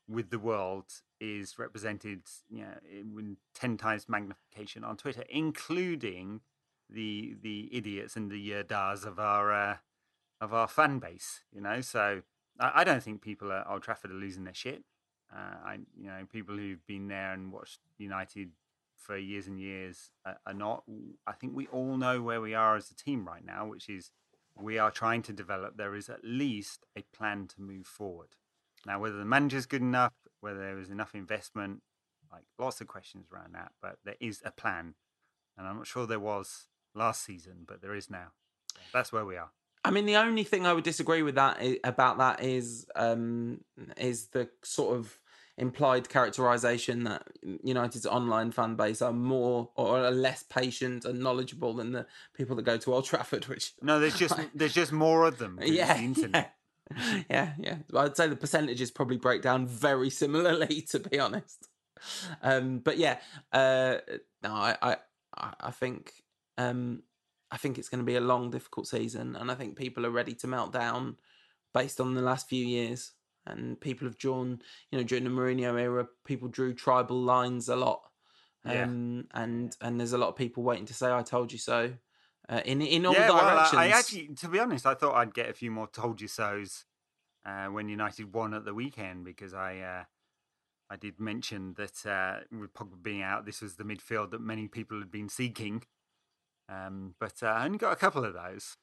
with 0.08 0.30
the 0.30 0.38
world 0.38 0.86
is 1.20 1.58
represented, 1.58 2.22
you 2.48 2.62
know, 2.62 2.78
in 2.90 3.36
ten 3.54 3.76
times 3.76 4.08
magnification 4.08 4.82
on 4.82 4.96
Twitter, 4.96 5.24
including 5.28 6.40
the 6.88 7.36
the 7.40 7.68
idiots 7.72 8.16
and 8.16 8.30
the 8.30 8.50
yerdas 8.50 9.04
of 9.04 9.18
our 9.18 9.52
uh, 9.52 9.76
of 10.40 10.52
our 10.52 10.68
fan 10.68 10.98
base. 10.98 11.42
You 11.52 11.60
know, 11.60 11.80
so 11.80 12.22
I, 12.60 12.72
I 12.76 12.84
don't 12.84 13.02
think 13.02 13.22
people 13.22 13.52
at 13.52 13.66
Old 13.68 13.82
Trafford 13.82 14.10
are 14.10 14.14
losing 14.14 14.44
their 14.44 14.54
shit. 14.54 14.84
Uh, 15.34 15.56
I, 15.64 15.78
you 15.98 16.06
know, 16.06 16.26
people 16.30 16.56
who've 16.56 16.86
been 16.86 17.08
there 17.08 17.32
and 17.32 17.52
watched 17.52 17.80
United 17.98 18.50
for 18.96 19.16
years 19.16 19.46
and 19.46 19.60
years 19.60 20.10
are, 20.24 20.38
are 20.46 20.54
not. 20.54 20.84
I 21.26 21.32
think 21.32 21.54
we 21.54 21.66
all 21.68 21.96
know 21.96 22.22
where 22.22 22.40
we 22.40 22.54
are 22.54 22.76
as 22.76 22.90
a 22.90 22.94
team 22.94 23.26
right 23.26 23.44
now, 23.44 23.66
which 23.66 23.88
is 23.88 24.10
we 24.58 24.78
are 24.78 24.90
trying 24.90 25.22
to 25.22 25.32
develop. 25.32 25.76
There 25.76 25.94
is 25.94 26.08
at 26.08 26.24
least 26.24 26.84
a 26.96 27.02
plan 27.14 27.48
to 27.48 27.60
move 27.60 27.86
forward. 27.86 28.36
Now, 28.86 29.00
whether 29.00 29.16
the 29.16 29.24
manager's 29.24 29.66
good 29.66 29.82
enough, 29.82 30.12
whether 30.40 30.60
there 30.60 30.76
was 30.76 30.90
enough 30.90 31.14
investment, 31.14 31.82
like 32.32 32.44
lots 32.58 32.80
of 32.80 32.86
questions 32.86 33.26
around 33.32 33.54
that, 33.54 33.72
but 33.82 33.98
there 34.04 34.16
is 34.20 34.42
a 34.44 34.50
plan. 34.50 34.94
And 35.58 35.66
I'm 35.66 35.76
not 35.76 35.86
sure 35.86 36.06
there 36.06 36.20
was 36.20 36.68
last 36.96 37.24
season, 37.24 37.64
but 37.66 37.82
there 37.82 37.94
is 37.94 38.10
now. 38.10 38.28
That's 38.92 39.12
where 39.12 39.24
we 39.24 39.36
are. 39.36 39.50
I 39.84 39.90
mean, 39.90 40.06
the 40.06 40.16
only 40.16 40.42
thing 40.42 40.66
I 40.66 40.72
would 40.72 40.84
disagree 40.84 41.22
with 41.22 41.36
that 41.36 41.62
about 41.84 42.18
that 42.18 42.42
is 42.42 42.86
um, 42.96 43.60
is 43.96 44.28
the 44.28 44.48
sort 44.62 44.96
of 44.96 45.16
implied 45.58 46.08
characterization 46.08 47.04
that 47.04 47.26
United's 47.62 48.04
online 48.04 48.50
fan 48.50 48.74
base 48.74 49.00
are 49.00 49.12
more 49.12 49.70
or 49.76 49.98
are 49.98 50.10
less 50.10 50.42
patient 50.42 51.04
and 51.04 51.20
knowledgeable 51.20 51.74
than 51.74 51.92
the 51.92 52.06
people 52.34 52.56
that 52.56 52.62
go 52.64 52.76
to 52.76 52.94
Old 52.94 53.04
Trafford. 53.04 53.44
Which 53.48 53.72
no, 53.80 54.00
there's 54.00 54.18
just 54.18 54.38
there's 54.54 54.74
just 54.74 54.92
more 54.92 55.26
of 55.26 55.38
them. 55.38 55.58
Yeah, 55.62 55.94
the 55.94 56.00
internet. 56.00 56.54
Yeah. 56.96 57.22
yeah, 57.30 57.52
yeah. 57.58 57.76
I'd 57.94 58.16
say 58.16 58.28
the 58.28 58.36
percentages 58.36 58.90
probably 58.90 59.16
break 59.16 59.42
down 59.42 59.66
very 59.66 60.10
similarly, 60.10 60.82
to 60.90 61.00
be 61.00 61.18
honest. 61.18 61.68
Um, 62.42 62.78
but 62.78 62.98
yeah, 62.98 63.18
uh, 63.52 63.96
no, 64.42 64.50
I, 64.52 64.76
I, 64.82 65.52
I 65.58 65.70
think, 65.70 66.12
um, 66.58 67.02
I 67.50 67.56
think 67.56 67.78
it's 67.78 67.88
going 67.88 68.00
to 68.00 68.04
be 68.04 68.16
a 68.16 68.20
long, 68.20 68.50
difficult 68.50 68.86
season, 68.88 69.36
and 69.36 69.50
I 69.50 69.54
think 69.54 69.76
people 69.76 70.04
are 70.06 70.10
ready 70.10 70.34
to 70.36 70.46
melt 70.46 70.72
down 70.72 71.16
based 71.74 72.00
on 72.00 72.14
the 72.14 72.22
last 72.22 72.48
few 72.48 72.64
years 72.64 73.12
and 73.46 73.80
people 73.80 74.06
have 74.06 74.18
drawn, 74.18 74.60
you 74.90 74.98
know, 74.98 75.04
during 75.04 75.24
the 75.24 75.30
Mourinho 75.30 75.80
era, 75.80 76.06
people 76.24 76.48
drew 76.48 76.74
tribal 76.74 77.20
lines 77.20 77.68
a 77.68 77.76
lot. 77.76 78.02
Um, 78.64 79.26
yeah. 79.32 79.42
and 79.42 79.76
and 79.80 80.00
there's 80.00 80.12
a 80.12 80.18
lot 80.18 80.28
of 80.28 80.36
people 80.36 80.64
waiting 80.64 80.86
to 80.86 80.94
say 80.94 81.12
"I 81.12 81.22
told 81.22 81.52
you 81.52 81.58
so" 81.58 81.92
uh, 82.48 82.62
in 82.64 82.82
in 82.82 83.06
all 83.06 83.12
yeah, 83.12 83.28
directions. 83.28 83.72
Well, 83.72 83.80
I, 83.80 83.84
I 83.84 83.88
actually, 83.90 84.34
to 84.34 84.48
be 84.48 84.58
honest, 84.58 84.86
I 84.86 84.94
thought 84.94 85.14
I'd 85.14 85.34
get 85.34 85.48
a 85.48 85.52
few 85.52 85.70
more 85.70 85.86
"told 85.86 86.20
you 86.20 86.26
so's" 86.26 86.84
uh, 87.44 87.66
when 87.66 87.88
United 87.88 88.34
won 88.34 88.54
at 88.54 88.64
the 88.64 88.74
weekend 88.74 89.24
because 89.24 89.54
I 89.54 89.78
uh, 89.78 90.04
I 90.90 90.96
did 90.96 91.20
mention 91.20 91.74
that 91.74 92.04
uh, 92.04 92.40
with 92.50 92.74
Pogba 92.74 93.00
being 93.00 93.22
out, 93.22 93.46
this 93.46 93.62
was 93.62 93.76
the 93.76 93.84
midfield 93.84 94.32
that 94.32 94.40
many 94.40 94.66
people 94.66 94.98
had 94.98 95.12
been 95.12 95.28
seeking. 95.28 95.84
Um, 96.68 97.14
but 97.20 97.42
uh, 97.42 97.46
I 97.46 97.64
only 97.64 97.78
got 97.78 97.92
a 97.92 97.96
couple 97.96 98.24
of 98.24 98.34
those 98.34 98.76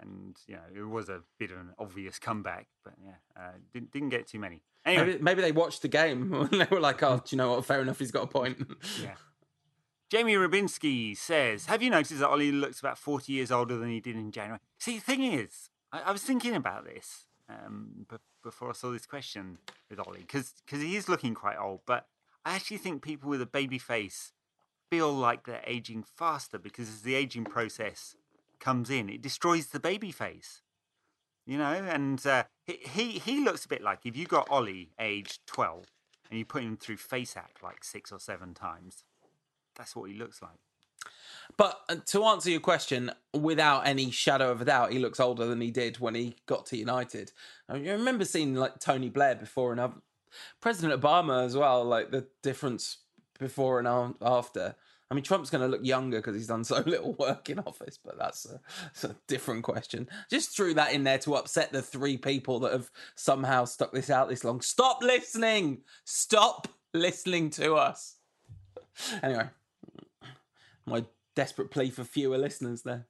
and 0.00 0.36
you 0.46 0.54
know 0.54 0.62
it 0.74 0.82
was 0.88 1.08
a 1.08 1.22
bit 1.38 1.50
of 1.50 1.58
an 1.58 1.70
obvious 1.78 2.18
comeback, 2.18 2.66
but 2.84 2.94
yeah, 3.04 3.14
uh, 3.36 3.52
didn't 3.72 3.92
didn't 3.92 4.10
get 4.10 4.26
too 4.26 4.38
many. 4.38 4.62
Anyway, 4.84 5.06
maybe, 5.06 5.22
maybe 5.22 5.42
they 5.42 5.52
watched 5.52 5.82
the 5.82 5.88
game 5.88 6.32
and 6.52 6.60
they 6.60 6.66
were 6.70 6.80
like, 6.80 7.02
"Oh, 7.02 7.16
do 7.24 7.34
you 7.34 7.38
know 7.38 7.52
what? 7.52 7.64
Fair 7.64 7.80
enough, 7.82 7.98
he's 7.98 8.10
got 8.10 8.24
a 8.24 8.26
point." 8.26 8.58
yeah. 9.02 9.14
Jamie 10.10 10.34
Rubinsky 10.34 11.16
says, 11.16 11.66
"Have 11.66 11.82
you 11.82 11.90
noticed 11.90 12.20
that 12.20 12.28
Ollie 12.28 12.52
looks 12.52 12.80
about 12.80 12.98
forty 12.98 13.32
years 13.32 13.50
older 13.50 13.76
than 13.76 13.90
he 13.90 14.00
did 14.00 14.16
in 14.16 14.30
January?" 14.30 14.60
See, 14.78 14.96
the 14.96 15.04
thing 15.04 15.22
is, 15.24 15.70
I, 15.92 16.02
I 16.02 16.12
was 16.12 16.22
thinking 16.22 16.54
about 16.54 16.84
this 16.84 17.26
um, 17.48 18.06
b- 18.08 18.16
before 18.42 18.70
I 18.70 18.72
saw 18.72 18.90
this 18.90 19.06
question 19.06 19.58
with 19.90 19.98
Ollie 19.98 20.20
because 20.20 20.52
he 20.70 20.96
is 20.96 21.08
looking 21.08 21.34
quite 21.34 21.56
old, 21.58 21.80
but 21.86 22.06
I 22.44 22.54
actually 22.54 22.78
think 22.78 23.02
people 23.02 23.28
with 23.28 23.42
a 23.42 23.46
baby 23.46 23.78
face 23.78 24.32
feel 24.90 25.12
like 25.12 25.46
they're 25.46 25.62
aging 25.66 26.04
faster 26.04 26.58
because 26.58 26.88
as 26.88 27.02
the 27.02 27.14
aging 27.14 27.44
process 27.44 28.16
comes 28.60 28.90
in, 28.90 29.08
it 29.08 29.22
destroys 29.22 29.66
the 29.66 29.80
baby 29.80 30.12
face. 30.12 30.62
You 31.46 31.58
know, 31.58 31.72
and 31.72 32.24
uh, 32.26 32.44
he 32.66 33.20
he 33.20 33.44
looks 33.44 33.64
a 33.64 33.68
bit 33.68 33.82
like 33.82 34.00
if 34.04 34.16
you 34.16 34.26
got 34.26 34.48
Ollie 34.50 34.90
aged 34.98 35.46
twelve 35.46 35.86
and 36.28 36.38
you 36.38 36.44
put 36.44 36.64
him 36.64 36.76
through 36.76 36.96
face 36.96 37.34
FaceApp 37.34 37.62
like 37.62 37.84
six 37.84 38.10
or 38.10 38.18
seven 38.18 38.52
times, 38.52 39.04
that's 39.76 39.94
what 39.94 40.10
he 40.10 40.16
looks 40.16 40.42
like. 40.42 40.58
But 41.56 41.78
uh, 41.88 41.96
to 42.06 42.24
answer 42.24 42.50
your 42.50 42.60
question, 42.60 43.12
without 43.32 43.86
any 43.86 44.10
shadow 44.10 44.50
of 44.50 44.60
a 44.60 44.64
doubt, 44.64 44.92
he 44.92 44.98
looks 44.98 45.20
older 45.20 45.46
than 45.46 45.60
he 45.60 45.70
did 45.70 46.00
when 46.00 46.16
he 46.16 46.36
got 46.46 46.66
to 46.66 46.76
United. 46.76 47.32
I, 47.68 47.74
mean, 47.74 47.88
I 47.88 47.92
remember 47.92 48.24
seeing 48.24 48.54
like 48.54 48.80
Tony 48.80 49.08
Blair 49.08 49.36
before 49.36 49.72
and 49.72 49.92
President 50.60 51.00
Obama 51.00 51.44
as 51.44 51.56
well, 51.56 51.84
like 51.84 52.10
the 52.10 52.26
difference 52.42 52.98
before 53.38 53.78
and 53.78 54.14
after. 54.20 54.74
I 55.10 55.14
mean, 55.14 55.22
Trump's 55.22 55.50
going 55.50 55.62
to 55.62 55.68
look 55.68 55.84
younger 55.84 56.18
because 56.18 56.34
he's 56.34 56.48
done 56.48 56.64
so 56.64 56.82
little 56.86 57.12
work 57.14 57.48
in 57.48 57.60
office, 57.60 57.98
but 58.02 58.18
that's 58.18 58.44
a, 58.46 58.60
that's 58.84 59.04
a, 59.04 59.16
different 59.28 59.62
question. 59.62 60.08
Just 60.30 60.56
threw 60.56 60.74
that 60.74 60.92
in 60.92 61.04
there 61.04 61.18
to 61.18 61.36
upset 61.36 61.72
the 61.72 61.82
three 61.82 62.16
people 62.16 62.58
that 62.60 62.72
have 62.72 62.90
somehow 63.14 63.64
stuck 63.66 63.92
this 63.92 64.10
out 64.10 64.28
this 64.28 64.42
long. 64.42 64.60
Stop 64.60 65.02
listening! 65.02 65.82
Stop 66.04 66.68
listening 66.92 67.50
to 67.50 67.74
us. 67.74 68.14
Anyway, 69.22 69.46
my 70.86 71.04
desperate 71.34 71.70
plea 71.70 71.90
for 71.90 72.02
fewer 72.02 72.38
listeners 72.38 72.80
there. 72.80 73.06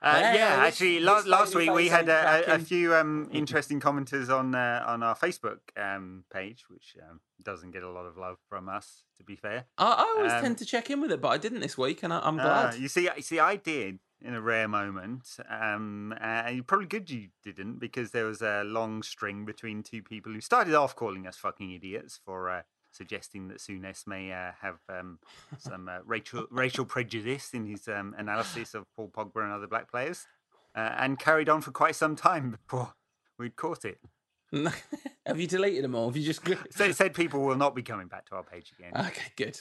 Uh, 0.00 0.18
yeah, 0.20 0.34
yeah 0.34 0.64
actually, 0.64 1.00
last, 1.00 1.26
last 1.26 1.54
week 1.56 1.72
we 1.72 1.88
had 1.88 2.08
a, 2.08 2.54
a, 2.54 2.58
few 2.60 2.94
um, 2.94 3.28
interesting 3.32 3.80
commenters 3.80 4.28
on 4.28 4.54
uh, 4.54 4.84
on 4.86 5.02
our 5.02 5.16
Facebook 5.16 5.58
um, 5.76 6.24
page, 6.32 6.64
which 6.68 6.96
um, 7.02 7.20
doesn't 7.42 7.72
get 7.72 7.82
a 7.82 7.90
lot 7.90 8.06
of 8.06 8.16
love 8.16 8.36
from 8.48 8.68
us, 8.68 9.02
to 9.16 9.24
be 9.24 9.34
fair. 9.34 9.64
I, 9.76 9.86
I 9.86 10.14
always 10.16 10.32
um, 10.32 10.42
tend 10.42 10.58
to 10.58 10.64
check 10.64 10.88
in 10.90 11.00
with 11.00 11.10
it, 11.10 11.20
but 11.20 11.28
I 11.28 11.38
didn't 11.38 11.60
this 11.60 11.76
week, 11.76 12.04
and 12.04 12.12
I, 12.12 12.26
am 12.26 12.36
glad. 12.36 12.74
Uh, 12.74 12.76
you 12.76 12.86
see, 12.86 13.08
you 13.16 13.22
see, 13.22 13.40
I 13.40 13.56
did 13.56 13.98
in 14.20 14.34
a 14.34 14.40
rare 14.40 14.68
moment. 14.68 15.36
Um, 15.48 16.14
and 16.20 16.66
probably 16.66 16.86
good 16.86 17.10
you 17.10 17.28
didn't, 17.44 17.78
because 17.78 18.10
there 18.10 18.24
was 18.24 18.42
a 18.42 18.62
long 18.64 19.02
string 19.02 19.44
between 19.44 19.82
two 19.82 20.02
people 20.02 20.32
who 20.32 20.40
started 20.40 20.74
off 20.74 20.96
calling 20.96 21.26
us 21.26 21.36
fucking 21.36 21.72
idiots 21.72 22.20
for 22.24 22.50
uh, 22.50 22.62
suggesting 22.98 23.48
that 23.48 23.58
Souness 23.58 24.06
may 24.06 24.32
uh, 24.32 24.52
have 24.60 24.78
um, 24.88 25.18
some 25.56 25.88
uh, 25.88 26.00
racial 26.04 26.46
racial 26.50 26.84
prejudice 26.84 27.54
in 27.54 27.64
his 27.64 27.88
um, 27.88 28.14
analysis 28.18 28.74
of 28.74 28.84
Paul 28.94 29.10
Pogba 29.16 29.44
and 29.44 29.52
other 29.52 29.66
black 29.66 29.90
players, 29.90 30.26
uh, 30.74 30.94
and 30.98 31.18
carried 31.18 31.48
on 31.48 31.62
for 31.62 31.70
quite 31.70 31.96
some 31.96 32.16
time 32.16 32.50
before 32.68 32.94
we'd 33.38 33.56
caught 33.56 33.84
it. 33.84 33.98
have 35.26 35.38
you 35.38 35.46
deleted 35.46 35.84
them 35.84 35.94
all? 35.94 36.08
Have 36.08 36.16
you 36.16 36.24
just 36.24 36.40
so 36.70 36.90
said 36.92 37.14
people 37.14 37.40
will 37.40 37.56
not 37.56 37.74
be 37.74 37.82
coming 37.82 38.08
back 38.08 38.26
to 38.26 38.34
our 38.34 38.42
page 38.42 38.72
again? 38.78 38.92
Okay, 39.06 39.32
good. 39.36 39.58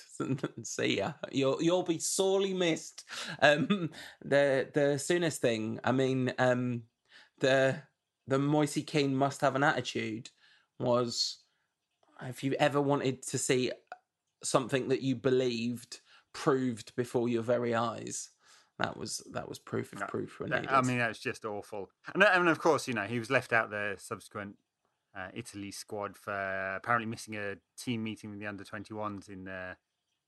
See 0.65 0.97
ya. 0.97 1.13
You'll 1.31 1.61
you'll 1.61 1.83
be 1.83 1.99
sorely 1.99 2.53
missed. 2.53 3.03
Um, 3.41 3.89
the 4.23 4.69
the 4.73 4.95
Souness 4.97 5.37
thing. 5.37 5.79
I 5.83 5.91
mean, 5.91 6.33
um, 6.39 6.83
the 7.39 7.75
the 8.27 8.39
Moise 8.39 8.83
Kean 8.87 9.15
must 9.15 9.41
have 9.41 9.55
an 9.55 9.63
attitude 9.63 10.29
was 10.79 11.39
if 12.21 12.43
you 12.43 12.55
ever 12.59 12.81
wanted 12.81 13.21
to 13.27 13.37
see 13.37 13.71
something 14.43 14.89
that 14.89 15.01
you 15.01 15.15
believed 15.15 16.01
proved 16.33 16.95
before 16.95 17.27
your 17.29 17.41
very 17.41 17.73
eyes, 17.73 18.31
that 18.79 18.97
was 18.97 19.23
that 19.31 19.49
was 19.49 19.59
proof 19.59 19.93
of 19.93 20.01
no, 20.01 20.05
proof. 20.05 20.37
That, 20.45 20.71
I 20.71 20.81
mean, 20.81 20.99
that's 20.99 21.19
just 21.19 21.45
awful. 21.45 21.89
And, 22.13 22.23
and 22.23 22.49
of 22.49 22.59
course, 22.59 22.87
you 22.87 22.93
know, 22.93 23.03
he 23.03 23.19
was 23.19 23.29
left 23.29 23.53
out 23.53 23.69
the 23.69 23.95
subsequent 23.97 24.55
uh, 25.17 25.29
Italy 25.33 25.71
squad 25.71 26.15
for 26.15 26.75
apparently 26.75 27.09
missing 27.09 27.35
a 27.35 27.55
team 27.77 28.03
meeting 28.03 28.29
with 28.29 28.39
the 28.39 28.47
under 28.47 28.63
21s 28.63 29.29
in 29.29 29.45
the 29.45 29.75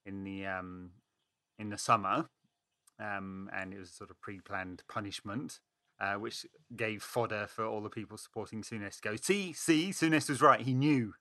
in 0.05 0.23
the 0.23 0.47
um, 0.47 0.91
in 1.59 1.69
the 1.69 1.77
summer, 1.77 2.29
um, 2.99 3.49
and 3.53 3.73
it 3.73 3.79
was 3.79 3.91
sort 3.91 4.09
of 4.09 4.19
pre-planned 4.21 4.83
punishment. 4.89 5.59
Uh, 6.01 6.13
which 6.13 6.45
gave 6.77 7.03
fodder 7.03 7.45
for 7.45 7.65
all 7.65 7.81
the 7.81 7.89
people 7.89 8.17
supporting 8.17 8.61
Souness. 8.61 9.01
Go 9.01 9.17
see, 9.17 9.51
see, 9.51 9.89
Souness 9.89 10.29
was 10.29 10.41
right. 10.41 10.61
He 10.61 10.73
knew 10.73 11.13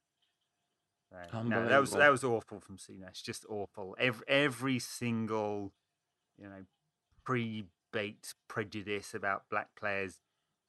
No, 1.33 1.69
that 1.69 1.81
was 1.81 1.93
that 1.93 2.11
was 2.11 2.25
awful 2.25 2.61
from 2.61 2.77
Souness. 2.77 3.23
Just 3.23 3.47
awful. 3.49 3.97
Every 3.99 4.25
every 4.29 4.79
single, 4.79 5.73
you 6.37 6.47
know, 6.47 6.65
pre-baked 7.25 8.35
prejudice 8.49 9.15
about 9.15 9.45
black 9.51 9.69
players 9.79 10.19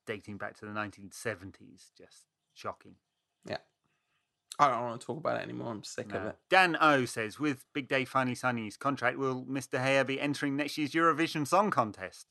dating 0.05 0.37
back 0.37 0.57
to 0.59 0.65
the 0.65 0.71
1970s. 0.71 1.89
Just 1.97 2.25
shocking. 2.53 2.95
Yeah. 3.45 3.57
I 4.57 4.69
don't 4.69 4.81
want 4.81 4.99
to 4.99 5.07
talk 5.07 5.17
about 5.17 5.39
it 5.39 5.43
anymore. 5.43 5.71
I'm 5.71 5.83
sick 5.83 6.09
no. 6.09 6.17
of 6.17 6.25
it. 6.25 6.37
Dan 6.49 6.77
O 6.81 7.05
says, 7.05 7.39
with 7.39 7.65
Big 7.73 7.87
Day 7.87 8.03
finally 8.03 8.35
signing 8.35 8.65
his 8.65 8.75
contract, 8.75 9.17
will 9.17 9.45
Mr. 9.45 9.79
Gea 9.79 10.05
be 10.05 10.19
entering 10.19 10.57
next 10.57 10.77
year's 10.77 10.91
Eurovision 10.91 11.47
Song 11.47 11.69
Contest? 11.69 12.27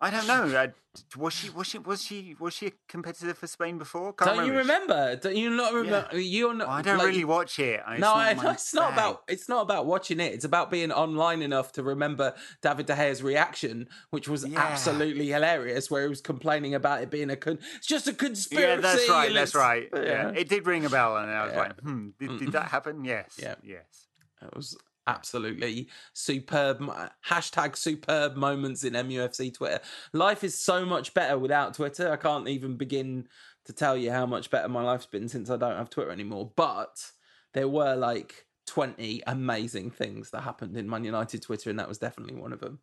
I 0.00 0.10
don't 0.10 0.26
know. 0.26 0.56
Uh, 0.56 0.68
was 1.16 1.32
she 1.32 1.50
was 1.50 1.66
she 1.66 1.78
was 1.78 2.02
she 2.02 2.36
was 2.38 2.54
she 2.54 2.66
a 2.68 2.72
competitor 2.88 3.34
for 3.34 3.46
Spain 3.46 3.78
before? 3.78 4.12
Can't 4.12 4.36
don't 4.36 4.48
remember. 4.48 4.52
you 4.52 4.58
remember? 4.58 5.16
Don't 5.16 5.36
you 5.36 5.50
not 5.50 5.72
remember? 5.72 6.08
Yeah. 6.12 6.18
You're 6.18 6.54
not. 6.54 6.68
Well, 6.68 6.76
I 6.76 6.82
don't 6.82 6.98
like, 6.98 7.06
really 7.08 7.24
watch 7.24 7.58
it. 7.58 7.80
It's 7.88 8.00
no, 8.00 8.14
not 8.14 8.54
it's 8.54 8.74
not 8.74 8.92
about. 8.92 9.22
It's 9.28 9.48
not 9.48 9.62
about 9.62 9.86
watching 9.86 10.20
it. 10.20 10.32
It's 10.32 10.44
about 10.44 10.70
being 10.70 10.92
online 10.92 11.42
enough 11.42 11.72
to 11.72 11.82
remember 11.82 12.34
David 12.62 12.86
De 12.86 12.94
Gea's 12.94 13.22
reaction, 13.22 13.88
which 14.10 14.28
was 14.28 14.46
yeah. 14.46 14.58
absolutely 14.60 15.28
hilarious, 15.28 15.90
where 15.90 16.02
he 16.02 16.08
was 16.08 16.20
complaining 16.20 16.74
about 16.74 17.02
it 17.02 17.10
being 17.10 17.30
a 17.30 17.36
con- 17.36 17.58
it's 17.76 17.86
just 17.86 18.06
a 18.06 18.12
conspiracy. 18.12 18.68
Yeah, 18.68 18.80
that's 18.80 19.08
right. 19.08 19.34
That's 19.34 19.54
right. 19.54 19.88
Yeah. 19.92 20.02
yeah. 20.02 20.30
it 20.30 20.48
did 20.48 20.66
ring 20.66 20.84
a 20.84 20.90
bell, 20.90 21.16
and 21.16 21.30
I 21.30 21.44
was 21.44 21.54
like, 21.54 21.80
hmm, 21.80 22.08
did, 22.18 22.38
did 22.38 22.52
that 22.52 22.68
happen? 22.68 23.04
Yes. 23.04 23.36
Yeah. 23.40 23.56
Yes. 23.62 24.06
It 24.42 24.54
was 24.54 24.76
absolutely 25.08 25.88
superb 26.12 26.82
uh, 26.82 27.08
hashtag 27.26 27.76
superb 27.76 28.36
moments 28.36 28.84
in 28.84 28.92
MUFC 28.92 29.52
Twitter. 29.52 29.80
Life 30.12 30.44
is 30.44 30.56
so 30.56 30.84
much 30.84 31.14
better 31.14 31.38
without 31.38 31.74
Twitter. 31.74 32.12
I 32.12 32.16
can't 32.16 32.46
even 32.46 32.76
begin 32.76 33.26
to 33.64 33.72
tell 33.72 33.96
you 33.96 34.12
how 34.12 34.26
much 34.26 34.50
better 34.50 34.68
my 34.68 34.82
life's 34.82 35.06
been 35.06 35.28
since 35.28 35.50
I 35.50 35.56
don't 35.56 35.76
have 35.76 35.90
Twitter 35.90 36.12
anymore. 36.12 36.52
But 36.54 37.10
there 37.54 37.68
were 37.68 37.96
like 37.96 38.46
20 38.66 39.22
amazing 39.26 39.90
things 39.90 40.30
that 40.30 40.42
happened 40.42 40.76
in 40.76 40.88
Man 40.88 41.04
United 41.04 41.42
Twitter, 41.42 41.70
and 41.70 41.78
that 41.78 41.88
was 41.88 41.98
definitely 41.98 42.36
one 42.36 42.52
of 42.52 42.60
them. 42.60 42.78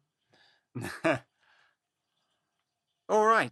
All 3.07 3.25
right. 3.25 3.51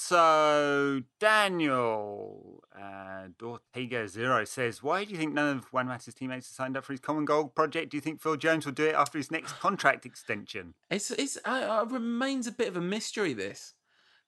So 0.00 1.02
Daniel 1.18 2.62
uh, 2.72 3.30
Dortega 3.36 4.06
Zero 4.06 4.44
says, 4.44 4.80
"Why 4.80 5.04
do 5.04 5.10
you 5.10 5.16
think 5.16 5.34
none 5.34 5.56
of 5.56 5.64
Juan 5.72 5.88
Mata's 5.88 6.14
teammates 6.14 6.46
have 6.46 6.54
signed 6.54 6.76
up 6.76 6.84
for 6.84 6.92
his 6.92 7.00
Common 7.00 7.24
Goal 7.24 7.48
project? 7.48 7.90
Do 7.90 7.96
you 7.96 8.00
think 8.00 8.22
Phil 8.22 8.36
Jones 8.36 8.64
will 8.64 8.72
do 8.72 8.86
it 8.86 8.94
after 8.94 9.18
his 9.18 9.32
next 9.32 9.58
contract 9.58 10.06
extension?" 10.06 10.74
It's 10.88 11.10
it's 11.10 11.36
uh, 11.44 11.84
remains 11.90 12.46
a 12.46 12.52
bit 12.52 12.68
of 12.68 12.76
a 12.76 12.80
mystery. 12.80 13.34
This 13.34 13.74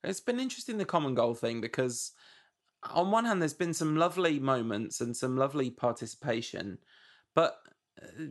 it's 0.03 0.19
been 0.19 0.41
interesting 0.41 0.77
the 0.77 0.85
Common 0.85 1.15
Goal 1.15 1.35
thing 1.35 1.61
because 1.61 2.15
on 2.91 3.13
one 3.13 3.25
hand, 3.25 3.41
there's 3.41 3.55
been 3.55 3.73
some 3.73 3.95
lovely 3.95 4.41
moments 4.41 5.01
and 5.01 5.17
some 5.17 5.37
lovely 5.37 5.71
participation, 5.71 6.79
but 7.37 7.59
uh, 8.03 8.25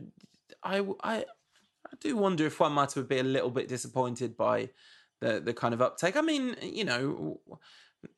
I, 0.62 0.80
I, 1.02 1.16
I 1.16 1.96
do 2.00 2.18
wonder 2.18 2.44
if 2.44 2.60
Juan 2.60 2.72
might 2.72 2.92
have 2.92 3.08
been 3.08 3.24
a 3.24 3.30
little 3.30 3.50
bit 3.50 3.66
disappointed 3.66 4.36
by 4.36 4.68
the 5.20 5.40
the 5.40 5.54
kind 5.54 5.74
of 5.74 5.82
uptake. 5.82 6.16
I 6.16 6.20
mean, 6.20 6.56
you 6.62 6.84
know, 6.84 7.40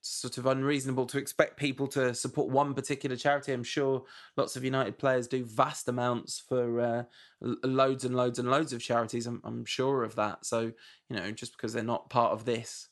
sort 0.00 0.38
of 0.38 0.46
unreasonable 0.46 1.06
to 1.06 1.18
expect 1.18 1.56
people 1.56 1.86
to 1.88 2.14
support 2.14 2.48
one 2.48 2.74
particular 2.74 3.16
charity. 3.16 3.52
I'm 3.52 3.64
sure 3.64 4.04
lots 4.36 4.56
of 4.56 4.64
United 4.64 4.98
players 4.98 5.26
do 5.26 5.44
vast 5.44 5.88
amounts 5.88 6.42
for 6.48 6.80
uh, 6.80 7.02
loads 7.40 8.04
and 8.04 8.14
loads 8.14 8.38
and 8.38 8.50
loads 8.50 8.72
of 8.72 8.82
charities. 8.82 9.26
I'm, 9.26 9.40
I'm 9.44 9.64
sure 9.64 10.04
of 10.04 10.14
that. 10.16 10.46
So 10.46 10.72
you 11.08 11.16
know, 11.16 11.30
just 11.30 11.52
because 11.56 11.72
they're 11.72 11.82
not 11.82 12.10
part 12.10 12.32
of 12.32 12.44
this 12.44 12.88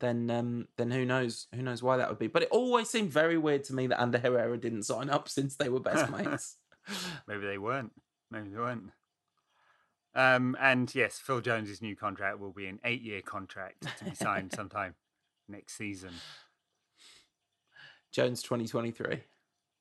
then 0.00 0.30
um, 0.30 0.68
then 0.76 0.90
who 0.90 1.04
knows 1.04 1.46
who 1.54 1.62
knows 1.62 1.82
why 1.82 1.96
that 1.96 2.08
would 2.08 2.18
be. 2.18 2.26
But 2.26 2.42
it 2.42 2.48
always 2.50 2.88
seemed 2.88 3.10
very 3.10 3.38
weird 3.38 3.64
to 3.64 3.74
me 3.74 3.86
that 3.88 4.00
Ander 4.00 4.18
Herrera 4.18 4.58
didn't 4.58 4.84
sign 4.84 5.10
up 5.10 5.28
since 5.28 5.56
they 5.56 5.68
were 5.68 5.80
best 5.80 6.10
mates. 6.26 6.56
Maybe 7.26 7.46
they 7.46 7.58
weren't. 7.58 7.92
Maybe 8.30 8.50
they 8.50 8.58
weren't. 8.58 8.90
Um, 10.14 10.56
and 10.60 10.94
yes, 10.94 11.18
Phil 11.18 11.40
Jones's 11.40 11.82
new 11.82 11.96
contract 11.96 12.38
will 12.38 12.52
be 12.52 12.66
an 12.66 12.78
eight-year 12.84 13.22
contract 13.22 13.86
to 13.98 14.04
be 14.04 14.14
signed 14.14 14.52
sometime 14.56 14.94
next 15.48 15.76
season. 15.76 16.12
Jones, 18.12 18.42
twenty 18.42 18.66
twenty-three. 18.66 19.24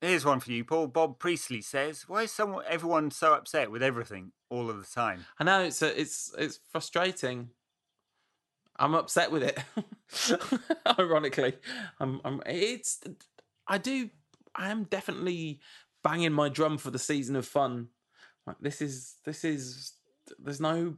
Here's 0.01 0.25
one 0.25 0.41
for 0.41 0.51
you, 0.51 0.65
Paul. 0.65 0.87
Bob 0.87 1.19
Priestley 1.19 1.61
says, 1.61 2.09
"Why 2.09 2.23
is 2.23 2.31
someone, 2.31 2.65
everyone 2.67 3.11
so 3.11 3.33
upset 3.33 3.71
with 3.71 3.83
everything 3.83 4.31
all 4.49 4.69
of 4.69 4.77
the 4.77 4.89
time?" 4.91 5.25
I 5.39 5.43
know 5.43 5.61
it's 5.61 5.81
a, 5.81 5.99
it's 5.99 6.33
it's 6.37 6.59
frustrating. 6.71 7.51
I'm 8.77 8.95
upset 8.95 9.31
with 9.31 9.43
it. 9.43 9.59
Ironically, 10.99 11.53
I'm, 11.99 12.19
I'm. 12.25 12.41
It's. 12.45 12.99
I 13.67 13.77
do. 13.77 14.09
I 14.55 14.71
am 14.71 14.83
definitely 14.85 15.59
banging 16.03 16.33
my 16.33 16.49
drum 16.49 16.77
for 16.77 16.91
the 16.91 16.99
season 16.99 17.35
of 17.35 17.45
fun. 17.45 17.89
Like 18.45 18.57
this 18.59 18.81
is. 18.81 19.15
This 19.25 19.45
is. 19.45 19.93
There's 20.39 20.61
no 20.61 20.95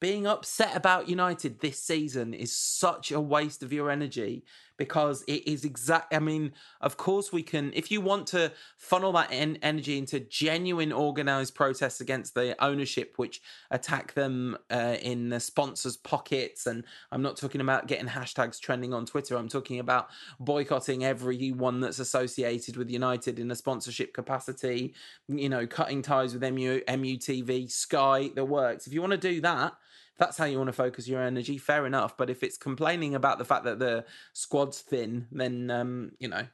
being 0.00 0.26
upset 0.26 0.76
about 0.76 1.08
United 1.08 1.60
this 1.60 1.80
season 1.80 2.34
is 2.34 2.52
such 2.56 3.12
a 3.12 3.20
waste 3.20 3.62
of 3.62 3.72
your 3.72 3.88
energy 3.88 4.44
because 4.76 5.22
it 5.28 5.46
is 5.46 5.64
exact. 5.64 6.14
I 6.14 6.18
mean, 6.18 6.52
of 6.80 6.96
course, 6.96 7.32
we 7.32 7.42
can, 7.42 7.72
if 7.74 7.90
you 7.90 8.00
want 8.00 8.26
to 8.28 8.52
funnel 8.76 9.12
that 9.12 9.28
en- 9.30 9.58
energy 9.62 9.98
into 9.98 10.20
genuine 10.20 10.92
organized 10.92 11.54
protests 11.54 12.00
against 12.00 12.34
the 12.34 12.56
ownership, 12.62 13.14
which 13.16 13.40
attack 13.70 14.14
them 14.14 14.56
uh, 14.70 14.96
in 15.00 15.28
the 15.28 15.40
sponsors' 15.40 15.96
pockets. 15.96 16.66
And 16.66 16.84
I'm 17.10 17.22
not 17.22 17.36
talking 17.36 17.60
about 17.60 17.86
getting 17.86 18.06
hashtags 18.06 18.60
trending 18.60 18.94
on 18.94 19.06
Twitter, 19.06 19.36
I'm 19.36 19.48
talking 19.48 19.78
about 19.78 20.08
boycotting 20.38 21.04
everyone 21.04 21.80
that's 21.80 21.98
associated 21.98 22.76
with 22.76 22.90
United 22.90 23.38
in 23.38 23.50
a 23.50 23.56
sponsorship 23.56 24.14
capacity, 24.14 24.94
you 25.28 25.48
know, 25.48 25.66
cutting 25.66 26.02
ties 26.02 26.34
with 26.34 26.42
MU, 26.42 26.80
MUTV, 26.88 27.70
Sky, 27.70 28.30
the 28.34 28.44
works. 28.44 28.86
If 28.86 28.92
you 28.92 29.00
want 29.00 29.12
to 29.12 29.18
do 29.18 29.40
that, 29.40 29.74
that's 30.18 30.36
how 30.36 30.44
you 30.44 30.58
want 30.58 30.68
to 30.68 30.72
focus 30.72 31.08
your 31.08 31.22
energy, 31.22 31.58
fair 31.58 31.86
enough. 31.86 32.16
But 32.16 32.30
if 32.30 32.42
it's 32.42 32.56
complaining 32.56 33.14
about 33.14 33.38
the 33.38 33.44
fact 33.44 33.64
that 33.64 33.78
the 33.78 34.04
squad's 34.32 34.80
thin, 34.80 35.26
then 35.32 35.70
um, 35.70 36.12
you 36.18 36.28
know, 36.28 36.46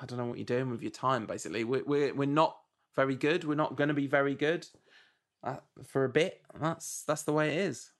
I 0.00 0.06
don't 0.06 0.18
know 0.18 0.26
what 0.26 0.38
you're 0.38 0.44
doing 0.44 0.70
with 0.70 0.82
your 0.82 0.90
time. 0.90 1.26
Basically, 1.26 1.64
we're 1.64 1.84
we're, 1.84 2.14
we're 2.14 2.26
not 2.26 2.56
very 2.94 3.14
good. 3.14 3.44
We're 3.44 3.54
not 3.54 3.76
going 3.76 3.88
to 3.88 3.94
be 3.94 4.06
very 4.06 4.34
good 4.34 4.66
uh, 5.44 5.56
for 5.84 6.04
a 6.04 6.08
bit. 6.08 6.40
That's 6.58 7.04
that's 7.06 7.22
the 7.22 7.32
way 7.32 7.54
it 7.54 7.58
is. 7.58 7.92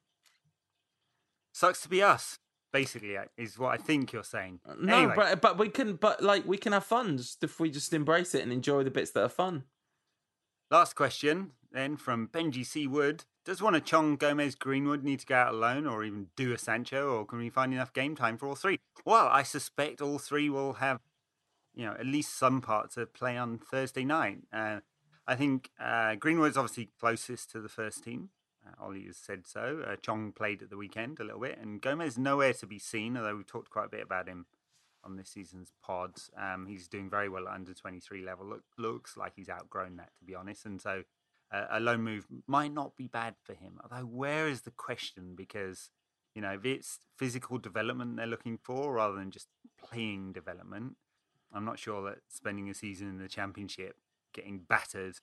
Sucks 1.52 1.82
to 1.82 1.88
be 1.88 2.02
us. 2.02 2.38
Basically, 2.72 3.16
uh, 3.16 3.24
is 3.38 3.58
what 3.58 3.72
I 3.72 3.76
think 3.76 4.12
you're 4.12 4.24
saying. 4.24 4.60
Uh, 4.68 4.74
no, 4.78 4.96
anyway. 4.98 5.14
but 5.16 5.40
but 5.40 5.58
we 5.58 5.68
can, 5.68 5.94
but 5.94 6.22
like 6.22 6.46
we 6.46 6.58
can 6.58 6.72
have 6.72 6.84
fun 6.84 7.16
just 7.18 7.42
if 7.44 7.60
we 7.60 7.70
just 7.70 7.92
embrace 7.94 8.34
it 8.34 8.42
and 8.42 8.52
enjoy 8.52 8.82
the 8.82 8.90
bits 8.90 9.12
that 9.12 9.22
are 9.22 9.28
fun. 9.28 9.64
Last 10.70 10.96
question 10.96 11.52
then 11.70 11.96
from 11.96 12.28
Benji 12.28 12.66
C. 12.66 12.86
Wood. 12.86 13.24
Does 13.46 13.62
one 13.62 13.76
of 13.76 13.84
Chong, 13.84 14.16
Gomez, 14.16 14.56
Greenwood 14.56 15.04
need 15.04 15.20
to 15.20 15.26
go 15.26 15.36
out 15.36 15.54
alone 15.54 15.86
or 15.86 16.02
even 16.02 16.26
do 16.34 16.52
a 16.52 16.58
Sancho, 16.58 17.10
or 17.10 17.24
can 17.24 17.38
we 17.38 17.48
find 17.48 17.72
enough 17.72 17.92
game 17.92 18.16
time 18.16 18.36
for 18.36 18.48
all 18.48 18.56
three? 18.56 18.80
Well, 19.04 19.28
I 19.28 19.44
suspect 19.44 20.02
all 20.02 20.18
three 20.18 20.50
will 20.50 20.74
have, 20.74 20.98
you 21.72 21.86
know, 21.86 21.92
at 21.92 22.06
least 22.06 22.36
some 22.36 22.60
part 22.60 22.90
to 22.94 23.06
play 23.06 23.36
on 23.36 23.58
Thursday 23.58 24.04
night. 24.04 24.38
Uh, 24.52 24.80
I 25.28 25.36
think 25.36 25.70
uh, 25.78 26.16
Greenwood's 26.16 26.56
obviously 26.56 26.90
closest 26.98 27.52
to 27.52 27.60
the 27.60 27.68
first 27.68 28.02
team. 28.02 28.30
Uh, 28.66 28.84
Ollie 28.84 29.06
has 29.06 29.16
said 29.16 29.46
so. 29.46 29.84
Uh, 29.86 29.94
Chong 29.94 30.32
played 30.32 30.60
at 30.60 30.68
the 30.68 30.76
weekend 30.76 31.20
a 31.20 31.24
little 31.24 31.40
bit, 31.40 31.56
and 31.62 31.80
Gomez 31.80 32.18
nowhere 32.18 32.52
to 32.54 32.66
be 32.66 32.80
seen, 32.80 33.16
although 33.16 33.36
we've 33.36 33.46
talked 33.46 33.70
quite 33.70 33.86
a 33.86 33.90
bit 33.90 34.02
about 34.02 34.26
him 34.26 34.46
on 35.04 35.14
this 35.14 35.28
season's 35.28 35.70
pods. 35.80 36.32
Um, 36.36 36.66
he's 36.66 36.88
doing 36.88 37.08
very 37.08 37.28
well 37.28 37.46
at 37.46 37.54
under 37.54 37.74
23 37.74 38.24
level. 38.24 38.44
Look, 38.44 38.64
looks 38.76 39.16
like 39.16 39.34
he's 39.36 39.48
outgrown 39.48 39.98
that, 39.98 40.10
to 40.18 40.24
be 40.24 40.34
honest. 40.34 40.66
And 40.66 40.82
so 40.82 41.04
a 41.52 41.80
loan 41.80 42.02
move 42.02 42.26
might 42.46 42.72
not 42.72 42.96
be 42.96 43.06
bad 43.06 43.34
for 43.42 43.54
him. 43.54 43.78
Although, 43.82 44.06
where 44.06 44.48
is 44.48 44.62
the 44.62 44.70
question? 44.70 45.34
Because 45.36 45.90
you 46.34 46.42
know, 46.42 46.52
if 46.52 46.66
it's 46.66 46.98
physical 47.16 47.56
development 47.56 48.16
they're 48.16 48.26
looking 48.26 48.58
for 48.62 48.92
rather 48.92 49.16
than 49.16 49.30
just 49.30 49.48
playing 49.82 50.32
development, 50.32 50.96
I'm 51.52 51.64
not 51.64 51.78
sure 51.78 52.02
that 52.10 52.18
spending 52.28 52.68
a 52.68 52.74
season 52.74 53.08
in 53.08 53.18
the 53.18 53.28
championship 53.28 53.96
getting 54.34 54.58
battered 54.58 55.16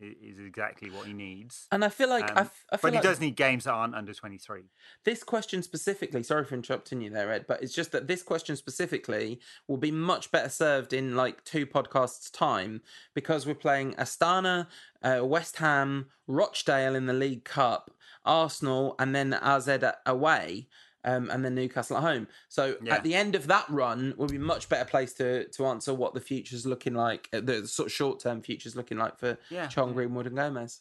is 0.00 0.38
exactly 0.38 0.90
what 0.90 1.06
he 1.06 1.12
needs. 1.12 1.66
And 1.70 1.84
I 1.84 1.88
feel 1.88 2.08
like, 2.08 2.30
um, 2.30 2.38
I, 2.38 2.40
f- 2.42 2.64
I 2.70 2.76
feel 2.76 2.90
but 2.90 2.94
like 2.94 3.02
he 3.02 3.08
does 3.08 3.20
need 3.20 3.36
games 3.36 3.64
that 3.64 3.72
aren't 3.72 3.94
under 3.94 4.14
twenty 4.14 4.38
three. 4.38 4.64
This 5.04 5.22
question 5.22 5.62
specifically, 5.62 6.22
sorry 6.22 6.44
for 6.44 6.54
interrupting 6.54 7.00
you 7.00 7.10
there, 7.10 7.32
Ed, 7.32 7.44
but 7.46 7.62
it's 7.62 7.74
just 7.74 7.92
that 7.92 8.06
this 8.06 8.22
question 8.22 8.56
specifically 8.56 9.40
will 9.68 9.76
be 9.76 9.90
much 9.90 10.30
better 10.30 10.48
served 10.48 10.92
in 10.92 11.16
like 11.16 11.44
two 11.44 11.66
podcasts 11.66 12.30
time 12.32 12.82
because 13.14 13.46
we're 13.46 13.54
playing 13.54 13.94
Astana, 13.94 14.66
uh, 15.02 15.20
West 15.22 15.56
Ham, 15.56 16.06
Rochdale 16.26 16.94
in 16.94 17.06
the 17.06 17.12
League 17.12 17.44
Cup, 17.44 17.90
Arsenal, 18.24 18.94
and 18.98 19.14
then 19.14 19.34
AZ 19.34 19.68
away 20.06 20.68
um, 21.04 21.30
and 21.30 21.44
then 21.44 21.54
Newcastle 21.54 21.96
at 21.96 22.02
home. 22.02 22.28
So 22.48 22.76
yeah. 22.82 22.94
at 22.94 23.04
the 23.04 23.14
end 23.14 23.34
of 23.34 23.46
that 23.46 23.68
run, 23.68 24.14
we'll 24.16 24.28
be 24.28 24.38
much 24.38 24.68
better 24.68 24.84
placed 24.84 25.16
to 25.18 25.48
to 25.48 25.66
answer 25.66 25.94
what 25.94 26.14
the 26.14 26.20
future's 26.20 26.66
looking 26.66 26.94
like, 26.94 27.28
uh, 27.32 27.40
the 27.40 27.66
sort 27.66 27.86
of 27.86 27.92
short 27.92 28.20
term 28.20 28.42
future's 28.42 28.76
looking 28.76 28.98
like 28.98 29.18
for 29.18 29.38
yeah. 29.50 29.66
Chong, 29.66 29.92
Greenwood, 29.92 30.26
and 30.26 30.36
Gomez. 30.36 30.80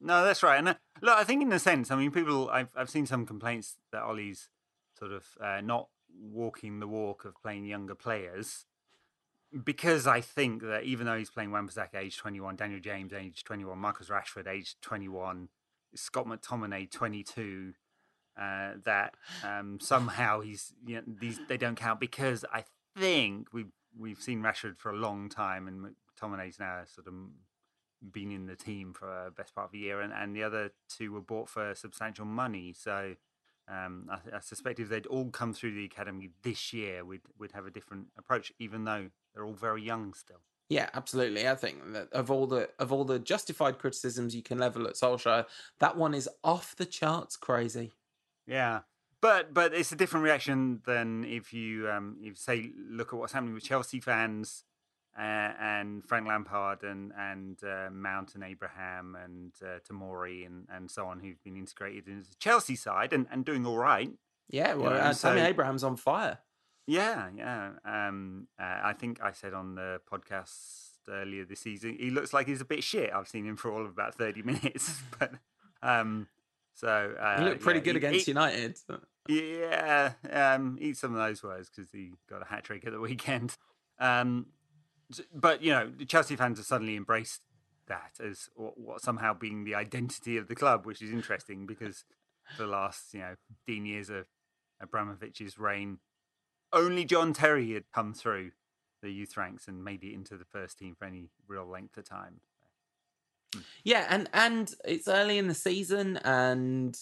No, 0.00 0.24
that's 0.24 0.42
right. 0.42 0.58
And 0.58 0.68
uh, 0.68 0.74
look, 1.02 1.16
I 1.16 1.24
think 1.24 1.42
in 1.42 1.52
a 1.52 1.58
sense, 1.58 1.90
I 1.90 1.96
mean, 1.96 2.10
people, 2.10 2.48
I've 2.50 2.70
I've 2.76 2.90
seen 2.90 3.06
some 3.06 3.26
complaints 3.26 3.76
that 3.92 4.02
Ollie's 4.02 4.48
sort 4.98 5.12
of 5.12 5.24
uh, 5.40 5.60
not 5.60 5.88
walking 6.20 6.80
the 6.80 6.88
walk 6.88 7.24
of 7.24 7.40
playing 7.40 7.64
younger 7.64 7.94
players. 7.94 8.66
Because 9.64 10.06
I 10.06 10.20
think 10.20 10.60
that 10.60 10.84
even 10.84 11.06
though 11.06 11.16
he's 11.16 11.30
playing 11.30 11.50
Wan-Bissaka 11.52 11.94
age 11.94 12.18
21, 12.18 12.56
Daniel 12.56 12.80
James 12.80 13.14
age 13.14 13.44
21, 13.44 13.78
Marcus 13.78 14.08
Rashford 14.08 14.46
age 14.46 14.76
21, 14.82 15.48
Scott 15.94 16.26
McTominay 16.26 16.90
22, 16.90 17.72
uh, 18.38 18.72
that 18.84 19.14
um, 19.44 19.78
somehow 19.80 20.40
he's 20.40 20.72
you 20.86 20.96
know, 20.96 21.02
these 21.06 21.40
they 21.48 21.56
don't 21.56 21.76
count 21.76 22.00
because 22.00 22.44
I 22.52 22.64
think 22.96 23.52
we've 23.52 23.72
we've 23.98 24.20
seen 24.20 24.42
Rashford 24.42 24.78
for 24.78 24.90
a 24.90 24.96
long 24.96 25.28
time 25.28 25.66
and 25.66 25.94
McTominay's 26.20 26.58
now 26.58 26.82
sort 26.86 27.06
of 27.06 27.14
been 28.12 28.30
in 28.30 28.46
the 28.46 28.56
team 28.56 28.92
for 28.92 29.26
a 29.26 29.30
best 29.30 29.54
part 29.54 29.68
of 29.68 29.74
a 29.74 29.78
year, 29.78 30.00
and, 30.00 30.12
and 30.12 30.34
the 30.34 30.42
other 30.42 30.72
two 30.88 31.12
were 31.12 31.20
bought 31.20 31.48
for 31.48 31.74
substantial 31.74 32.24
money. 32.24 32.72
So 32.72 33.14
um, 33.68 34.08
I, 34.10 34.36
I, 34.36 34.40
suspect 34.40 34.80
if 34.80 34.88
they'd 34.88 35.06
all 35.06 35.30
come 35.30 35.52
through 35.52 35.74
the 35.74 35.84
academy 35.84 36.30
this 36.42 36.72
year, 36.72 37.04
we'd 37.04 37.22
we'd 37.38 37.52
have 37.52 37.66
a 37.66 37.70
different 37.70 38.06
approach, 38.16 38.52
even 38.58 38.84
though 38.84 39.10
they're 39.34 39.44
all 39.44 39.52
very 39.52 39.82
young 39.82 40.14
still. 40.14 40.40
Yeah, 40.68 40.90
absolutely. 40.94 41.48
I 41.48 41.54
think 41.54 41.92
that 41.92 42.12
of 42.12 42.30
all 42.30 42.46
the 42.46 42.70
of 42.78 42.92
all 42.92 43.04
the 43.04 43.18
justified 43.18 43.78
criticisms 43.78 44.34
you 44.34 44.42
can 44.42 44.58
level 44.58 44.86
at 44.86 44.94
Solskjaer, 44.94 45.46
that 45.80 45.96
one 45.96 46.14
is 46.14 46.28
off 46.44 46.76
the 46.76 46.86
charts 46.86 47.36
crazy. 47.36 47.92
Yeah. 48.48 48.80
But 49.20 49.52
but 49.52 49.74
it's 49.74 49.92
a 49.92 49.96
different 49.96 50.24
reaction 50.24 50.80
than 50.86 51.24
if 51.24 51.52
you 51.52 51.90
um 51.90 52.18
if 52.22 52.38
say 52.38 52.70
look 52.88 53.12
at 53.12 53.18
what's 53.18 53.32
happening 53.32 53.54
with 53.54 53.64
Chelsea 53.64 54.00
fans 54.00 54.64
uh, 55.18 55.52
and 55.60 56.04
Frank 56.04 56.28
Lampard 56.28 56.84
and 56.84 57.12
and 57.18 57.58
uh, 57.64 57.90
Mount 57.90 58.36
and 58.36 58.44
Abraham 58.44 59.16
and 59.22 59.52
uh, 59.62 59.80
Tomori 59.80 60.46
and 60.46 60.66
and 60.72 60.88
so 60.90 61.06
on 61.06 61.18
who've 61.18 61.42
been 61.42 61.56
integrated 61.56 62.06
into 62.06 62.30
the 62.30 62.36
Chelsea 62.38 62.76
side 62.76 63.12
and, 63.12 63.26
and 63.30 63.44
doing 63.44 63.66
all 63.66 63.78
right. 63.78 64.10
Yeah, 64.48 64.74
well, 64.74 64.92
you 64.92 64.98
know, 64.98 65.04
uh, 65.04 65.12
so, 65.12 65.28
Tammy 65.30 65.42
Abraham's 65.42 65.82
on 65.82 65.96
fire. 65.96 66.38
Yeah, 66.86 67.28
yeah. 67.36 67.72
Um, 67.84 68.46
uh, 68.58 68.80
I 68.82 68.92
think 68.94 69.20
I 69.20 69.32
said 69.32 69.52
on 69.52 69.74
the 69.74 70.00
podcast 70.10 70.54
earlier 71.10 71.44
this 71.44 71.60
season 71.60 71.96
he 71.98 72.10
looks 72.10 72.32
like 72.32 72.46
he's 72.46 72.60
a 72.60 72.66
bit 72.66 72.84
shit. 72.84 73.10
I've 73.12 73.28
seen 73.28 73.46
him 73.46 73.56
for 73.56 73.72
all 73.72 73.84
of 73.84 73.90
about 73.90 74.14
thirty 74.14 74.42
minutes, 74.44 75.02
but 75.18 75.32
um, 75.82 76.28
so 76.78 77.14
uh, 77.20 77.38
he 77.38 77.44
looked 77.44 77.60
pretty 77.60 77.80
yeah, 77.80 77.84
good 77.84 77.96
he, 77.96 78.06
against 78.06 78.26
he, 78.26 78.30
United. 78.30 78.78
Yeah, 79.28 80.12
um, 80.30 80.78
eat 80.80 80.96
some 80.96 81.12
of 81.12 81.18
those 81.18 81.42
words 81.42 81.68
because 81.68 81.90
he 81.90 82.12
got 82.30 82.40
a 82.40 82.44
hat 82.44 82.62
trick 82.64 82.86
at 82.86 82.92
the 82.92 83.00
weekend. 83.00 83.56
Um, 84.00 84.46
but 85.34 85.60
you 85.60 85.72
know, 85.72 85.90
the 85.90 86.04
Chelsea 86.04 86.36
fans 86.36 86.58
have 86.58 86.66
suddenly 86.66 86.94
embraced 86.94 87.40
that 87.88 88.12
as 88.24 88.48
what, 88.54 88.78
what, 88.78 89.00
somehow 89.00 89.34
being 89.34 89.64
the 89.64 89.74
identity 89.74 90.36
of 90.36 90.46
the 90.46 90.54
club, 90.54 90.86
which 90.86 91.02
is 91.02 91.10
interesting 91.10 91.66
because 91.66 92.04
for 92.56 92.62
the 92.62 92.68
last 92.68 93.12
you 93.12 93.18
know 93.18 93.34
15 93.66 93.86
years 93.86 94.08
of 94.08 94.26
Abramovich's 94.80 95.58
reign, 95.58 95.98
only 96.72 97.04
John 97.04 97.32
Terry 97.32 97.72
had 97.72 97.90
come 97.92 98.14
through 98.14 98.52
the 99.02 99.10
youth 99.10 99.36
ranks 99.36 99.66
and 99.66 99.82
made 99.82 100.04
it 100.04 100.14
into 100.14 100.36
the 100.36 100.44
first 100.44 100.78
team 100.78 100.94
for 100.96 101.06
any 101.06 101.30
real 101.48 101.66
length 101.66 101.96
of 101.96 102.08
time. 102.08 102.40
Yeah, 103.84 104.06
and 104.08 104.28
and 104.32 104.74
it's 104.84 105.08
early 105.08 105.38
in 105.38 105.48
the 105.48 105.54
season, 105.54 106.18
and 106.18 106.98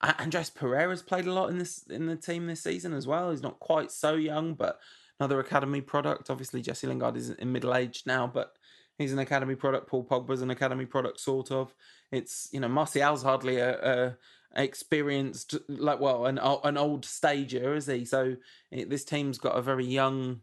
uh, 0.00 0.14
Andreas 0.20 0.50
Pereira's 0.50 1.02
played 1.02 1.26
a 1.26 1.32
lot 1.32 1.50
in 1.50 1.58
this 1.58 1.84
in 1.88 2.06
the 2.06 2.16
team 2.16 2.46
this 2.46 2.62
season 2.62 2.92
as 2.92 3.06
well. 3.06 3.30
He's 3.30 3.42
not 3.42 3.58
quite 3.58 3.90
so 3.90 4.14
young, 4.14 4.54
but 4.54 4.78
another 5.18 5.40
academy 5.40 5.80
product. 5.80 6.30
Obviously, 6.30 6.62
Jesse 6.62 6.86
Lingard 6.86 7.16
is 7.16 7.30
in 7.30 7.52
middle 7.52 7.74
age 7.74 8.04
now, 8.06 8.26
but 8.26 8.56
he's 8.96 9.12
an 9.12 9.18
academy 9.18 9.54
product. 9.54 9.88
Paul 9.88 10.04
Pogba's 10.04 10.42
an 10.42 10.50
academy 10.50 10.86
product, 10.86 11.20
sort 11.20 11.50
of. 11.50 11.74
It's 12.12 12.48
you 12.52 12.60
know 12.60 12.68
Martial's 12.68 13.22
hardly 13.22 13.56
a, 13.58 13.78
a 13.80 14.16
experienced 14.56 15.56
like 15.68 16.00
well 16.00 16.26
an 16.26 16.38
an 16.38 16.76
old 16.76 17.04
stager, 17.04 17.74
is 17.74 17.86
he? 17.86 18.04
So 18.04 18.36
it, 18.70 18.90
this 18.90 19.04
team's 19.04 19.38
got 19.38 19.56
a 19.56 19.62
very 19.62 19.86
young 19.86 20.40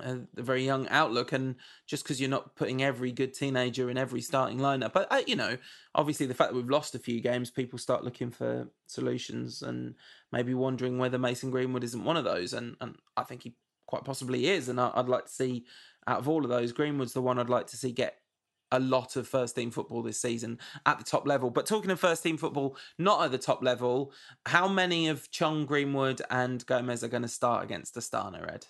a, 0.00 0.20
a 0.36 0.42
very 0.42 0.64
young 0.64 0.88
outlook. 0.88 1.32
And 1.32 1.56
just 1.86 2.04
because 2.04 2.20
you're 2.20 2.30
not 2.30 2.54
putting 2.56 2.82
every 2.82 3.12
good 3.12 3.34
teenager 3.34 3.90
in 3.90 3.98
every 3.98 4.20
starting 4.20 4.58
lineup, 4.58 4.92
but 4.92 5.06
uh, 5.10 5.22
you 5.26 5.36
know, 5.36 5.56
obviously 5.94 6.26
the 6.26 6.34
fact 6.34 6.50
that 6.50 6.56
we've 6.56 6.70
lost 6.70 6.94
a 6.94 6.98
few 6.98 7.20
games, 7.20 7.50
people 7.50 7.78
start 7.78 8.04
looking 8.04 8.30
for 8.30 8.68
solutions 8.86 9.62
and 9.62 9.94
maybe 10.32 10.54
wondering 10.54 10.98
whether 10.98 11.18
Mason 11.18 11.50
Greenwood 11.50 11.84
isn't 11.84 12.04
one 12.04 12.16
of 12.16 12.24
those. 12.24 12.52
And 12.52 12.76
and 12.80 12.96
I 13.16 13.24
think 13.24 13.42
he 13.42 13.54
quite 13.86 14.04
possibly 14.04 14.48
is. 14.48 14.68
And 14.68 14.80
I, 14.80 14.90
I'd 14.94 15.08
like 15.08 15.26
to 15.26 15.32
see 15.32 15.64
out 16.06 16.18
of 16.18 16.28
all 16.28 16.44
of 16.44 16.50
those, 16.50 16.72
Greenwood's 16.72 17.12
the 17.12 17.22
one 17.22 17.38
I'd 17.38 17.48
like 17.48 17.66
to 17.68 17.76
see 17.76 17.92
get 17.92 18.18
a 18.72 18.80
lot 18.80 19.16
of 19.16 19.28
first 19.28 19.54
team 19.54 19.70
football 19.70 20.02
this 20.02 20.20
season 20.20 20.58
at 20.84 20.98
the 20.98 21.04
top 21.04 21.26
level. 21.26 21.50
But 21.50 21.66
talking 21.66 21.90
of 21.90 22.00
first 22.00 22.22
team 22.22 22.36
football, 22.36 22.76
not 22.98 23.24
at 23.24 23.30
the 23.30 23.38
top 23.38 23.62
level, 23.62 24.12
how 24.46 24.66
many 24.66 25.08
of 25.08 25.30
Chong, 25.30 25.64
Greenwood, 25.64 26.20
and 26.30 26.64
Gomez 26.66 27.04
are 27.04 27.08
going 27.08 27.22
to 27.22 27.28
start 27.28 27.64
against 27.64 27.94
Astana, 27.94 28.52
Ed? 28.52 28.66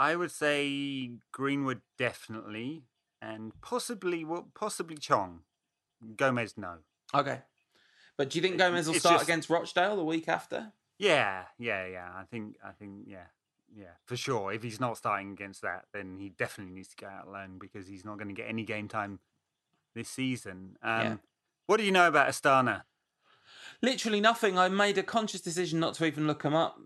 I 0.00 0.16
would 0.16 0.30
say 0.30 1.10
Greenwood 1.30 1.82
definitely, 1.98 2.84
and 3.20 3.52
possibly 3.60 4.24
well, 4.24 4.48
possibly 4.54 4.96
Chong. 4.96 5.40
Gomez, 6.16 6.54
no. 6.56 6.78
Okay, 7.14 7.40
but 8.16 8.30
do 8.30 8.38
you 8.38 8.42
think 8.42 8.56
Gomez 8.56 8.86
will 8.86 8.94
start 8.94 9.16
just... 9.16 9.24
against 9.24 9.50
Rochdale 9.50 9.96
the 9.96 10.04
week 10.04 10.26
after? 10.26 10.72
Yeah, 10.98 11.42
yeah, 11.58 11.86
yeah. 11.86 12.08
I 12.16 12.24
think, 12.24 12.56
I 12.64 12.70
think, 12.70 13.04
yeah, 13.06 13.26
yeah, 13.76 13.92
for 14.06 14.16
sure. 14.16 14.54
If 14.54 14.62
he's 14.62 14.80
not 14.80 14.96
starting 14.96 15.32
against 15.32 15.60
that, 15.60 15.84
then 15.92 16.16
he 16.18 16.30
definitely 16.30 16.72
needs 16.72 16.88
to 16.88 16.96
go 16.96 17.06
out 17.06 17.26
alone 17.26 17.58
because 17.60 17.86
he's 17.86 18.04
not 18.04 18.16
going 18.16 18.28
to 18.28 18.34
get 18.34 18.48
any 18.48 18.64
game 18.64 18.88
time 18.88 19.18
this 19.94 20.08
season. 20.08 20.78
Um, 20.82 21.02
yeah. 21.02 21.16
What 21.66 21.76
do 21.76 21.84
you 21.84 21.92
know 21.92 22.08
about 22.08 22.28
Astana? 22.28 22.84
Literally 23.82 24.22
nothing. 24.22 24.58
I 24.58 24.68
made 24.68 24.96
a 24.96 25.02
conscious 25.02 25.42
decision 25.42 25.78
not 25.78 25.92
to 25.96 26.06
even 26.06 26.26
look 26.26 26.42
him 26.42 26.54
up. 26.54 26.78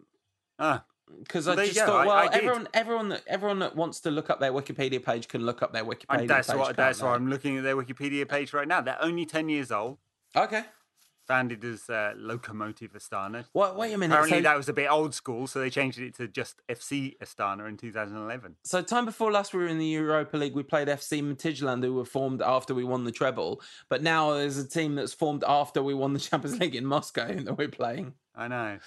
Ah, 0.59 0.85
because 1.19 1.49
I 1.49 1.57
just 1.57 1.79
thought, 1.79 2.07
well, 2.07 2.17
I, 2.17 2.25
I 2.25 2.31
everyone, 2.33 2.69
everyone 2.75 3.09
that 3.11 3.23
everyone 3.27 3.59
that 3.61 3.77
wants 3.77 4.01
to 4.01 4.11
look 4.11 4.31
up 4.31 4.41
their 4.41 4.53
Wikipedia 4.53 5.05
page 5.05 5.29
can 5.29 5.45
look 5.45 5.63
up 5.63 5.73
their 5.73 5.85
Wikipedia 5.85 6.21
and 6.21 6.31
that's 6.31 6.49
page. 6.49 6.59
What, 6.59 6.77
that's 6.77 7.03
why 7.03 7.15
I'm 7.15 7.29
looking 7.29 7.59
at 7.59 7.65
their 7.65 7.77
Wikipedia 7.77 8.29
page 8.29 8.53
right 8.53 8.69
now. 8.69 8.81
They're 8.81 9.03
only 9.03 9.27
ten 9.27 9.49
years 9.49 9.71
old. 9.71 9.99
Okay. 10.37 10.65
Founded 11.27 11.65
as 11.65 11.89
uh, 11.89 12.13
Lokomotiv 12.19 12.91
Astana. 12.93 13.47
What? 13.53 13.79
Wait 13.79 13.95
a 13.95 13.99
minute. 13.99 14.13
Apparently, 14.13 14.39
so, 14.39 14.43
that 14.43 14.57
was 14.59 14.69
a 14.69 14.75
bit 14.75 14.91
old 14.91 15.15
school, 15.15 15.47
so 15.47 15.59
they 15.59 15.71
changed 15.71 15.99
it 15.99 16.15
to 16.17 16.29
just 16.29 16.61
FC 16.69 17.17
Astana 17.19 17.67
in 17.67 17.79
2011. 17.79 18.57
So, 18.63 18.83
time 18.83 19.07
before 19.07 19.33
last, 19.33 19.55
we 19.55 19.61
were 19.61 19.69
in 19.69 19.79
the 19.79 19.87
Europa 19.87 20.37
League. 20.37 20.55
We 20.55 20.63
played 20.63 20.89
FC 20.89 21.23
Midtjylland, 21.23 21.83
who 21.83 21.95
were 21.95 22.05
formed 22.05 22.43
after 22.43 22.75
we 22.75 22.85
won 22.85 23.05
the 23.05 23.11
treble. 23.11 23.63
But 23.89 24.03
now 24.03 24.35
there's 24.35 24.59
a 24.59 24.69
team 24.69 24.97
that's 24.97 25.15
formed 25.15 25.45
after 25.49 25.83
we 25.83 25.95
won 25.95 26.13
the 26.13 26.21
Champions 26.21 26.61
League 26.61 26.75
in 26.75 26.85
Moscow 26.85 27.33
that 27.33 27.57
we're 27.57 27.69
playing. 27.69 28.13
I 28.37 28.49
know. 28.49 28.79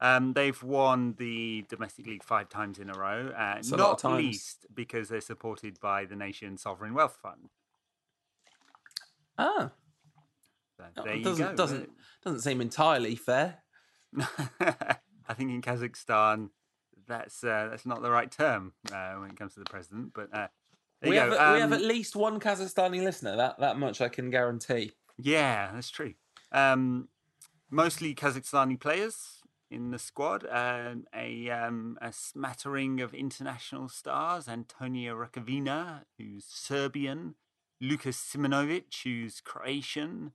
Um, 0.00 0.34
they've 0.34 0.62
won 0.62 1.14
the 1.18 1.64
domestic 1.68 2.06
league 2.06 2.22
five 2.22 2.50
times 2.50 2.78
in 2.78 2.90
a 2.90 2.98
row, 2.98 3.32
uh, 3.36 3.62
not 3.70 4.04
least 4.04 4.66
because 4.74 5.08
they're 5.08 5.22
supported 5.22 5.80
by 5.80 6.04
the 6.04 6.16
nation's 6.16 6.62
sovereign 6.62 6.92
wealth 6.92 7.16
fund. 7.22 7.48
Ah, 9.38 9.70
so 10.76 10.84
there 11.02 11.18
doesn't, 11.22 11.44
you 11.44 11.50
go. 11.50 11.56
Doesn't 11.56 11.90
doesn't 12.22 12.40
seem 12.40 12.60
entirely 12.60 13.16
fair. 13.16 13.62
I 14.20 15.34
think 15.34 15.50
in 15.50 15.62
Kazakhstan, 15.62 16.50
that's 17.06 17.42
uh, 17.42 17.68
that's 17.70 17.86
not 17.86 18.02
the 18.02 18.10
right 18.10 18.30
term 18.30 18.72
uh, 18.92 19.14
when 19.14 19.30
it 19.30 19.36
comes 19.36 19.54
to 19.54 19.60
the 19.60 19.70
president. 19.70 20.12
But 20.14 20.28
uh, 20.34 20.48
we 21.02 21.16
have, 21.16 21.32
um, 21.32 21.54
we 21.54 21.60
have 21.60 21.72
at 21.72 21.82
least 21.82 22.16
one 22.16 22.38
Kazakhstani 22.38 23.02
listener. 23.02 23.36
That 23.36 23.58
that 23.60 23.78
much 23.78 24.02
I 24.02 24.08
can 24.08 24.28
guarantee. 24.28 24.92
Yeah, 25.18 25.70
that's 25.72 25.90
true. 25.90 26.14
Um, 26.52 27.08
mostly 27.70 28.14
Kazakhstani 28.14 28.78
players 28.78 29.35
in 29.70 29.90
the 29.90 29.98
squad. 29.98 30.46
Um, 30.50 31.04
a 31.14 31.50
um, 31.50 31.98
a 32.00 32.12
smattering 32.12 33.00
of 33.00 33.14
international 33.14 33.88
stars: 33.88 34.48
Antonio 34.48 35.14
Rukavina, 35.14 36.02
who's 36.18 36.44
Serbian, 36.46 37.34
Lucas 37.80 38.18
Šimunović, 38.18 39.02
who's 39.04 39.40
Croatian, 39.40 40.32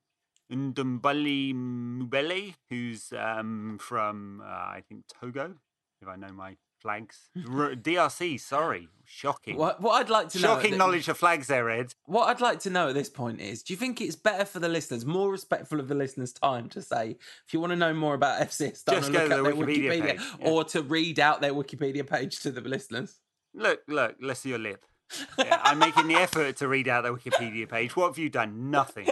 Ndombe 0.51 1.53
Mubele, 1.53 2.55
who's 2.69 3.13
um, 3.17 3.77
from 3.79 4.41
uh, 4.43 4.49
I 4.49 4.83
think 4.87 5.05
Togo, 5.07 5.55
if 6.01 6.07
I 6.07 6.15
know 6.15 6.31
my 6.33 6.57
flags. 6.81 7.29
DRC, 7.37 8.39
sorry. 8.39 8.89
Shocking. 9.05 9.57
What, 9.57 9.81
what 9.81 10.01
I'd 10.01 10.09
like 10.09 10.29
to 10.29 10.39
know. 10.39 10.55
Shocking 10.55 10.77
knowledge 10.77 11.07
of 11.09 11.17
flags 11.17 11.47
there, 11.47 11.69
Ed. 11.69 11.93
What 12.05 12.29
I'd 12.29 12.41
like 12.41 12.59
to 12.61 12.69
know 12.69 12.89
at 12.89 12.93
this 12.93 13.09
point 13.09 13.41
is 13.41 13.61
do 13.61 13.73
you 13.73 13.77
think 13.77 13.99
it's 14.01 14.15
better 14.15 14.45
for 14.45 14.59
the 14.59 14.69
listeners, 14.69 15.05
more 15.05 15.29
respectful 15.29 15.79
of 15.79 15.87
the 15.87 15.95
listeners' 15.95 16.31
time 16.33 16.69
to 16.69 16.81
say, 16.81 17.17
if 17.45 17.53
you 17.53 17.59
want 17.59 17.71
to 17.71 17.75
know 17.75 17.93
more 17.93 18.13
about 18.13 18.41
FC 18.47 18.71
Astana, 18.71 18.95
Just 18.95 19.11
look 19.11 19.21
at 19.23 19.29
their 19.29 19.43
Wikipedia, 19.43 19.89
Wikipedia 19.89 20.07
page, 20.07 20.21
yeah. 20.39 20.49
or 20.49 20.63
to 20.65 20.81
read 20.81 21.19
out 21.19 21.41
their 21.41 21.53
Wikipedia 21.53 22.07
page 22.07 22.39
to 22.39 22.51
the 22.51 22.61
listeners? 22.61 23.19
Look, 23.53 23.81
look, 23.87 24.15
let's 24.21 24.39
see 24.41 24.49
your 24.49 24.59
lip. 24.59 24.85
Yeah, 25.37 25.59
I'm 25.61 25.77
making 25.77 26.07
the 26.07 26.15
effort 26.15 26.55
to 26.57 26.69
read 26.69 26.87
out 26.87 27.03
the 27.03 27.13
Wikipedia 27.13 27.67
page. 27.67 27.97
What 27.97 28.07
have 28.07 28.17
you 28.17 28.29
done? 28.29 28.71
Nothing. 28.71 29.09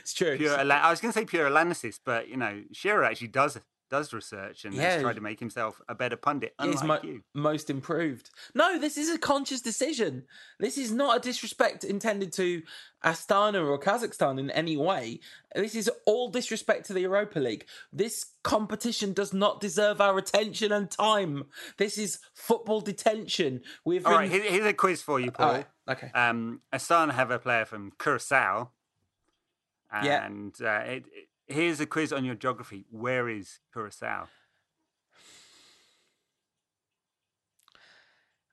It's 0.00 0.14
true. 0.14 0.36
Pure, 0.36 0.58
I 0.58 0.90
was 0.90 1.00
going 1.00 1.12
to 1.12 1.18
say 1.18 1.24
pure 1.24 1.46
analysis, 1.46 2.00
but 2.02 2.28
you 2.28 2.36
know, 2.36 2.62
Shearer 2.72 3.04
actually 3.04 3.28
does 3.28 3.58
does 3.90 4.12
research 4.12 4.64
and 4.64 4.74
yeah. 4.74 4.92
has 4.92 5.02
tried 5.02 5.16
to 5.16 5.20
make 5.20 5.40
himself 5.40 5.80
a 5.88 5.94
better 5.94 6.16
pundit, 6.16 6.54
unlike 6.58 6.84
mo- 6.84 7.00
you. 7.02 7.22
Most 7.34 7.70
improved. 7.70 8.30
No, 8.54 8.78
this 8.78 8.96
is 8.96 9.10
a 9.10 9.18
conscious 9.18 9.60
decision. 9.60 10.24
This 10.58 10.78
is 10.78 10.92
not 10.92 11.16
a 11.16 11.20
disrespect 11.20 11.84
intended 11.84 12.32
to 12.34 12.62
Astana 13.04 13.66
or 13.66 13.78
Kazakhstan 13.78 14.38
in 14.38 14.50
any 14.50 14.76
way. 14.76 15.20
This 15.54 15.74
is 15.74 15.90
all 16.06 16.30
disrespect 16.30 16.86
to 16.86 16.92
the 16.92 17.00
Europa 17.00 17.38
League. 17.38 17.66
This 17.92 18.26
competition 18.42 19.12
does 19.12 19.32
not 19.32 19.60
deserve 19.60 20.00
our 20.00 20.18
attention 20.18 20.72
and 20.72 20.90
time. 20.90 21.46
This 21.76 21.98
is 21.98 22.18
football 22.34 22.80
detention. 22.80 23.62
We've 23.84 24.04
all 24.04 24.18
been... 24.18 24.30
right. 24.30 24.42
Here's 24.42 24.66
a 24.66 24.74
quiz 24.74 25.02
for 25.02 25.20
you, 25.20 25.30
Paul. 25.30 25.52
Right. 25.52 25.66
Okay. 25.88 26.10
Um, 26.14 26.60
Astana 26.72 27.12
have 27.12 27.30
a 27.30 27.38
player 27.38 27.64
from 27.64 27.92
Curacao, 27.98 28.70
and 29.90 30.54
yeah. 30.60 30.76
uh, 30.76 30.80
it, 30.80 31.04
it 31.06 31.27
Here's 31.48 31.80
a 31.80 31.86
quiz 31.86 32.12
on 32.12 32.24
your 32.24 32.34
geography. 32.34 32.84
Where 32.90 33.28
is 33.28 33.60
Curacao? 33.72 34.28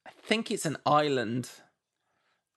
I 0.07 0.11
think 0.23 0.49
it's 0.49 0.65
an 0.65 0.77
island. 0.85 1.49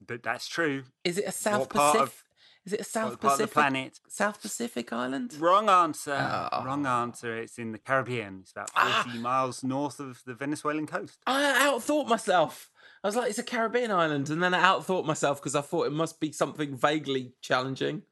But 0.07 0.22
that's 0.22 0.47
true. 0.47 0.84
Is 1.05 1.18
it 1.18 1.24
a 1.26 1.32
South 1.32 1.68
Pacific? 1.68 2.01
Of, 2.01 2.24
is 2.64 2.72
it 2.72 2.80
a 2.80 2.84
South 2.84 3.20
Pacific 3.20 3.53
planet? 3.53 3.99
South 4.07 4.41
Pacific 4.41 4.93
island? 4.93 5.34
Wrong 5.41 5.68
answer. 5.68 6.49
Oh. 6.53 6.64
Wrong 6.64 6.86
answer. 6.86 7.36
It's 7.36 7.59
in 7.59 7.72
the 7.72 7.78
Caribbean. 7.78 8.41
It's 8.43 8.53
about 8.53 8.70
ah. 8.76 9.03
forty 9.05 9.18
ah. 9.18 9.22
miles 9.22 9.64
north 9.64 9.99
of 9.99 10.22
the 10.24 10.34
Venezuelan 10.34 10.86
coast. 10.86 11.18
I 11.26 11.68
outthought 11.68 12.07
myself. 12.07 12.70
I 13.03 13.09
was 13.09 13.16
like, 13.16 13.30
it's 13.30 13.39
a 13.39 13.45
Caribbean 13.45 13.91
island, 13.91 14.30
and 14.30 14.43
then 14.43 14.55
I 14.55 14.62
outthought 14.62 15.05
myself 15.05 15.41
because 15.41 15.55
I 15.55 15.61
thought 15.61 15.86
it 15.86 15.93
must 15.93 16.20
be 16.20 16.32
something 16.32 16.76
vaguely 16.76 17.32
challenging. 17.41 18.03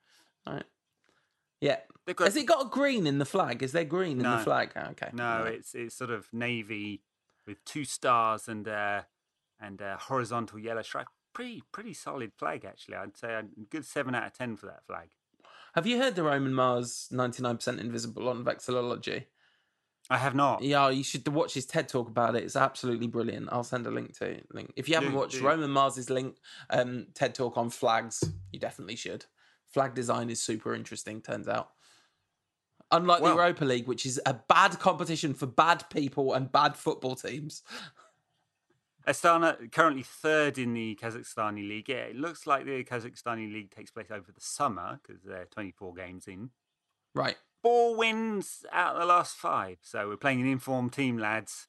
Right. 0.47 0.65
Yeah. 1.61 1.79
Got... 2.15 2.27
Has 2.27 2.37
it 2.37 2.47
got 2.47 2.67
a 2.67 2.69
green 2.69 3.07
in 3.07 3.19
the 3.19 3.25
flag? 3.25 3.63
Is 3.63 3.73
there 3.73 3.85
green 3.85 4.19
no. 4.19 4.31
in 4.31 4.39
the 4.39 4.45
flag? 4.45 4.71
Oh, 4.77 4.91
okay. 4.91 5.11
No, 5.13 5.43
right. 5.43 5.55
it's 5.55 5.75
it's 5.75 5.95
sort 5.95 6.11
of 6.11 6.29
navy 6.33 7.03
with 7.47 7.65
two 7.65 7.85
stars 7.85 8.47
and 8.49 8.69
uh, 8.69 9.03
and 9.61 9.81
a 9.81 9.97
horizontal 9.97 10.59
yellow 10.59 10.83
stripe. 10.83 11.09
Pretty 11.33 11.63
pretty 11.73 11.95
solid 11.95 12.33
flag 12.37 12.65
actually. 12.65 12.97
I'd 12.97 13.17
say 13.17 13.35
a 13.35 13.45
good 13.71 13.85
seven 13.85 14.15
out 14.15 14.27
of 14.27 14.33
ten 14.33 14.57
for 14.57 14.67
that 14.67 14.87
flag. 14.87 15.09
Have 15.75 15.87
you 15.87 15.99
heard 15.99 16.15
the 16.15 16.23
Roman 16.23 16.55
Mars 16.55 17.09
ninety 17.11 17.43
nine 17.43 17.57
percent 17.57 17.81
invisible 17.81 18.29
on 18.29 18.45
vexillology? 18.45 19.25
I 20.09 20.19
have 20.19 20.37
not. 20.37 20.63
Yeah, 20.63 20.89
you 20.91 21.03
should 21.03 21.27
watch 21.27 21.55
his 21.55 21.67
TED 21.67 21.89
talk 21.89 22.09
about 22.09 22.37
it. 22.37 22.45
It's 22.45 22.55
absolutely 22.55 23.09
brilliant. 23.09 23.49
I'll 23.51 23.65
send 23.65 23.87
a 23.87 23.91
link 23.91 24.17
to 24.19 24.41
link. 24.53 24.73
If 24.77 24.89
you 24.89 24.95
haven't 24.95 25.11
do, 25.11 25.19
watched 25.19 25.39
do. 25.39 25.47
Roman 25.47 25.71
Mars's 25.71 26.09
link 26.09 26.37
um, 26.71 27.09
TED 27.15 27.35
talk 27.35 27.57
on 27.57 27.71
flags, 27.71 28.23
you 28.53 28.61
definitely 28.61 28.97
should. 28.97 29.27
Flag 29.69 29.95
design 29.95 30.31
is 30.31 30.41
super 30.41 30.75
interesting. 30.75 31.21
Turns 31.21 31.49
out. 31.49 31.71
Unlike 32.93 33.21
well, 33.21 33.37
the 33.37 33.43
Europa 33.43 33.65
League, 33.65 33.87
which 33.87 34.07
is 34.07 34.21
a 34.27 34.35
bad 34.35 34.79
competition 34.79 35.35
for 35.35 35.47
bad 35.47 35.89
people 35.91 36.35
and 36.35 36.51
bad 36.51 36.77
football 36.77 37.17
teams. 37.17 37.63
Astana 39.07 39.71
currently 39.71 40.03
third 40.03 40.59
in 40.59 40.75
the 40.75 40.99
Kazakhstani 41.01 41.67
league. 41.69 41.89
Yeah, 41.89 41.97
it 41.97 42.17
looks 42.17 42.47
like 42.47 42.65
the 42.65 42.83
Kazakhstani 42.85 43.53
league 43.53 43.71
takes 43.71 43.91
place 43.91 44.11
over 44.11 44.33
the 44.33 44.41
summer 44.41 45.01
because 45.03 45.23
they're 45.23 45.47
24 45.47 45.95
games 45.95 46.27
in. 46.27 46.51
Right. 47.15 47.37
Four 47.63 47.97
wins 47.97 48.65
out 48.73 48.95
of 48.95 49.01
the 49.01 49.07
last 49.07 49.37
five. 49.37 49.79
So 49.83 50.09
we're 50.09 50.17
playing 50.17 50.41
an 50.41 50.49
informed 50.49 50.93
team, 50.93 51.19
lads. 51.19 51.69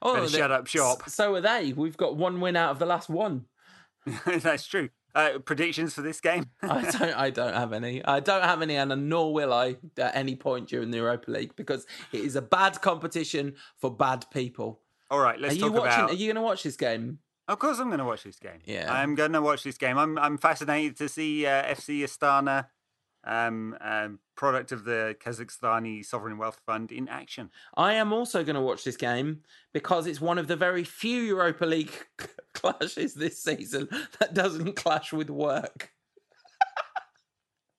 Oh, 0.00 0.14
Better 0.14 0.28
shut 0.28 0.50
up 0.50 0.66
shop. 0.66 1.08
So 1.08 1.34
are 1.34 1.40
they. 1.40 1.72
We've 1.74 1.96
got 1.96 2.16
one 2.16 2.40
win 2.40 2.56
out 2.56 2.70
of 2.70 2.78
the 2.78 2.86
last 2.86 3.08
one. 3.08 3.46
That's 4.26 4.66
true. 4.66 4.90
Uh, 5.14 5.38
predictions 5.44 5.92
for 5.94 6.00
this 6.00 6.20
game? 6.20 6.46
I 6.62 6.90
don't. 6.90 7.14
I 7.14 7.30
don't 7.30 7.54
have 7.54 7.72
any. 7.72 8.04
I 8.04 8.20
don't 8.20 8.44
have 8.44 8.62
any, 8.62 8.76
and 8.76 9.08
nor 9.08 9.34
will 9.34 9.52
I 9.52 9.76
at 9.98 10.16
any 10.16 10.36
point 10.36 10.68
during 10.68 10.90
the 10.90 10.98
Europa 10.98 11.30
League 11.30 11.54
because 11.54 11.86
it 12.12 12.20
is 12.20 12.34
a 12.34 12.42
bad 12.42 12.80
competition 12.80 13.54
for 13.76 13.94
bad 13.94 14.24
people. 14.30 14.80
All 15.10 15.18
right, 15.18 15.38
let's 15.38 15.56
are 15.56 15.58
talk 15.58 15.66
you 15.66 15.72
watching, 15.72 15.98
about. 16.00 16.10
Are 16.10 16.14
you 16.14 16.26
going 16.26 16.36
to 16.36 16.42
watch 16.42 16.62
this 16.62 16.76
game? 16.76 17.18
Of 17.46 17.58
course, 17.58 17.78
I'm 17.78 17.88
going 17.88 17.98
to 17.98 18.06
watch 18.06 18.22
this 18.22 18.38
game. 18.38 18.60
Yeah, 18.64 18.90
I'm 18.90 19.14
going 19.14 19.32
to 19.32 19.42
watch 19.42 19.64
this 19.64 19.76
game. 19.76 19.98
I'm 19.98 20.16
I'm 20.16 20.38
fascinated 20.38 20.96
to 20.96 21.08
see 21.08 21.44
uh, 21.44 21.64
FC 21.64 22.02
Astana 22.04 22.66
um, 23.24 23.76
um, 23.80 24.18
product 24.36 24.72
of 24.72 24.84
the 24.84 25.16
Kazakhstani 25.24 26.04
Sovereign 26.04 26.38
Wealth 26.38 26.60
Fund 26.66 26.92
in 26.92 27.08
action. 27.08 27.50
I 27.76 27.94
am 27.94 28.12
also 28.12 28.44
going 28.44 28.56
to 28.56 28.62
watch 28.62 28.84
this 28.84 28.96
game 28.96 29.42
because 29.72 30.06
it's 30.06 30.20
one 30.20 30.38
of 30.38 30.48
the 30.48 30.56
very 30.56 30.84
few 30.84 31.22
Europa 31.22 31.64
League 31.64 31.92
clashes 32.54 33.14
this 33.14 33.42
season 33.42 33.88
that 34.18 34.34
doesn't 34.34 34.76
clash 34.76 35.12
with 35.12 35.30
work. 35.30 35.90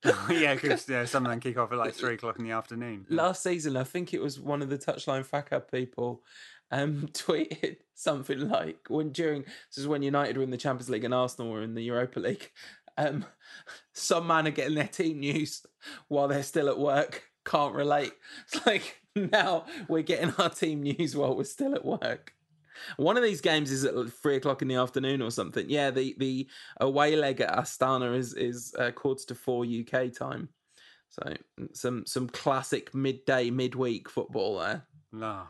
yeah, 0.30 0.54
because 0.54 0.88
yeah, 0.90 1.06
some 1.06 1.26
of 1.26 1.32
them 1.32 1.40
kick 1.40 1.58
off 1.58 1.72
at 1.72 1.78
like 1.78 1.94
three 1.94 2.16
o'clock 2.16 2.38
in 2.38 2.46
the 2.46 2.52
afternoon. 2.52 3.06
Last 3.10 3.42
season, 3.42 3.78
I 3.78 3.84
think 3.84 4.14
it 4.14 4.22
was 4.22 4.40
one 4.40 4.62
of 4.62 4.70
the 4.70 4.78
touchline 4.78 5.26
Fracas 5.26 5.64
people 5.72 6.24
um, 6.72 7.08
tweeted 7.14 7.78
something 7.94 8.50
like 8.50 8.80
when 8.90 9.12
during 9.12 9.44
this 9.44 9.78
is 9.78 9.88
when 9.88 10.02
United 10.02 10.36
were 10.38 10.44
in 10.44 10.50
the 10.50 10.58
Champions 10.58 10.90
League 10.90 11.06
and 11.06 11.14
Arsenal 11.14 11.52
were 11.52 11.62
in 11.62 11.76
the 11.76 11.84
Europa 11.84 12.20
League, 12.20 12.52
um, 12.98 13.26
some 13.94 14.28
man 14.28 14.48
are 14.48 14.52
getting 14.52 14.76
their 14.76 14.88
team 14.88 15.20
news 15.20 15.66
while 16.08 16.28
they're 16.28 16.44
still 16.44 16.70
at 16.70 16.80
work. 16.80 17.24
Can't 17.46 17.76
relate. 17.76 18.14
It's 18.46 18.66
like 18.66 19.02
now 19.16 19.66
we're 19.88 20.02
getting 20.02 20.34
our 20.38 20.50
team 20.50 20.82
news 20.82 21.16
while 21.16 21.36
we're 21.36 21.44
still 21.44 21.76
at 21.76 21.86
work. 21.86 22.34
One 22.98 23.18
of 23.18 23.24
these 23.24 23.42
games 23.42 23.72
is 23.72 23.86
at 23.86 23.94
three 24.12 24.38
o'clock 24.38 24.62
in 24.62 24.68
the 24.68 24.76
afternoon 24.76 25.22
or 25.22 25.32
something. 25.32 25.70
Yeah, 25.70 25.92
the 25.92 26.16
the 26.18 26.48
away 26.82 27.16
leg 27.16 27.42
at 27.42 27.56
Astana 27.56 28.18
is 28.18 28.34
is 28.34 28.74
uh, 28.80 28.92
quarter 28.92 29.26
to 29.28 29.36
four 29.36 29.66
UK 29.66 30.12
time. 30.12 30.50
So 31.10 31.34
some 31.74 32.06
some 32.08 32.28
classic 32.28 32.94
midday 32.96 33.52
midweek 33.52 34.10
football 34.10 34.60
there. 34.60 34.88
No, 35.12 35.44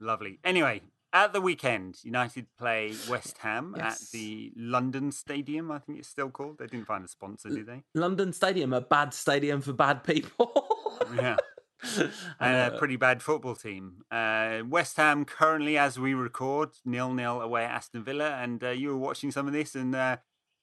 lovely. 0.00 0.38
Anyway, 0.44 0.82
at 1.12 1.32
the 1.32 1.40
weekend, 1.40 1.98
United 2.02 2.46
play 2.58 2.94
West 3.08 3.38
Ham 3.38 3.74
yes. 3.76 4.02
at 4.02 4.10
the 4.12 4.52
London 4.56 5.12
Stadium. 5.12 5.70
I 5.70 5.78
think 5.78 5.98
it's 5.98 6.08
still 6.08 6.30
called. 6.30 6.58
They 6.58 6.66
didn't 6.66 6.86
find 6.86 7.04
a 7.04 7.08
sponsor, 7.08 7.48
did 7.48 7.66
they? 7.66 7.82
London 7.94 8.32
Stadium, 8.32 8.72
a 8.72 8.80
bad 8.80 9.14
stadium 9.14 9.60
for 9.60 9.72
bad 9.72 10.04
people. 10.04 10.66
yeah. 11.14 11.36
and 12.40 12.74
a 12.74 12.76
pretty 12.76 12.96
bad 12.96 13.22
football 13.22 13.54
team. 13.54 14.02
Uh, 14.10 14.62
West 14.68 14.96
Ham 14.96 15.24
currently, 15.24 15.78
as 15.78 15.98
we 15.98 16.12
record, 16.14 16.70
nil 16.84 17.12
nil 17.14 17.40
away 17.40 17.64
at 17.64 17.70
Aston 17.70 18.02
Villa, 18.02 18.30
and 18.30 18.62
uh, 18.64 18.70
you 18.70 18.88
were 18.88 18.96
watching 18.96 19.30
some 19.30 19.46
of 19.46 19.52
this, 19.52 19.74
and 19.74 19.94
uh, 19.94 20.16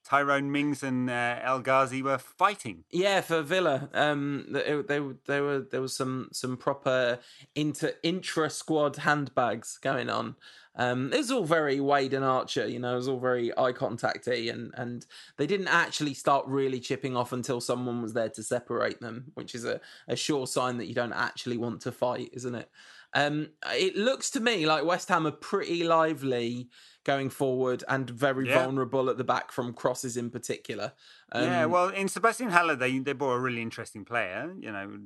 Tyrone 0.05 0.51
Mings 0.51 0.83
and 0.83 1.09
uh, 1.09 1.39
El 1.41 1.61
Ghazi 1.61 2.03
were 2.03 2.19
fighting. 2.19 2.83
Yeah, 2.91 3.21
for 3.21 3.41
Villa, 3.41 3.89
um, 3.93 4.45
they, 4.49 4.81
they, 4.87 5.01
they 5.25 5.41
were 5.41 5.65
there 5.71 5.81
was 5.81 5.95
some 5.95 6.29
some 6.31 6.57
proper 6.57 7.19
inter 7.55 7.93
intra 8.03 8.49
squad 8.49 8.97
handbags 8.97 9.79
going 9.81 10.09
on. 10.09 10.35
Um, 10.77 11.11
it 11.13 11.17
was 11.17 11.31
all 11.31 11.45
very 11.45 11.79
Wade 11.79 12.13
and 12.13 12.25
Archer, 12.25 12.67
you 12.67 12.79
know, 12.79 12.93
it 12.93 12.97
was 12.97 13.07
all 13.07 13.19
very 13.19 13.57
eye 13.57 13.71
contacty, 13.71 14.49
and 14.49 14.73
and 14.77 15.05
they 15.37 15.47
didn't 15.47 15.69
actually 15.69 16.13
start 16.13 16.45
really 16.45 16.79
chipping 16.79 17.17
off 17.17 17.33
until 17.33 17.59
someone 17.59 18.01
was 18.01 18.13
there 18.13 18.29
to 18.29 18.43
separate 18.43 18.99
them, 18.99 19.31
which 19.33 19.55
is 19.55 19.65
a, 19.65 19.81
a 20.07 20.15
sure 20.15 20.45
sign 20.45 20.77
that 20.77 20.85
you 20.85 20.93
don't 20.93 21.13
actually 21.13 21.57
want 21.57 21.81
to 21.81 21.91
fight, 21.91 22.29
isn't 22.33 22.55
it? 22.55 22.69
Um, 23.15 23.51
it 23.71 23.95
looks 23.95 24.29
to 24.31 24.41
me 24.41 24.65
like 24.65 24.83
West 24.83 25.07
Ham 25.07 25.25
are 25.25 25.31
pretty 25.31 25.85
lively 25.85 26.67
going 27.05 27.29
forward 27.29 27.83
and 27.87 28.09
very 28.09 28.49
yeah. 28.49 28.59
vulnerable 28.59 29.09
at 29.09 29.17
the 29.17 29.23
back 29.23 29.51
from 29.51 29.71
crosses 29.73 30.17
in 30.17 30.29
particular. 30.29 30.91
Um, 31.31 31.43
yeah, 31.43 31.65
well, 31.65 31.89
in 31.89 32.09
Sebastian 32.09 32.49
Haller, 32.49 32.75
they 32.75 32.99
they 32.99 33.13
bought 33.13 33.33
a 33.33 33.39
really 33.39 33.61
interesting 33.61 34.03
player. 34.03 34.53
You 34.59 34.71
know, 34.71 34.97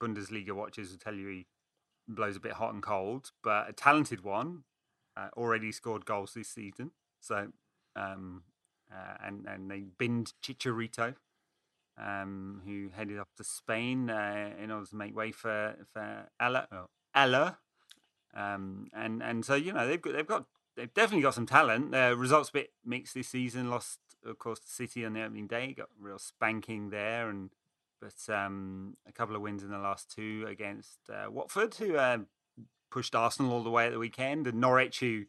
Bundesliga 0.00 0.52
watchers 0.52 0.90
will 0.90 0.98
tell 0.98 1.14
you 1.14 1.28
he 1.28 1.46
blows 2.08 2.36
a 2.36 2.40
bit 2.40 2.52
hot 2.52 2.74
and 2.74 2.82
cold, 2.82 3.30
but 3.42 3.68
a 3.68 3.72
talented 3.72 4.24
one. 4.24 4.64
Uh, 5.16 5.28
already 5.36 5.70
scored 5.70 6.04
goals 6.04 6.34
this 6.34 6.48
season, 6.48 6.90
so 7.20 7.52
um, 7.94 8.42
uh, 8.92 9.14
and 9.24 9.46
and 9.46 9.70
they 9.70 9.84
binned 9.96 10.32
Chicharito, 10.42 11.14
um, 11.96 12.62
who 12.64 12.88
headed 12.96 13.20
off 13.20 13.32
to 13.36 13.44
Spain 13.44 14.10
uh, 14.10 14.50
in 14.60 14.72
order 14.72 14.86
to 14.86 14.96
make 14.96 15.14
way 15.14 15.30
for 15.30 15.76
for 15.92 16.26
Haller. 16.40 16.66
Oh, 16.72 16.86
Ella. 17.14 17.58
Um, 18.36 18.88
and 18.92 19.22
and 19.22 19.44
so 19.44 19.54
you 19.54 19.72
know 19.72 19.86
they've 19.86 20.02
got 20.02 20.14
they've 20.14 20.26
got 20.26 20.46
they've 20.76 20.92
definitely 20.92 21.22
got 21.22 21.34
some 21.34 21.46
talent. 21.46 21.92
Their 21.92 22.16
results 22.16 22.50
a 22.50 22.52
bit 22.52 22.72
mixed 22.84 23.14
this 23.14 23.28
season. 23.28 23.70
Lost, 23.70 23.98
of 24.24 24.38
course, 24.38 24.60
to 24.60 24.68
City 24.68 25.04
on 25.04 25.14
the 25.14 25.22
opening 25.22 25.46
day. 25.46 25.72
Got 25.72 25.88
real 25.98 26.18
spanking 26.18 26.90
there, 26.90 27.28
and 27.28 27.50
but 28.00 28.34
um, 28.34 28.96
a 29.08 29.12
couple 29.12 29.34
of 29.34 29.42
wins 29.42 29.62
in 29.62 29.70
the 29.70 29.78
last 29.78 30.14
two 30.14 30.46
against 30.48 30.98
uh, 31.08 31.30
Watford, 31.30 31.74
who 31.76 31.96
uh, 31.96 32.18
pushed 32.90 33.14
Arsenal 33.14 33.52
all 33.52 33.62
the 33.62 33.70
way 33.70 33.86
at 33.86 33.92
the 33.92 33.98
weekend, 33.98 34.46
and 34.46 34.60
Norwich, 34.60 35.00
who 35.00 35.24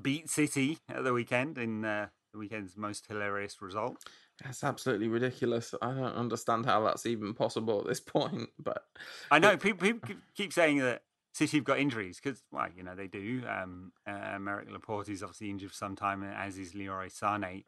beat 0.00 0.28
City 0.28 0.78
at 0.88 1.04
the 1.04 1.12
weekend 1.12 1.58
in 1.58 1.84
uh, 1.84 2.08
the 2.32 2.38
weekend's 2.38 2.76
most 2.76 3.06
hilarious 3.06 3.60
result. 3.60 4.04
That's 4.42 4.64
absolutely 4.64 5.08
ridiculous. 5.08 5.74
I 5.80 5.92
don't 5.92 6.16
understand 6.16 6.66
how 6.66 6.82
that's 6.84 7.06
even 7.06 7.34
possible 7.34 7.80
at 7.80 7.86
this 7.86 8.00
point. 8.00 8.50
But 8.58 8.84
I 9.30 9.38
know 9.38 9.56
people, 9.56 9.88
people 9.88 10.16
keep 10.34 10.52
saying 10.52 10.78
that 10.78 11.02
City 11.32 11.56
have 11.56 11.64
got 11.64 11.78
injuries 11.78 12.20
because, 12.22 12.42
well, 12.50 12.66
you 12.76 12.82
know, 12.82 12.94
they 12.94 13.06
do. 13.06 13.42
Um, 13.48 13.92
uh, 14.06 14.10
Aymeric 14.10 14.70
Laporte 14.70 15.08
is 15.08 15.22
obviously 15.22 15.50
injured 15.50 15.70
for 15.70 15.76
some 15.76 15.96
time, 15.96 16.22
as 16.22 16.58
is 16.58 16.74
Leroy 16.74 17.08
Sane. 17.08 17.64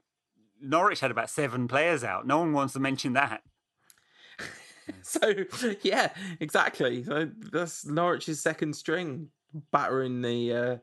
Norwich 0.61 1.01
had 1.01 1.11
about 1.11 1.31
seven 1.31 1.67
players 1.67 2.05
out. 2.05 2.27
No 2.27 2.39
one 2.39 2.53
wants 2.53 2.75
to 2.75 2.81
mention 2.81 3.15
that. 3.15 3.43
so, 5.03 5.33
yeah, 5.83 6.11
exactly. 6.41 7.03
So 7.05 7.31
that's 7.53 7.87
Norwich's 7.87 8.41
second 8.41 8.75
string 8.77 9.29
battering 9.73 10.21
the 10.21 10.53
uh, 10.53 10.77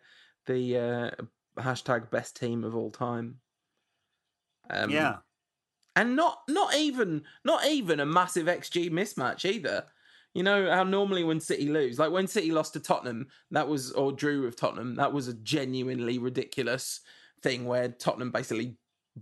the 0.47 0.77
uh, 0.77 1.61
hashtag 1.61 2.09
best 2.09 2.36
team 2.36 2.63
of 2.63 2.75
all 2.75 2.89
time. 2.89 3.38
Um, 4.69 4.89
yeah, 4.89 5.17
and 5.95 6.15
not 6.15 6.39
not 6.47 6.75
even 6.75 7.23
not 7.43 7.65
even 7.65 7.99
a 7.99 8.05
massive 8.05 8.47
XG 8.47 8.89
mismatch 8.89 9.45
either. 9.45 9.86
You 10.34 10.43
know 10.43 10.71
how 10.71 10.84
normally 10.84 11.23
when 11.23 11.41
City 11.41 11.69
lose, 11.69 11.99
like 11.99 12.11
when 12.11 12.27
City 12.27 12.51
lost 12.51 12.73
to 12.73 12.79
Tottenham, 12.79 13.27
that 13.51 13.67
was 13.67 13.91
or 13.91 14.11
drew 14.11 14.43
with 14.43 14.55
Tottenham, 14.55 14.95
that 14.95 15.11
was 15.11 15.27
a 15.27 15.34
genuinely 15.34 16.17
ridiculous 16.17 17.01
thing 17.41 17.65
where 17.65 17.89
Tottenham 17.89 18.32
basically 18.32 18.77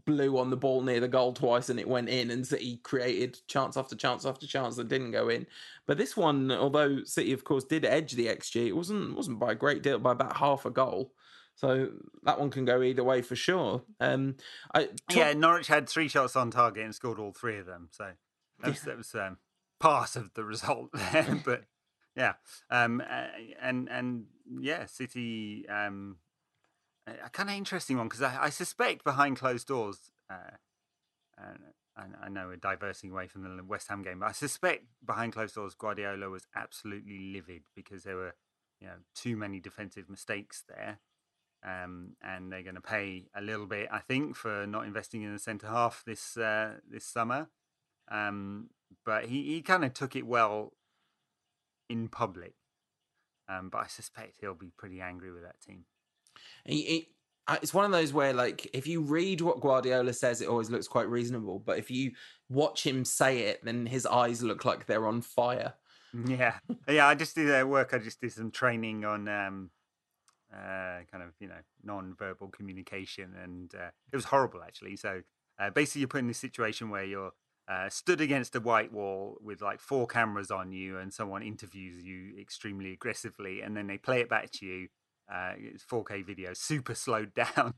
blew 0.05 0.37
on 0.37 0.49
the 0.49 0.57
ball 0.57 0.81
near 0.81 0.99
the 0.99 1.07
goal 1.07 1.33
twice 1.33 1.69
and 1.69 1.79
it 1.79 1.87
went 1.87 2.09
in 2.09 2.29
and 2.29 2.45
City 2.45 2.79
created 2.83 3.39
chance 3.47 3.75
after 3.75 3.95
chance 3.95 4.23
after 4.25 4.45
chance 4.45 4.75
that 4.75 4.87
didn't 4.87 5.11
go 5.11 5.29
in. 5.29 5.47
But 5.87 5.97
this 5.97 6.15
one, 6.15 6.51
although 6.51 7.03
City 7.05 7.33
of 7.33 7.43
course 7.43 7.63
did 7.63 7.85
edge 7.85 8.11
the 8.13 8.27
XG, 8.27 8.67
it 8.67 8.75
wasn't 8.75 9.15
wasn't 9.15 9.39
by 9.39 9.53
a 9.53 9.55
great 9.55 9.81
deal 9.81 9.99
by 9.99 10.11
about 10.11 10.37
half 10.37 10.65
a 10.65 10.69
goal. 10.69 11.13
So 11.55 11.89
that 12.23 12.39
one 12.39 12.51
can 12.51 12.63
go 12.63 12.81
either 12.81 13.03
way 13.03 13.21
for 13.21 13.35
sure. 13.35 13.81
Um, 13.99 14.37
I, 14.73 14.89
yeah, 15.11 15.33
Norwich 15.33 15.67
had 15.67 15.89
three 15.89 16.07
shots 16.07 16.37
on 16.37 16.51
target 16.51 16.85
and 16.85 16.95
scored 16.95 17.19
all 17.19 17.33
three 17.33 17.57
of 17.57 17.65
them. 17.65 17.89
So 17.91 18.11
that 18.61 18.69
was, 18.69 18.77
yeah. 18.77 18.83
that 18.85 18.97
was 18.97 19.15
um, 19.15 19.37
part 19.79 20.15
of 20.15 20.33
the 20.33 20.43
result 20.43 20.89
there. 20.93 21.41
but 21.45 21.63
yeah, 22.15 22.33
um, 22.69 23.01
and 23.61 23.89
and 23.89 24.25
yeah, 24.59 24.85
City. 24.85 25.67
Um, 25.67 26.17
a 27.25 27.29
kind 27.31 27.49
of 27.49 27.55
interesting 27.55 27.97
one 27.97 28.07
because 28.07 28.21
I, 28.21 28.37
I, 28.43 28.49
suspect 28.51 29.03
behind 29.03 29.37
closed 29.39 29.67
doors, 29.67 30.11
uh, 30.29 30.51
and 32.01 32.15
I 32.21 32.29
know 32.29 32.47
we're 32.47 32.57
diverting 32.57 33.11
away 33.11 33.27
from 33.27 33.43
the 33.57 33.63
West 33.63 33.87
Ham 33.89 34.01
game, 34.01 34.19
but 34.19 34.27
I 34.27 34.31
suspect 34.31 34.85
behind 35.05 35.33
closed 35.33 35.55
doors, 35.55 35.75
Guardiola 35.75 36.29
was 36.29 36.47
absolutely 36.55 37.31
livid 37.33 37.63
because 37.75 38.03
there 38.03 38.15
were, 38.15 38.35
you 38.79 38.87
know, 38.87 38.93
too 39.15 39.35
many 39.35 39.59
defensive 39.59 40.09
mistakes 40.09 40.63
there. 40.67 40.99
Um, 41.61 42.15
and 42.21 42.51
they're 42.51 42.63
going 42.63 42.75
to 42.75 42.81
pay 42.81 43.25
a 43.35 43.41
little 43.41 43.65
bit, 43.65 43.89
I 43.91 43.99
think, 43.99 44.35
for 44.35 44.65
not 44.65 44.85
investing 44.85 45.23
in 45.23 45.33
the 45.33 45.39
centre 45.39 45.67
half 45.67 46.03
this 46.05 46.37
uh, 46.37 46.75
this 46.89 47.03
summer. 47.03 47.49
Um, 48.09 48.69
but 49.05 49.25
he, 49.25 49.43
he 49.43 49.61
kind 49.61 49.85
of 49.85 49.93
took 49.93 50.15
it 50.15 50.25
well 50.25 50.73
in 51.89 52.07
public. 52.07 52.53
Um, 53.47 53.69
but 53.69 53.79
I 53.79 53.87
suspect 53.87 54.37
he'll 54.39 54.53
be 54.53 54.71
pretty 54.77 55.01
angry 55.01 55.31
with 55.31 55.43
that 55.43 55.59
team. 55.61 55.85
He, 56.65 57.09
it's 57.61 57.73
one 57.73 57.85
of 57.85 57.91
those 57.91 58.13
where, 58.13 58.33
like, 58.33 58.69
if 58.73 58.85
you 58.85 59.01
read 59.01 59.41
what 59.41 59.59
Guardiola 59.59 60.13
says, 60.13 60.41
it 60.41 60.47
always 60.47 60.69
looks 60.69 60.87
quite 60.87 61.09
reasonable. 61.09 61.59
But 61.59 61.79
if 61.79 61.89
you 61.89 62.11
watch 62.47 62.85
him 62.85 63.03
say 63.03 63.39
it, 63.39 63.63
then 63.63 63.85
his 63.85 64.05
eyes 64.05 64.43
look 64.43 64.65
like 64.65 64.85
they're 64.85 65.07
on 65.07 65.21
fire. 65.21 65.73
Yeah, 66.25 66.55
yeah. 66.87 67.07
I 67.07 67.13
just 67.13 67.35
did 67.35 67.51
uh, 67.51 67.67
work. 67.67 67.93
I 67.93 67.99
just 67.99 68.19
did 68.19 68.31
some 68.31 68.49
training 68.49 69.05
on 69.05 69.27
um, 69.27 69.69
uh, 70.51 71.05
kind 71.11 71.23
of 71.23 71.33
you 71.39 71.47
know 71.47 71.61
non-verbal 71.83 72.47
communication, 72.47 73.35
and 73.43 73.71
uh, 73.75 73.91
it 74.11 74.15
was 74.15 74.25
horrible 74.25 74.63
actually. 74.63 74.95
So 74.95 75.21
uh, 75.59 75.69
basically, 75.69 76.01
you're 76.01 76.07
put 76.07 76.21
in 76.21 76.27
this 76.27 76.39
situation 76.39 76.89
where 76.89 77.03
you're 77.03 77.31
uh, 77.69 77.87
stood 77.89 78.19
against 78.19 78.55
a 78.55 78.59
white 78.59 78.91
wall 78.91 79.37
with 79.41 79.61
like 79.61 79.79
four 79.79 80.07
cameras 80.07 80.49
on 80.49 80.71
you, 80.71 80.97
and 80.97 81.13
someone 81.13 81.43
interviews 81.43 82.03
you 82.03 82.33
extremely 82.39 82.91
aggressively, 82.93 83.61
and 83.61 83.77
then 83.77 83.87
they 83.87 83.97
play 83.97 84.21
it 84.21 84.29
back 84.29 84.49
to 84.51 84.65
you, 84.65 84.87
uh, 85.31 85.53
it's 85.55 85.83
4K 85.83 86.25
video, 86.25 86.53
super 86.53 86.95
slowed 86.95 87.33
down, 87.55 87.75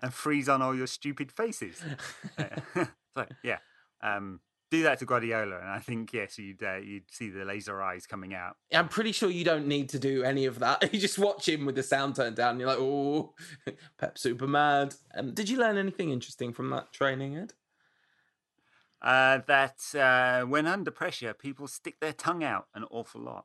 and 0.00 0.14
freeze 0.14 0.48
on 0.48 0.62
all 0.62 0.74
your 0.74 0.86
stupid 0.86 1.32
faces. 1.32 1.82
so 3.16 3.26
yeah, 3.42 3.58
um, 4.02 4.38
do 4.70 4.82
that 4.84 5.00
to 5.00 5.04
Guardiola, 5.04 5.58
and 5.58 5.68
I 5.68 5.80
think 5.80 6.12
yes, 6.12 6.38
you'd 6.38 6.62
uh, 6.62 6.76
you'd 6.76 7.10
see 7.10 7.30
the 7.30 7.44
laser 7.44 7.82
eyes 7.82 8.06
coming 8.06 8.34
out. 8.34 8.56
I'm 8.72 8.88
pretty 8.88 9.12
sure 9.12 9.30
you 9.30 9.44
don't 9.44 9.66
need 9.66 9.88
to 9.90 9.98
do 9.98 10.22
any 10.22 10.44
of 10.44 10.60
that. 10.60 10.92
You 10.92 11.00
just 11.00 11.18
watch 11.18 11.48
him 11.48 11.66
with 11.66 11.74
the 11.74 11.82
sound 11.82 12.16
turned 12.16 12.36
down, 12.36 12.60
you're 12.60 12.68
like, 12.68 12.78
oh, 12.78 13.34
Pep 13.98 14.16
Superman. 14.16 14.90
Um, 15.16 15.34
did 15.34 15.48
you 15.48 15.58
learn 15.58 15.76
anything 15.76 16.10
interesting 16.10 16.52
from 16.52 16.70
that 16.70 16.92
training, 16.92 17.36
Ed? 17.36 17.54
Uh, 19.00 19.40
that 19.46 19.78
uh, 19.94 20.44
when 20.46 20.66
under 20.66 20.90
pressure, 20.90 21.32
people 21.32 21.68
stick 21.68 22.00
their 22.00 22.12
tongue 22.12 22.42
out 22.42 22.66
an 22.74 22.84
awful 22.90 23.20
lot. 23.20 23.44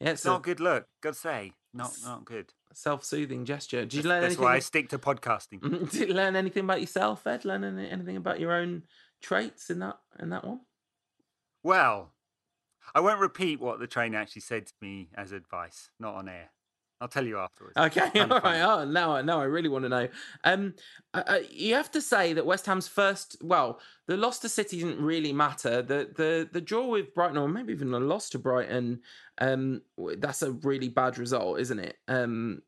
Yeah, 0.00 0.10
it's 0.10 0.24
not 0.24 0.40
a 0.40 0.42
good 0.42 0.60
look. 0.60 0.86
Gotta 1.02 1.16
say, 1.16 1.52
not 1.72 1.92
not 2.04 2.26
good. 2.26 2.52
Self-soothing 2.74 3.46
gesture. 3.46 3.82
Did 3.82 3.94
you 3.94 4.02
learn 4.02 4.20
that's 4.20 4.32
anything? 4.32 4.44
why 4.44 4.56
I 4.56 4.58
stick 4.58 4.90
to 4.90 4.98
podcasting. 4.98 5.90
Did 5.90 6.08
you 6.08 6.14
learn 6.14 6.36
anything 6.36 6.64
about 6.64 6.82
yourself, 6.82 7.26
Ed? 7.26 7.46
Learn 7.46 7.64
anything 7.64 8.18
about 8.18 8.38
your 8.38 8.52
own 8.52 8.82
traits 9.22 9.70
in 9.70 9.78
that 9.78 9.98
in 10.20 10.28
that 10.28 10.44
one? 10.44 10.60
Well, 11.62 12.12
I 12.94 13.00
won't 13.00 13.20
repeat 13.20 13.60
what 13.60 13.80
the 13.80 13.86
trainer 13.86 14.18
actually 14.18 14.42
said 14.42 14.66
to 14.66 14.74
me 14.82 15.08
as 15.14 15.32
advice, 15.32 15.88
not 15.98 16.14
on 16.14 16.28
air. 16.28 16.50
I'll 17.00 17.08
tell 17.08 17.26
you 17.26 17.38
afterwards. 17.38 17.76
Okay, 17.76 18.10
all 18.20 18.40
right. 18.40 18.62
Oh, 18.62 18.84
now, 18.84 19.20
now 19.20 19.40
I 19.40 19.44
really 19.44 19.68
want 19.68 19.84
to 19.84 19.88
know. 19.88 20.08
Um, 20.44 20.74
uh, 21.12 21.40
you 21.50 21.74
have 21.74 21.90
to 21.92 22.00
say 22.00 22.32
that 22.32 22.46
West 22.46 22.66
Ham's 22.66 22.88
first, 22.88 23.36
well, 23.42 23.80
the 24.06 24.16
loss 24.16 24.38
to 24.40 24.48
City 24.48 24.78
didn't 24.78 25.02
really 25.02 25.32
matter. 25.32 25.82
The 25.82 26.10
the 26.14 26.48
the 26.50 26.60
draw 26.60 26.86
with 26.86 27.14
Brighton, 27.14 27.36
or 27.36 27.48
maybe 27.48 27.72
even 27.72 27.92
a 27.92 28.00
loss 28.00 28.30
to 28.30 28.38
Brighton, 28.38 29.00
um, 29.38 29.82
that's 30.18 30.42
a 30.42 30.52
really 30.52 30.88
bad 30.88 31.18
result, 31.18 31.60
isn't 31.60 31.78
it? 31.78 31.98
Um, 32.08 32.62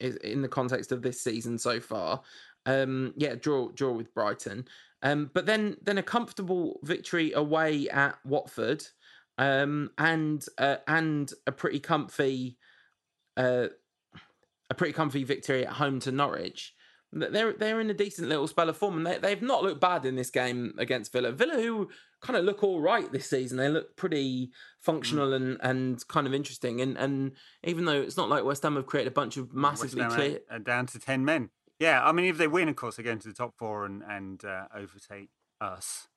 in 0.00 0.42
the 0.42 0.48
context 0.48 0.92
of 0.92 1.02
this 1.02 1.20
season 1.20 1.58
so 1.58 1.80
far. 1.80 2.22
Um, 2.66 3.14
yeah, 3.16 3.34
draw 3.34 3.68
draw 3.68 3.92
with 3.92 4.14
Brighton. 4.14 4.66
Um, 5.02 5.30
but 5.34 5.46
then 5.46 5.76
then 5.82 5.98
a 5.98 6.02
comfortable 6.02 6.78
victory 6.82 7.32
away 7.32 7.88
at 7.88 8.16
Watford, 8.24 8.86
um, 9.38 9.90
and 9.98 10.44
uh, 10.58 10.76
and 10.86 11.32
a 11.46 11.52
pretty 11.52 11.80
comfy 11.80 12.56
uh, 13.36 13.68
a 14.70 14.74
pretty 14.74 14.92
comfy 14.92 15.24
victory 15.24 15.66
at 15.66 15.74
home 15.74 16.00
to 16.00 16.12
Norwich. 16.12 16.74
They're 17.12 17.52
they're 17.52 17.80
in 17.80 17.90
a 17.90 17.94
decent 17.94 18.28
little 18.28 18.46
spell 18.46 18.70
of 18.70 18.76
form, 18.76 18.96
and 18.96 19.06
they 19.06 19.18
they've 19.18 19.42
not 19.42 19.62
looked 19.62 19.80
bad 19.80 20.06
in 20.06 20.16
this 20.16 20.30
game 20.30 20.72
against 20.78 21.12
Villa. 21.12 21.30
Villa, 21.30 21.60
who 21.60 21.90
kind 22.22 22.38
of 22.38 22.44
look 22.44 22.64
all 22.64 22.80
right 22.80 23.10
this 23.12 23.28
season, 23.28 23.58
they 23.58 23.68
look 23.68 23.96
pretty 23.96 24.50
functional 24.80 25.30
mm. 25.30 25.36
and, 25.36 25.58
and 25.60 26.08
kind 26.08 26.26
of 26.26 26.32
interesting. 26.32 26.80
And 26.80 26.96
and 26.96 27.32
even 27.64 27.84
though 27.84 28.00
it's 28.00 28.16
not 28.16 28.30
like 28.30 28.44
West 28.44 28.62
Ham 28.62 28.76
have 28.76 28.86
created 28.86 29.08
a 29.08 29.14
bunch 29.14 29.36
of 29.36 29.52
massively 29.52 30.04
clear, 30.06 30.38
down 30.62 30.86
to 30.86 30.98
ten 30.98 31.22
men. 31.24 31.50
Yeah, 31.78 32.02
I 32.02 32.12
mean, 32.12 32.26
if 32.26 32.38
they 32.38 32.48
win, 32.48 32.68
of 32.68 32.76
course, 32.76 32.96
they 32.96 33.02
go 33.02 33.10
into 33.10 33.28
the 33.28 33.34
top 33.34 33.58
four 33.58 33.84
and 33.84 34.02
and 34.08 34.42
uh, 34.42 34.68
overtake 34.74 35.28
us 35.60 36.08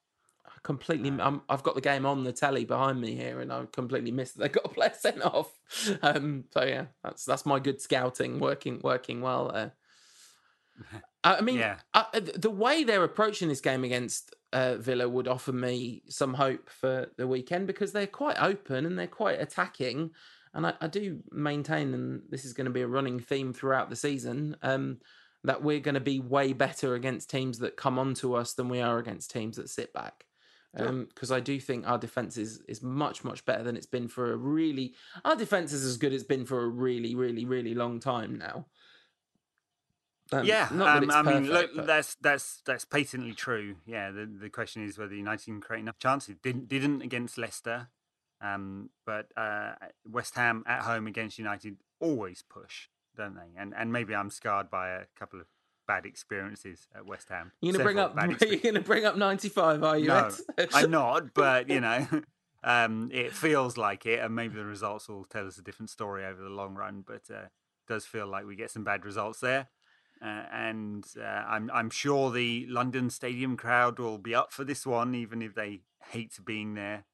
completely. 0.66 1.12
i 1.22 1.40
have 1.50 1.62
got 1.62 1.76
the 1.76 1.82
game 1.82 2.08
on 2.08 2.24
the 2.24 2.34
telly 2.34 2.66
behind 2.66 3.00
me 3.00 3.16
here, 3.16 3.40
and 3.40 3.54
I 3.54 3.66
completely 3.72 4.12
missed 4.12 4.36
that 4.36 4.42
they 4.42 4.50
got 4.50 4.66
a 4.66 4.70
player 4.70 4.94
sent 4.98 5.22
off. 5.22 5.52
Um, 6.02 6.46
so 6.52 6.64
yeah, 6.64 6.88
that's 7.04 7.24
that's 7.24 7.46
my 7.46 7.60
good 7.60 7.80
scouting 7.80 8.40
working 8.40 8.82
working 8.84 9.22
well 9.22 9.52
there. 9.54 9.74
I 11.24 11.42
mean, 11.48 11.60
yeah. 11.60 11.78
I, 11.94 12.06
uh, 12.14 12.20
the 12.36 12.50
way 12.50 12.84
they're 12.84 13.04
approaching 13.04 13.48
this 13.48 13.62
game 13.62 13.84
against 13.84 14.36
uh, 14.52 14.76
Villa 14.78 15.08
would 15.08 15.28
offer 15.28 15.54
me 15.54 16.02
some 16.10 16.34
hope 16.34 16.70
for 16.70 17.12
the 17.16 17.28
weekend 17.28 17.68
because 17.68 17.92
they're 17.92 18.08
quite 18.08 18.42
open 18.42 18.88
and 18.88 18.98
they're 18.98 19.08
quite 19.08 19.40
attacking. 19.40 20.12
And 20.56 20.66
I, 20.66 20.74
I 20.82 20.88
do 20.88 21.20
maintain, 21.32 21.94
and 21.94 22.24
this 22.30 22.44
is 22.44 22.54
going 22.54 22.66
to 22.66 22.72
be 22.72 22.82
a 22.82 22.88
running 22.88 23.20
theme 23.20 23.54
throughout 23.54 23.90
the 23.90 23.96
season, 23.96 24.58
um, 24.64 24.98
that 25.44 25.62
we're 25.62 25.80
going 25.80 25.96
to 25.96 26.02
be 26.02 26.20
way 26.20 26.54
better 26.54 26.96
against 26.96 27.30
teams 27.30 27.60
that 27.60 27.78
come 27.78 28.00
onto 28.00 28.34
us 28.34 28.54
than 28.54 28.68
we 28.68 28.82
are 28.82 28.98
against 28.98 29.30
teams 29.32 29.58
that 29.58 29.70
sit 29.70 29.94
back 29.94 30.26
because 30.76 31.32
um, 31.32 31.38
I 31.38 31.40
do 31.40 31.60
think 31.60 31.88
our 31.88 31.98
defense 31.98 32.38
is 32.38 32.62
is 32.68 32.82
much 32.82 33.24
much 33.24 33.46
better 33.46 33.64
than 33.64 33.78
it's 33.78 33.86
been 33.86 34.08
for 34.08 34.32
a 34.32 34.36
really. 34.36 34.94
Our 35.24 35.36
defense 35.36 35.72
is 35.74 35.86
as 35.86 35.98
good 35.98 36.14
as 36.14 36.22
it's 36.22 36.28
been 36.28 36.46
for 36.46 36.64
a 36.64 36.68
really 36.68 37.16
really 37.16 37.46
really 37.46 37.74
long 37.74 38.00
time 38.00 38.38
now. 38.38 38.66
Um, 40.32 40.44
yeah, 40.44 40.68
um, 40.72 41.12
I 41.12 41.22
mean, 41.22 41.48
look, 41.48 41.70
but... 41.76 41.86
that's 41.86 42.16
that's 42.16 42.62
that's 42.66 42.84
patently 42.84 43.34
true. 43.34 43.76
Yeah, 43.86 44.12
the 44.12 44.26
the 44.26 44.50
question 44.50 44.84
is 44.84 44.98
whether 44.98 45.14
United 45.14 45.46
can 45.46 45.62
create 45.62 45.82
enough 45.82 46.00
chances. 46.00 46.36
Didn't 46.42 46.68
didn't 46.68 47.04
against 47.04 47.38
Leicester, 47.38 47.90
um, 48.42 48.90
but 49.06 49.28
uh, 49.38 49.74
West 50.10 50.36
Ham 50.36 50.64
at 50.66 50.82
home 50.82 51.06
against 51.06 51.38
United 51.38 51.78
always 52.00 52.44
push, 52.50 52.88
don't 53.16 53.36
they? 53.36 53.60
And 53.60 53.74
and 53.78 53.94
maybe 53.94 54.16
I'm 54.16 54.32
scarred 54.32 54.72
by 54.72 54.90
a 54.90 55.06
couple 55.16 55.40
of 55.40 55.46
bad 55.88 56.06
experiences 56.06 56.88
at 56.96 57.06
West 57.06 57.30
Ham. 57.30 57.52
You're 57.62 57.74
gonna 57.74 57.84
bring 57.84 58.00
up. 58.00 58.16
You're 58.42 58.58
gonna 58.58 58.82
bring 58.82 59.06
up 59.06 59.18
95, 59.18 59.84
are 59.84 59.98
you? 59.98 60.08
No, 60.08 60.32
I'm 60.74 60.92
not. 60.92 61.34
But 61.34 61.70
you 61.70 61.82
know, 61.82 62.08
um, 62.64 63.10
it 63.14 63.34
feels 63.34 63.78
like 63.78 64.06
it, 64.06 64.20
and 64.20 64.36
maybe 64.36 64.56
the 64.56 64.66
results 64.66 65.08
will 65.08 65.26
tell 65.26 65.48
us 65.48 65.58
a 65.58 65.62
different 65.62 65.90
story 65.90 66.26
over 66.26 66.42
the 66.42 66.50
long 66.50 66.76
run. 66.76 67.04
But 67.06 67.24
uh, 67.30 67.46
it 67.46 67.52
does 67.88 68.06
feel 68.06 68.28
like 68.28 68.46
we 68.46 68.56
get 68.56 68.72
some 68.72 68.84
bad 68.84 69.06
results 69.06 69.40
there. 69.40 69.70
Uh, 70.22 70.44
and 70.52 71.06
uh, 71.20 71.24
I'm 71.24 71.70
I'm 71.74 71.90
sure 71.90 72.32
the 72.32 72.66
London 72.70 73.10
Stadium 73.10 73.58
crowd 73.58 74.00
will 74.00 74.18
be 74.18 74.34
up 74.34 74.54
for 74.54 74.64
this 74.64 74.86
one, 74.86 75.14
even 75.14 75.42
if 75.42 75.56
they 75.56 75.82
hate 76.12 76.34
being 76.46 76.74
there. 76.74 77.06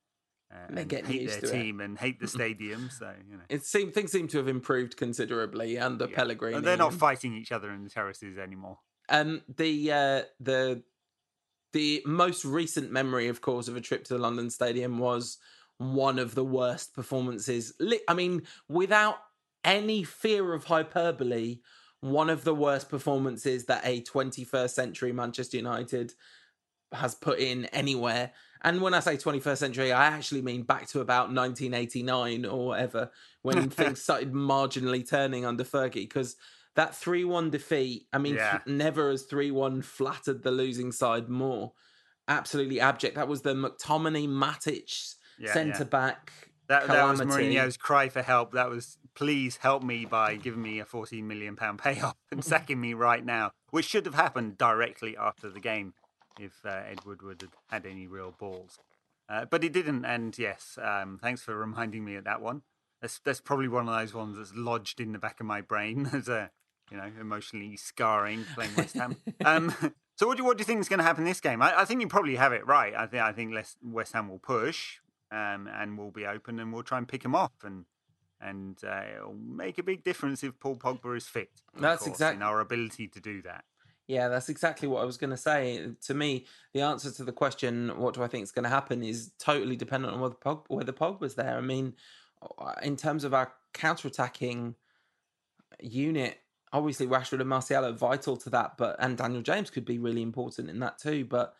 Uh, 0.52 0.56
they 0.70 0.86
get 0.86 1.06
hate 1.06 1.30
their 1.30 1.42
team 1.50 1.80
it. 1.80 1.86
and 1.86 1.98
hate 1.98 2.20
the 2.20 2.28
stadium. 2.28 2.90
So 2.98 3.12
you 3.30 3.38
know, 3.38 3.44
it 3.50 3.64
seem 3.66 3.92
things 3.92 4.12
seem 4.12 4.28
to 4.30 4.38
have 4.38 4.48
improved 4.48 4.98
considerably 4.98 5.78
under 5.78 6.08
yeah. 6.08 6.16
Pellegrini. 6.16 6.58
And 6.58 6.66
they're 6.66 6.78
not 6.78 6.94
fighting 6.94 7.34
each 7.34 7.52
other 7.52 7.72
in 7.72 7.84
the 7.84 7.90
terraces 7.90 8.38
anymore. 8.38 8.80
Um, 9.10 9.42
the 9.58 9.92
uh, 9.92 10.22
the 10.40 10.84
the 11.74 12.02
most 12.06 12.44
recent 12.44 12.92
memory, 12.92 13.28
of 13.28 13.42
course, 13.42 13.68
of 13.68 13.76
a 13.76 13.82
trip 13.82 14.04
to 14.06 14.14
the 14.14 14.20
London 14.20 14.50
Stadium 14.50 14.98
was 14.98 15.38
one 15.78 16.20
of 16.20 16.36
the 16.36 16.44
worst 16.44 16.94
performances. 16.94 17.74
I 18.08 18.14
mean, 18.14 18.44
without 18.68 19.18
any 19.64 20.04
fear 20.04 20.54
of 20.54 20.66
hyperbole, 20.66 21.60
one 22.02 22.30
of 22.30 22.44
the 22.44 22.56
worst 22.56 22.90
performances 22.90 23.66
that 23.66 23.82
a 23.86 24.02
21st 24.02 24.72
century 24.72 25.12
Manchester 25.12 25.58
United 25.58 26.14
has 26.92 27.16
put 27.16 27.40
in 27.40 27.66
anywhere. 27.66 28.32
And 28.64 28.82
when 28.82 28.94
I 28.94 29.00
say 29.00 29.18
21st 29.18 29.58
century, 29.58 29.92
I 29.92 30.06
actually 30.06 30.42
mean 30.42 30.64
back 30.64 30.88
to 30.90 31.02
about 31.02 31.34
1989 31.34 32.46
or 32.46 32.68
whatever, 32.68 33.12
when 33.42 33.70
things 33.70 34.02
started 34.02 34.34
marginally 34.34 35.08
turning 35.08 35.46
under 35.46 35.64
Fergie. 35.64 35.94
Because 35.96 36.36
that 36.76 36.96
3 36.96 37.26
1 37.26 37.50
defeat, 37.50 38.08
I 38.14 38.20
mean, 38.20 38.36
yeah. 38.36 38.60
never 38.68 39.10
has 39.10 39.24
3 39.24 39.52
1 39.52 39.82
flattered 39.82 40.44
the 40.44 40.52
losing 40.52 40.92
side 40.92 41.28
more. 41.28 41.74
Absolutely 42.28 42.80
abject. 42.80 43.16
That 43.16 43.28
was 43.28 43.42
the 43.42 43.56
McTominay 43.56 44.28
Matic 44.28 45.16
yeah, 45.40 45.54
centre 45.54 45.86
back. 45.86 46.32
That, 46.68 46.88
that, 46.88 47.10
was 47.10 47.20
Mourinho's 47.20 47.76
cry 47.76 48.08
for 48.08 48.22
help. 48.22 48.54
That 48.54 48.70
was, 48.70 48.98
please 49.14 49.58
help 49.58 49.84
me 49.84 50.06
by 50.06 50.36
giving 50.36 50.62
me 50.62 50.80
a 50.80 50.86
14 50.86 51.28
million 51.28 51.58
pound 51.58 51.80
payoff 51.80 52.16
and 52.32 52.46
sacking 52.46 52.80
me 52.80 52.94
right 52.94 53.26
now, 53.26 53.52
which 53.72 53.88
should 53.88 54.06
have 54.06 54.16
happened 54.16 54.58
directly 54.58 55.18
after 55.18 55.50
the 55.50 55.60
game 55.60 55.94
if 56.40 56.66
uh, 56.66 56.82
Ed 56.90 57.06
Woodward 57.06 57.42
had 57.42 57.52
had 57.70 57.86
any 57.86 58.08
real 58.08 58.34
balls. 58.38 58.80
Uh, 59.30 59.46
but 59.46 59.64
he 59.64 59.70
didn't, 59.70 60.04
and 60.04 60.38
yes, 60.38 60.78
um, 60.82 61.20
thanks 61.22 61.42
for 61.42 61.56
reminding 61.60 62.04
me 62.04 62.16
of 62.16 62.24
that 62.26 62.42
one. 62.42 62.64
That's 63.02 63.20
that's 63.20 63.42
probably 63.42 63.68
one 63.68 63.88
of 63.88 63.96
those 63.96 64.14
ones 64.14 64.38
that's 64.38 64.54
lodged 64.54 65.00
in 65.00 65.12
the 65.12 65.20
back 65.20 65.40
of 65.40 65.46
my 65.46 65.62
brain 65.62 66.10
as 66.14 66.28
a 66.28 66.52
you 66.92 66.98
know 66.98 67.12
emotionally 67.20 67.78
scarring 67.78 68.46
playing 68.54 68.76
West 68.76 68.96
Ham. 68.96 69.18
um, 69.46 69.74
so 70.16 70.28
what 70.28 70.38
do 70.38 70.44
you, 70.44 70.48
what 70.48 70.58
do 70.58 70.62
you 70.62 70.66
think 70.66 70.82
is 70.82 70.90
going 70.90 71.00
to 71.00 71.04
happen 71.06 71.24
this 71.24 71.40
game? 71.40 71.62
I, 71.62 71.82
I, 71.82 71.86
think 71.86 72.02
you 72.02 72.08
probably 72.08 72.36
have 72.36 72.54
it 72.54 72.68
right. 72.68 72.94
I 72.96 73.08
think 73.08 73.24
I 73.24 73.32
think 73.32 73.56
West 73.84 74.14
Ham 74.14 74.30
will 74.30 74.40
push 74.40 75.00
um, 75.32 75.68
and 75.68 75.98
will 75.98 76.12
be 76.12 76.26
open, 76.26 76.60
and 76.60 76.74
we'll 76.74 76.84
try 76.84 76.98
and 76.98 77.08
pick 77.08 77.24
them 77.24 77.36
off 77.36 77.54
and 77.64 77.86
and 78.42 78.78
uh, 78.84 79.04
it'll 79.16 79.34
make 79.34 79.78
a 79.78 79.84
big 79.84 80.04
difference 80.04 80.44
if 80.44 80.60
Paul 80.60 80.76
Pogba 80.76 81.16
is 81.16 81.28
fit. 81.28 81.52
That's 81.78 82.08
exactly 82.08 82.38
in 82.38 82.42
our 82.42 82.60
ability 82.60 83.08
to 83.10 83.20
do 83.20 83.42
that. 83.44 83.64
Yeah, 84.12 84.28
that's 84.28 84.50
exactly 84.50 84.90
what 84.90 85.02
I 85.02 85.06
was 85.06 85.16
going 85.16 85.30
to 85.30 85.38
say. 85.38 85.88
To 86.08 86.14
me, 86.14 86.46
the 86.74 86.82
answer 86.82 87.10
to 87.12 87.24
the 87.24 87.32
question, 87.32 87.98
what 87.98 88.14
do 88.14 88.22
I 88.22 88.28
think 88.28 88.44
is 88.44 88.52
going 88.52 88.64
to 88.64 88.70
happen, 88.70 89.04
is 89.04 89.32
totally 89.40 89.78
dependent 89.78 90.14
on 90.14 90.20
whether 90.20 90.36
Pog, 90.36 90.66
whether 90.68 90.92
Pogba's 90.92 91.36
there. 91.36 91.56
I 91.58 91.62
mean, 91.62 91.94
uh, 92.60 92.74
in 92.84 92.98
terms 92.98 93.24
of 93.24 93.34
our 93.34 93.54
counter-attacking 93.74 94.76
unit, 95.80 96.40
obviously 96.74 97.08
Rashford 97.08 97.40
and 97.40 97.48
Martial 97.48 97.86
are 97.86 97.94
vital 97.94 98.36
to 98.36 98.50
that, 98.50 98.76
but 98.76 98.98
and 99.00 99.18
Daniel 99.18 99.42
James 99.42 99.70
could 99.70 99.86
be 99.86 99.98
really 99.98 100.24
important 100.24 100.70
in 100.70 100.80
that 100.80 101.00
too. 101.00 101.24
But 101.24 101.56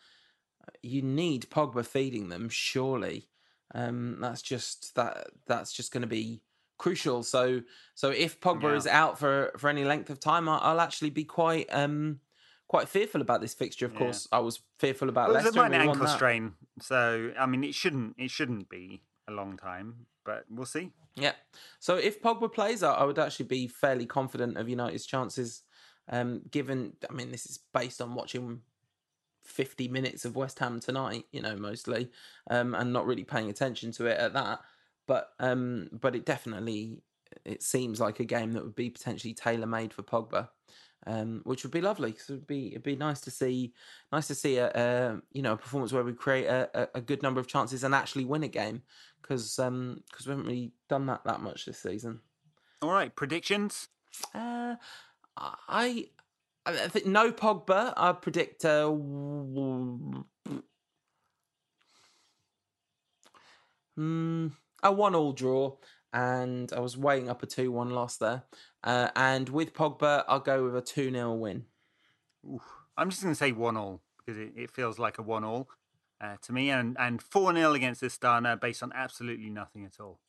uh, 0.62 0.72
you 0.82 1.00
need 1.00 1.48
Pogba 1.48 1.86
feeding 1.86 2.28
them, 2.28 2.50
surely. 2.50 3.28
Um, 3.74 4.18
that's 4.20 4.42
just 4.42 4.94
that. 4.96 5.28
That's 5.46 5.72
just 5.72 5.90
going 5.90 6.02
to 6.02 6.06
be 6.06 6.42
crucial. 6.76 7.22
So, 7.22 7.62
so 7.94 8.10
if 8.10 8.40
Pogba 8.40 8.64
yeah. 8.64 8.76
is 8.76 8.86
out 8.86 9.18
for 9.18 9.52
for 9.56 9.70
any 9.70 9.84
length 9.84 10.10
of 10.10 10.20
time, 10.20 10.50
I'll, 10.50 10.60
I'll 10.60 10.80
actually 10.82 11.08
be 11.08 11.24
quite 11.24 11.68
um 11.72 12.20
quite 12.68 12.88
fearful 12.88 13.20
about 13.20 13.40
this 13.40 13.54
fixture. 13.54 13.86
Of 13.86 13.94
course, 13.94 14.28
I 14.32 14.38
was 14.38 14.60
fearful 14.78 15.08
about 15.08 15.28
well, 15.28 15.34
Leicester. 15.34 15.48
It's 15.48 15.56
a 15.56 15.60
minor 15.60 15.78
ankle 15.78 16.06
strain, 16.06 16.52
so 16.80 17.32
I 17.38 17.46
mean, 17.46 17.64
it 17.64 17.74
shouldn't 17.74 18.16
it 18.18 18.30
shouldn't 18.30 18.68
be 18.68 19.02
a 19.28 19.32
long 19.32 19.56
time. 19.56 20.06
but 20.24 20.44
we'll 20.50 20.66
see. 20.66 20.90
Yeah. 21.16 21.32
So 21.78 21.96
if 21.96 22.22
Pogba 22.22 22.52
plays, 22.52 22.82
I 22.82 23.04
would 23.04 23.18
actually 23.18 23.46
be 23.46 23.66
fairly 23.66 24.06
confident 24.06 24.56
of 24.56 24.68
United's 24.68 25.06
chances. 25.06 25.62
Um, 26.08 26.42
given, 26.50 26.94
I 27.08 27.12
mean, 27.12 27.30
this 27.30 27.46
is 27.46 27.60
based 27.72 28.00
on 28.00 28.14
watching 28.14 28.62
50 29.44 29.88
minutes 29.88 30.24
of 30.24 30.36
West 30.36 30.58
Ham 30.58 30.80
tonight, 30.80 31.26
you 31.32 31.42
know, 31.42 31.56
mostly, 31.56 32.10
um, 32.50 32.74
and 32.74 32.92
not 32.92 33.06
really 33.06 33.24
paying 33.24 33.50
attention 33.50 33.92
to 33.92 34.06
it 34.06 34.18
at 34.18 34.32
that. 34.32 34.60
But 35.06 35.30
um, 35.40 35.90
but 35.92 36.14
it 36.14 36.24
definitely 36.24 36.98
it 37.44 37.62
seems 37.62 38.00
like 38.00 38.20
a 38.20 38.24
game 38.24 38.52
that 38.52 38.62
would 38.62 38.76
be 38.76 38.90
potentially 38.90 39.34
tailor 39.34 39.66
made 39.66 39.92
for 39.92 40.02
Pogba, 40.02 40.48
um, 41.06 41.40
which 41.44 41.62
would 41.62 41.72
be 41.72 41.80
lovely. 41.80 42.12
Cause 42.12 42.30
it'd 42.30 42.46
be 42.46 42.68
it'd 42.68 42.82
be 42.82 42.96
nice 42.96 43.20
to 43.22 43.30
see 43.30 43.72
nice 44.12 44.26
to 44.28 44.34
see 44.34 44.56
a, 44.58 44.70
a 44.74 45.20
you 45.32 45.42
know 45.42 45.52
a 45.52 45.56
performance 45.56 45.92
where 45.92 46.04
we 46.04 46.12
create 46.12 46.46
a, 46.46 46.88
a 46.94 47.00
good 47.00 47.22
number 47.22 47.40
of 47.40 47.46
chances 47.46 47.84
and 47.84 47.94
actually 47.94 48.24
win 48.24 48.42
a 48.42 48.48
game 48.48 48.82
because 49.20 49.58
um 49.58 50.02
because 50.10 50.26
we 50.26 50.30
haven't 50.30 50.46
really 50.46 50.72
done 50.88 51.06
that 51.06 51.24
that 51.24 51.40
much 51.40 51.64
this 51.66 51.78
season. 51.78 52.20
All 52.80 52.90
right, 52.90 53.14
predictions. 53.14 53.88
Uh, 54.34 54.76
I 55.36 56.08
I 56.66 56.88
think 56.88 57.06
no 57.06 57.32
Pogba. 57.32 57.92
I 57.96 58.12
predict 58.12 58.64
uh, 58.64 58.84
mm, 63.98 64.52
a 64.82 64.92
one-all 64.92 65.32
draw, 65.32 65.76
and 66.12 66.72
I 66.72 66.80
was 66.80 66.96
weighing 66.96 67.28
up 67.28 67.42
a 67.42 67.46
two-one 67.46 67.90
loss 67.90 68.16
there. 68.16 68.44
Uh, 68.84 69.08
and 69.14 69.48
with 69.48 69.74
Pogba, 69.74 70.24
I'll 70.28 70.40
go 70.40 70.64
with 70.64 70.76
a 70.76 70.82
two 70.82 71.10
0 71.10 71.34
win. 71.34 71.64
Ooh, 72.44 72.60
I'm 72.96 73.10
just 73.10 73.22
going 73.22 73.34
to 73.34 73.38
say 73.38 73.52
one-all 73.52 74.02
because 74.18 74.38
it, 74.38 74.52
it 74.56 74.70
feels 74.70 74.98
like 74.98 75.18
a 75.18 75.22
one-all 75.22 75.68
uh, 76.20 76.36
to 76.42 76.52
me, 76.52 76.70
and 76.70 76.96
and 76.98 77.22
four 77.22 77.54
0 77.54 77.72
against 77.74 78.02
Astana 78.02 78.60
based 78.60 78.82
on 78.82 78.92
absolutely 78.94 79.50
nothing 79.50 79.84
at 79.84 80.00
all. 80.00 80.20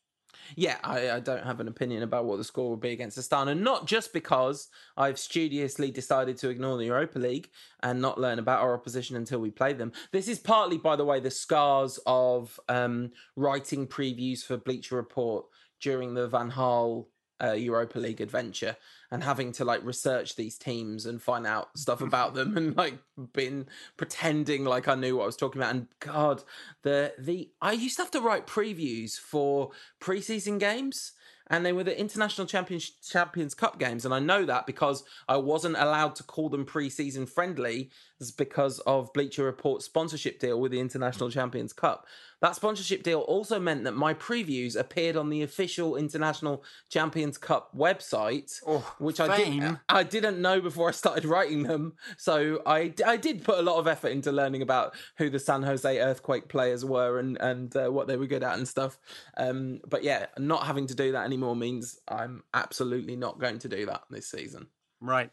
Yeah, 0.56 0.78
I, 0.82 1.10
I, 1.12 1.20
don't 1.20 1.44
have 1.44 1.60
an 1.60 1.68
opinion 1.68 2.02
about 2.02 2.24
what 2.24 2.38
the 2.38 2.44
score 2.44 2.68
will 2.68 2.76
be 2.76 2.90
against 2.90 3.18
Astana, 3.18 3.58
not 3.58 3.86
just 3.86 4.12
because 4.12 4.68
I've 4.96 5.18
studiously 5.18 5.90
decided 5.90 6.36
to 6.38 6.48
ignore 6.48 6.76
the 6.76 6.86
Europa 6.86 7.18
League 7.18 7.50
and 7.82 8.00
not 8.00 8.20
learn 8.20 8.38
about 8.38 8.60
our 8.60 8.74
opposition 8.74 9.16
until 9.16 9.38
we 9.38 9.50
play 9.50 9.72
them. 9.72 9.92
This 10.12 10.28
is 10.28 10.38
partly, 10.38 10.78
by 10.78 10.96
the 10.96 11.04
way, 11.04 11.20
the 11.20 11.30
scars 11.30 11.98
of 12.06 12.58
um, 12.68 13.12
writing 13.36 13.86
previews 13.86 14.44
for 14.44 14.56
Bleacher 14.56 14.96
Report 14.96 15.46
during 15.80 16.14
the 16.14 16.28
Van 16.28 16.50
Gaal 16.50 17.06
uh, 17.42 17.52
Europa 17.52 17.98
League 17.98 18.20
adventure 18.20 18.76
and 19.10 19.22
having 19.22 19.52
to 19.52 19.64
like 19.64 19.84
research 19.84 20.36
these 20.36 20.56
teams 20.56 21.06
and 21.06 21.22
find 21.22 21.46
out 21.46 21.68
stuff 21.78 22.00
about 22.00 22.34
them 22.34 22.56
and 22.56 22.76
like 22.76 22.98
been 23.32 23.66
pretending 23.96 24.64
like 24.64 24.88
I 24.88 24.94
knew 24.94 25.16
what 25.16 25.24
I 25.24 25.26
was 25.26 25.36
talking 25.36 25.60
about. 25.60 25.74
And 25.74 25.88
God, 26.00 26.42
the 26.82 27.14
the 27.18 27.50
I 27.60 27.72
used 27.72 27.96
to 27.96 28.02
have 28.02 28.10
to 28.12 28.20
write 28.20 28.46
previews 28.46 29.18
for 29.18 29.70
preseason 30.00 30.58
games 30.58 31.12
and 31.48 31.64
they 31.64 31.72
were 31.72 31.84
the 31.84 31.98
international 31.98 32.46
champions 32.46 32.90
champions 33.06 33.54
cup 33.54 33.78
games 33.78 34.04
and 34.04 34.14
i 34.14 34.18
know 34.18 34.44
that 34.44 34.66
because 34.66 35.04
i 35.28 35.36
wasn't 35.36 35.76
allowed 35.76 36.14
to 36.14 36.22
call 36.22 36.48
them 36.48 36.64
preseason 36.64 37.28
friendly 37.28 37.90
because 38.36 38.78
of 38.80 39.12
bleacher 39.12 39.44
report 39.44 39.82
sponsorship 39.82 40.38
deal 40.38 40.60
with 40.60 40.72
the 40.72 40.80
international 40.80 41.30
champions 41.30 41.72
cup 41.72 42.06
that 42.44 42.54
sponsorship 42.54 43.02
deal 43.02 43.20
also 43.20 43.58
meant 43.58 43.84
that 43.84 43.94
my 43.94 44.14
previews 44.14 44.78
appeared 44.78 45.16
on 45.16 45.30
the 45.30 45.42
official 45.42 45.96
international 45.96 46.62
champions 46.88 47.36
cup 47.36 47.70
website 47.76 48.60
oh, 48.66 48.94
which 48.98 49.18
i 49.20 49.36
didn't 49.36 49.78
i 49.88 50.02
didn't 50.02 50.40
know 50.40 50.60
before 50.60 50.88
i 50.88 50.92
started 50.92 51.24
writing 51.24 51.64
them 51.64 51.94
so 52.16 52.62
i 52.66 52.92
i 53.04 53.16
did 53.16 53.42
put 53.42 53.58
a 53.58 53.62
lot 53.62 53.78
of 53.78 53.86
effort 53.86 54.08
into 54.08 54.30
learning 54.30 54.62
about 54.62 54.94
who 55.16 55.28
the 55.28 55.38
san 55.38 55.62
jose 55.62 55.98
earthquake 55.98 56.48
players 56.48 56.84
were 56.84 57.18
and 57.18 57.36
and 57.40 57.76
uh, 57.76 57.88
what 57.88 58.06
they 58.06 58.16
were 58.16 58.26
good 58.26 58.44
at 58.44 58.56
and 58.56 58.68
stuff 58.68 58.98
um 59.36 59.80
but 59.88 60.04
yeah 60.04 60.26
not 60.38 60.66
having 60.66 60.86
to 60.86 60.94
do 60.94 61.12
that 61.12 61.24
anymore 61.24 61.56
means 61.56 61.98
I'm 62.08 62.42
absolutely 62.52 63.16
not 63.16 63.38
going 63.38 63.58
to 63.60 63.68
do 63.68 63.86
that 63.86 64.02
this 64.10 64.28
season. 64.28 64.68
Right. 65.00 65.30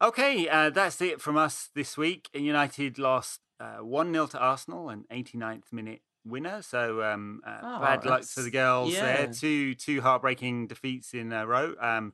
Okay, 0.00 0.48
uh, 0.48 0.70
that's 0.70 1.00
it 1.00 1.20
from 1.20 1.36
us 1.36 1.70
this 1.74 1.96
week. 1.96 2.28
United 2.34 2.98
lost 2.98 3.40
uh, 3.60 3.78
1 3.78 4.08
uh, 4.08 4.12
0 4.12 4.26
to 4.28 4.38
Arsenal, 4.38 4.88
an 4.88 5.04
89th 5.12 5.72
minute 5.72 6.00
winner. 6.24 6.62
So 6.62 7.02
um, 7.02 7.40
uh, 7.46 7.58
oh, 7.62 7.80
bad 7.80 8.04
luck 8.04 8.22
to 8.34 8.42
the 8.42 8.50
girls 8.50 8.92
yeah. 8.92 9.16
there. 9.16 9.26
Two 9.32 9.74
two 9.74 10.00
heartbreaking 10.00 10.68
defeats 10.68 11.14
in 11.14 11.32
a 11.32 11.46
row. 11.46 11.74
Um, 11.80 12.12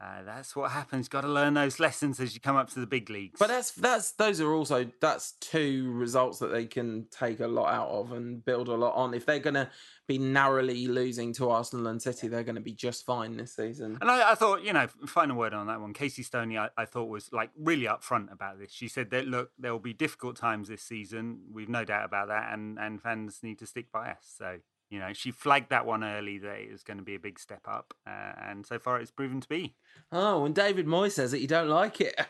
uh, 0.00 0.22
that's 0.24 0.54
what 0.54 0.70
happens. 0.70 1.08
Got 1.08 1.22
to 1.22 1.28
learn 1.28 1.54
those 1.54 1.80
lessons 1.80 2.20
as 2.20 2.32
you 2.32 2.40
come 2.40 2.54
up 2.54 2.70
to 2.70 2.78
the 2.78 2.86
big 2.86 3.10
leagues. 3.10 3.38
But 3.40 3.48
that's 3.48 3.72
that's 3.72 4.12
those 4.12 4.40
are 4.40 4.52
also 4.52 4.88
that's 5.00 5.32
two 5.40 5.90
results 5.92 6.38
that 6.38 6.52
they 6.52 6.66
can 6.66 7.06
take 7.10 7.40
a 7.40 7.48
lot 7.48 7.74
out 7.74 7.88
of 7.88 8.12
and 8.12 8.44
build 8.44 8.68
a 8.68 8.74
lot 8.74 8.94
on. 8.94 9.12
If 9.12 9.26
they're 9.26 9.40
going 9.40 9.54
to 9.54 9.68
be 10.06 10.16
narrowly 10.16 10.86
losing 10.86 11.32
to 11.34 11.50
Arsenal 11.50 11.88
and 11.88 12.00
City, 12.00 12.28
they're 12.28 12.44
going 12.44 12.54
to 12.54 12.60
be 12.60 12.72
just 12.72 13.04
fine 13.04 13.36
this 13.36 13.56
season. 13.56 13.98
And 14.00 14.08
I, 14.08 14.32
I 14.32 14.34
thought, 14.36 14.62
you 14.62 14.72
know, 14.72 14.86
final 15.06 15.36
word 15.36 15.52
on 15.52 15.66
that 15.66 15.80
one. 15.80 15.92
Casey 15.92 16.22
Stoney, 16.22 16.56
I, 16.56 16.68
I, 16.76 16.84
thought 16.84 17.08
was 17.08 17.32
like 17.32 17.50
really 17.58 17.86
upfront 17.86 18.32
about 18.32 18.60
this. 18.60 18.72
She 18.72 18.86
said 18.86 19.10
that 19.10 19.26
look, 19.26 19.50
there 19.58 19.72
will 19.72 19.80
be 19.80 19.94
difficult 19.94 20.36
times 20.36 20.68
this 20.68 20.82
season. 20.82 21.40
We've 21.52 21.68
no 21.68 21.84
doubt 21.84 22.04
about 22.04 22.28
that, 22.28 22.52
and 22.52 22.78
and 22.78 23.02
fans 23.02 23.40
need 23.42 23.58
to 23.58 23.66
stick 23.66 23.90
by 23.90 24.10
us. 24.10 24.32
So 24.38 24.58
you 24.90 24.98
know, 24.98 25.12
she 25.12 25.30
flagged 25.30 25.70
that 25.70 25.86
one 25.86 26.02
early 26.02 26.38
that 26.38 26.58
it 26.60 26.72
was 26.72 26.82
going 26.82 26.96
to 26.98 27.02
be 27.02 27.14
a 27.14 27.20
big 27.20 27.38
step 27.38 27.62
up, 27.68 27.94
uh, 28.06 28.32
and 28.42 28.66
so 28.66 28.78
far 28.78 29.00
it's 29.00 29.10
proven 29.10 29.40
to 29.40 29.48
be. 29.48 29.74
Oh, 30.10 30.42
when 30.42 30.52
David 30.52 30.86
Moyes 30.86 31.12
says 31.12 31.32
it, 31.32 31.40
you 31.40 31.46
don't 31.46 31.68
like 31.68 32.00
it. 32.00 32.14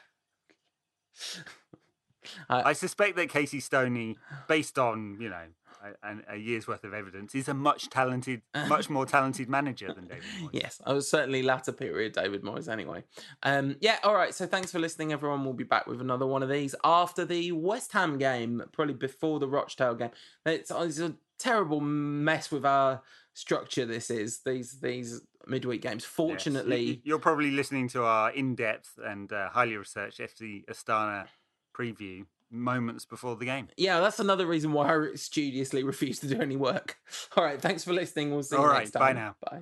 I, 2.49 2.71
I, 2.71 2.73
suspect 2.73 3.17
that 3.17 3.31
Casey 3.31 3.61
Stoney, 3.61 4.17
based 4.49 4.79
on 4.79 5.19
you 5.21 5.29
know 5.29 5.45
a, 6.03 6.35
a, 6.35 6.37
year's 6.37 6.67
worth 6.67 6.85
of 6.85 6.95
evidence, 6.95 7.33
He's 7.33 7.49
a 7.49 7.55
much 7.55 7.89
talented, 7.91 8.43
much 8.69 8.91
more 8.91 9.07
talented 9.17 9.49
manager 9.49 9.93
than 9.93 10.07
David 10.07 10.25
Moyes. 10.41 10.51
Yes, 10.53 10.81
I 10.85 10.93
was 10.93 11.09
certainly 11.09 11.43
latter 11.43 11.73
period 11.73 12.13
David 12.13 12.43
Moyes 12.43 12.69
anyway. 12.69 13.05
Um, 13.43 13.77
yeah, 13.81 13.99
all 14.05 14.15
right. 14.15 14.35
So 14.35 14.47
thanks 14.47 14.73
for 14.73 14.79
listening, 14.79 15.13
everyone. 15.13 15.45
We'll 15.45 15.55
be 15.55 15.65
back 15.65 15.87
with 15.87 16.01
another 16.01 16.27
one 16.27 16.43
of 16.43 16.49
these 16.49 16.75
after 16.85 17.25
the 17.25 17.53
West 17.53 17.93
Ham 17.93 18.19
game, 18.19 18.63
probably 18.73 18.95
before 18.95 19.39
the 19.39 19.49
Rochdale 19.49 19.95
game. 19.95 20.11
It's, 20.47 20.71
it's 20.71 20.99
a 20.99 21.15
terrible 21.39 21.81
mess 21.81 22.51
with 22.51 22.65
our 22.65 23.03
structure. 23.35 23.87
This 23.87 24.11
is 24.11 24.41
these 24.41 24.81
these 24.81 25.23
midweek 25.47 25.83
games. 25.83 26.05
Fortunately, 26.05 26.83
yes. 26.83 26.97
you're 27.05 27.19
probably 27.19 27.51
listening 27.51 27.89
to 27.89 28.05
our 28.05 28.31
in-depth 28.31 28.99
and 29.05 29.33
uh, 29.33 29.49
highly 29.51 29.77
researched 29.77 30.19
FC 30.19 30.65
Astana 30.67 31.27
preview 31.77 32.27
moments 32.51 33.05
before 33.05 33.37
the 33.37 33.45
game. 33.45 33.69
Yeah, 33.77 34.01
that's 34.01 34.21
another 34.21 34.47
reason 34.47 34.73
why 34.73 34.95
I 34.95 35.15
studiously 35.15 35.83
refuse 35.85 36.19
to 36.21 36.29
do 36.29 36.41
any 36.41 36.57
work. 36.57 36.97
All 37.37 37.45
right, 37.45 37.61
thanks 37.61 37.85
for 37.85 37.93
listening. 37.93 38.31
We'll 38.31 38.43
see 38.43 38.57
All 38.57 38.63
you 38.65 38.69
right, 38.71 38.79
next 38.81 38.93
time. 38.93 39.01
Bye 39.01 39.13
now. 39.13 39.37
Bye. 39.41 39.61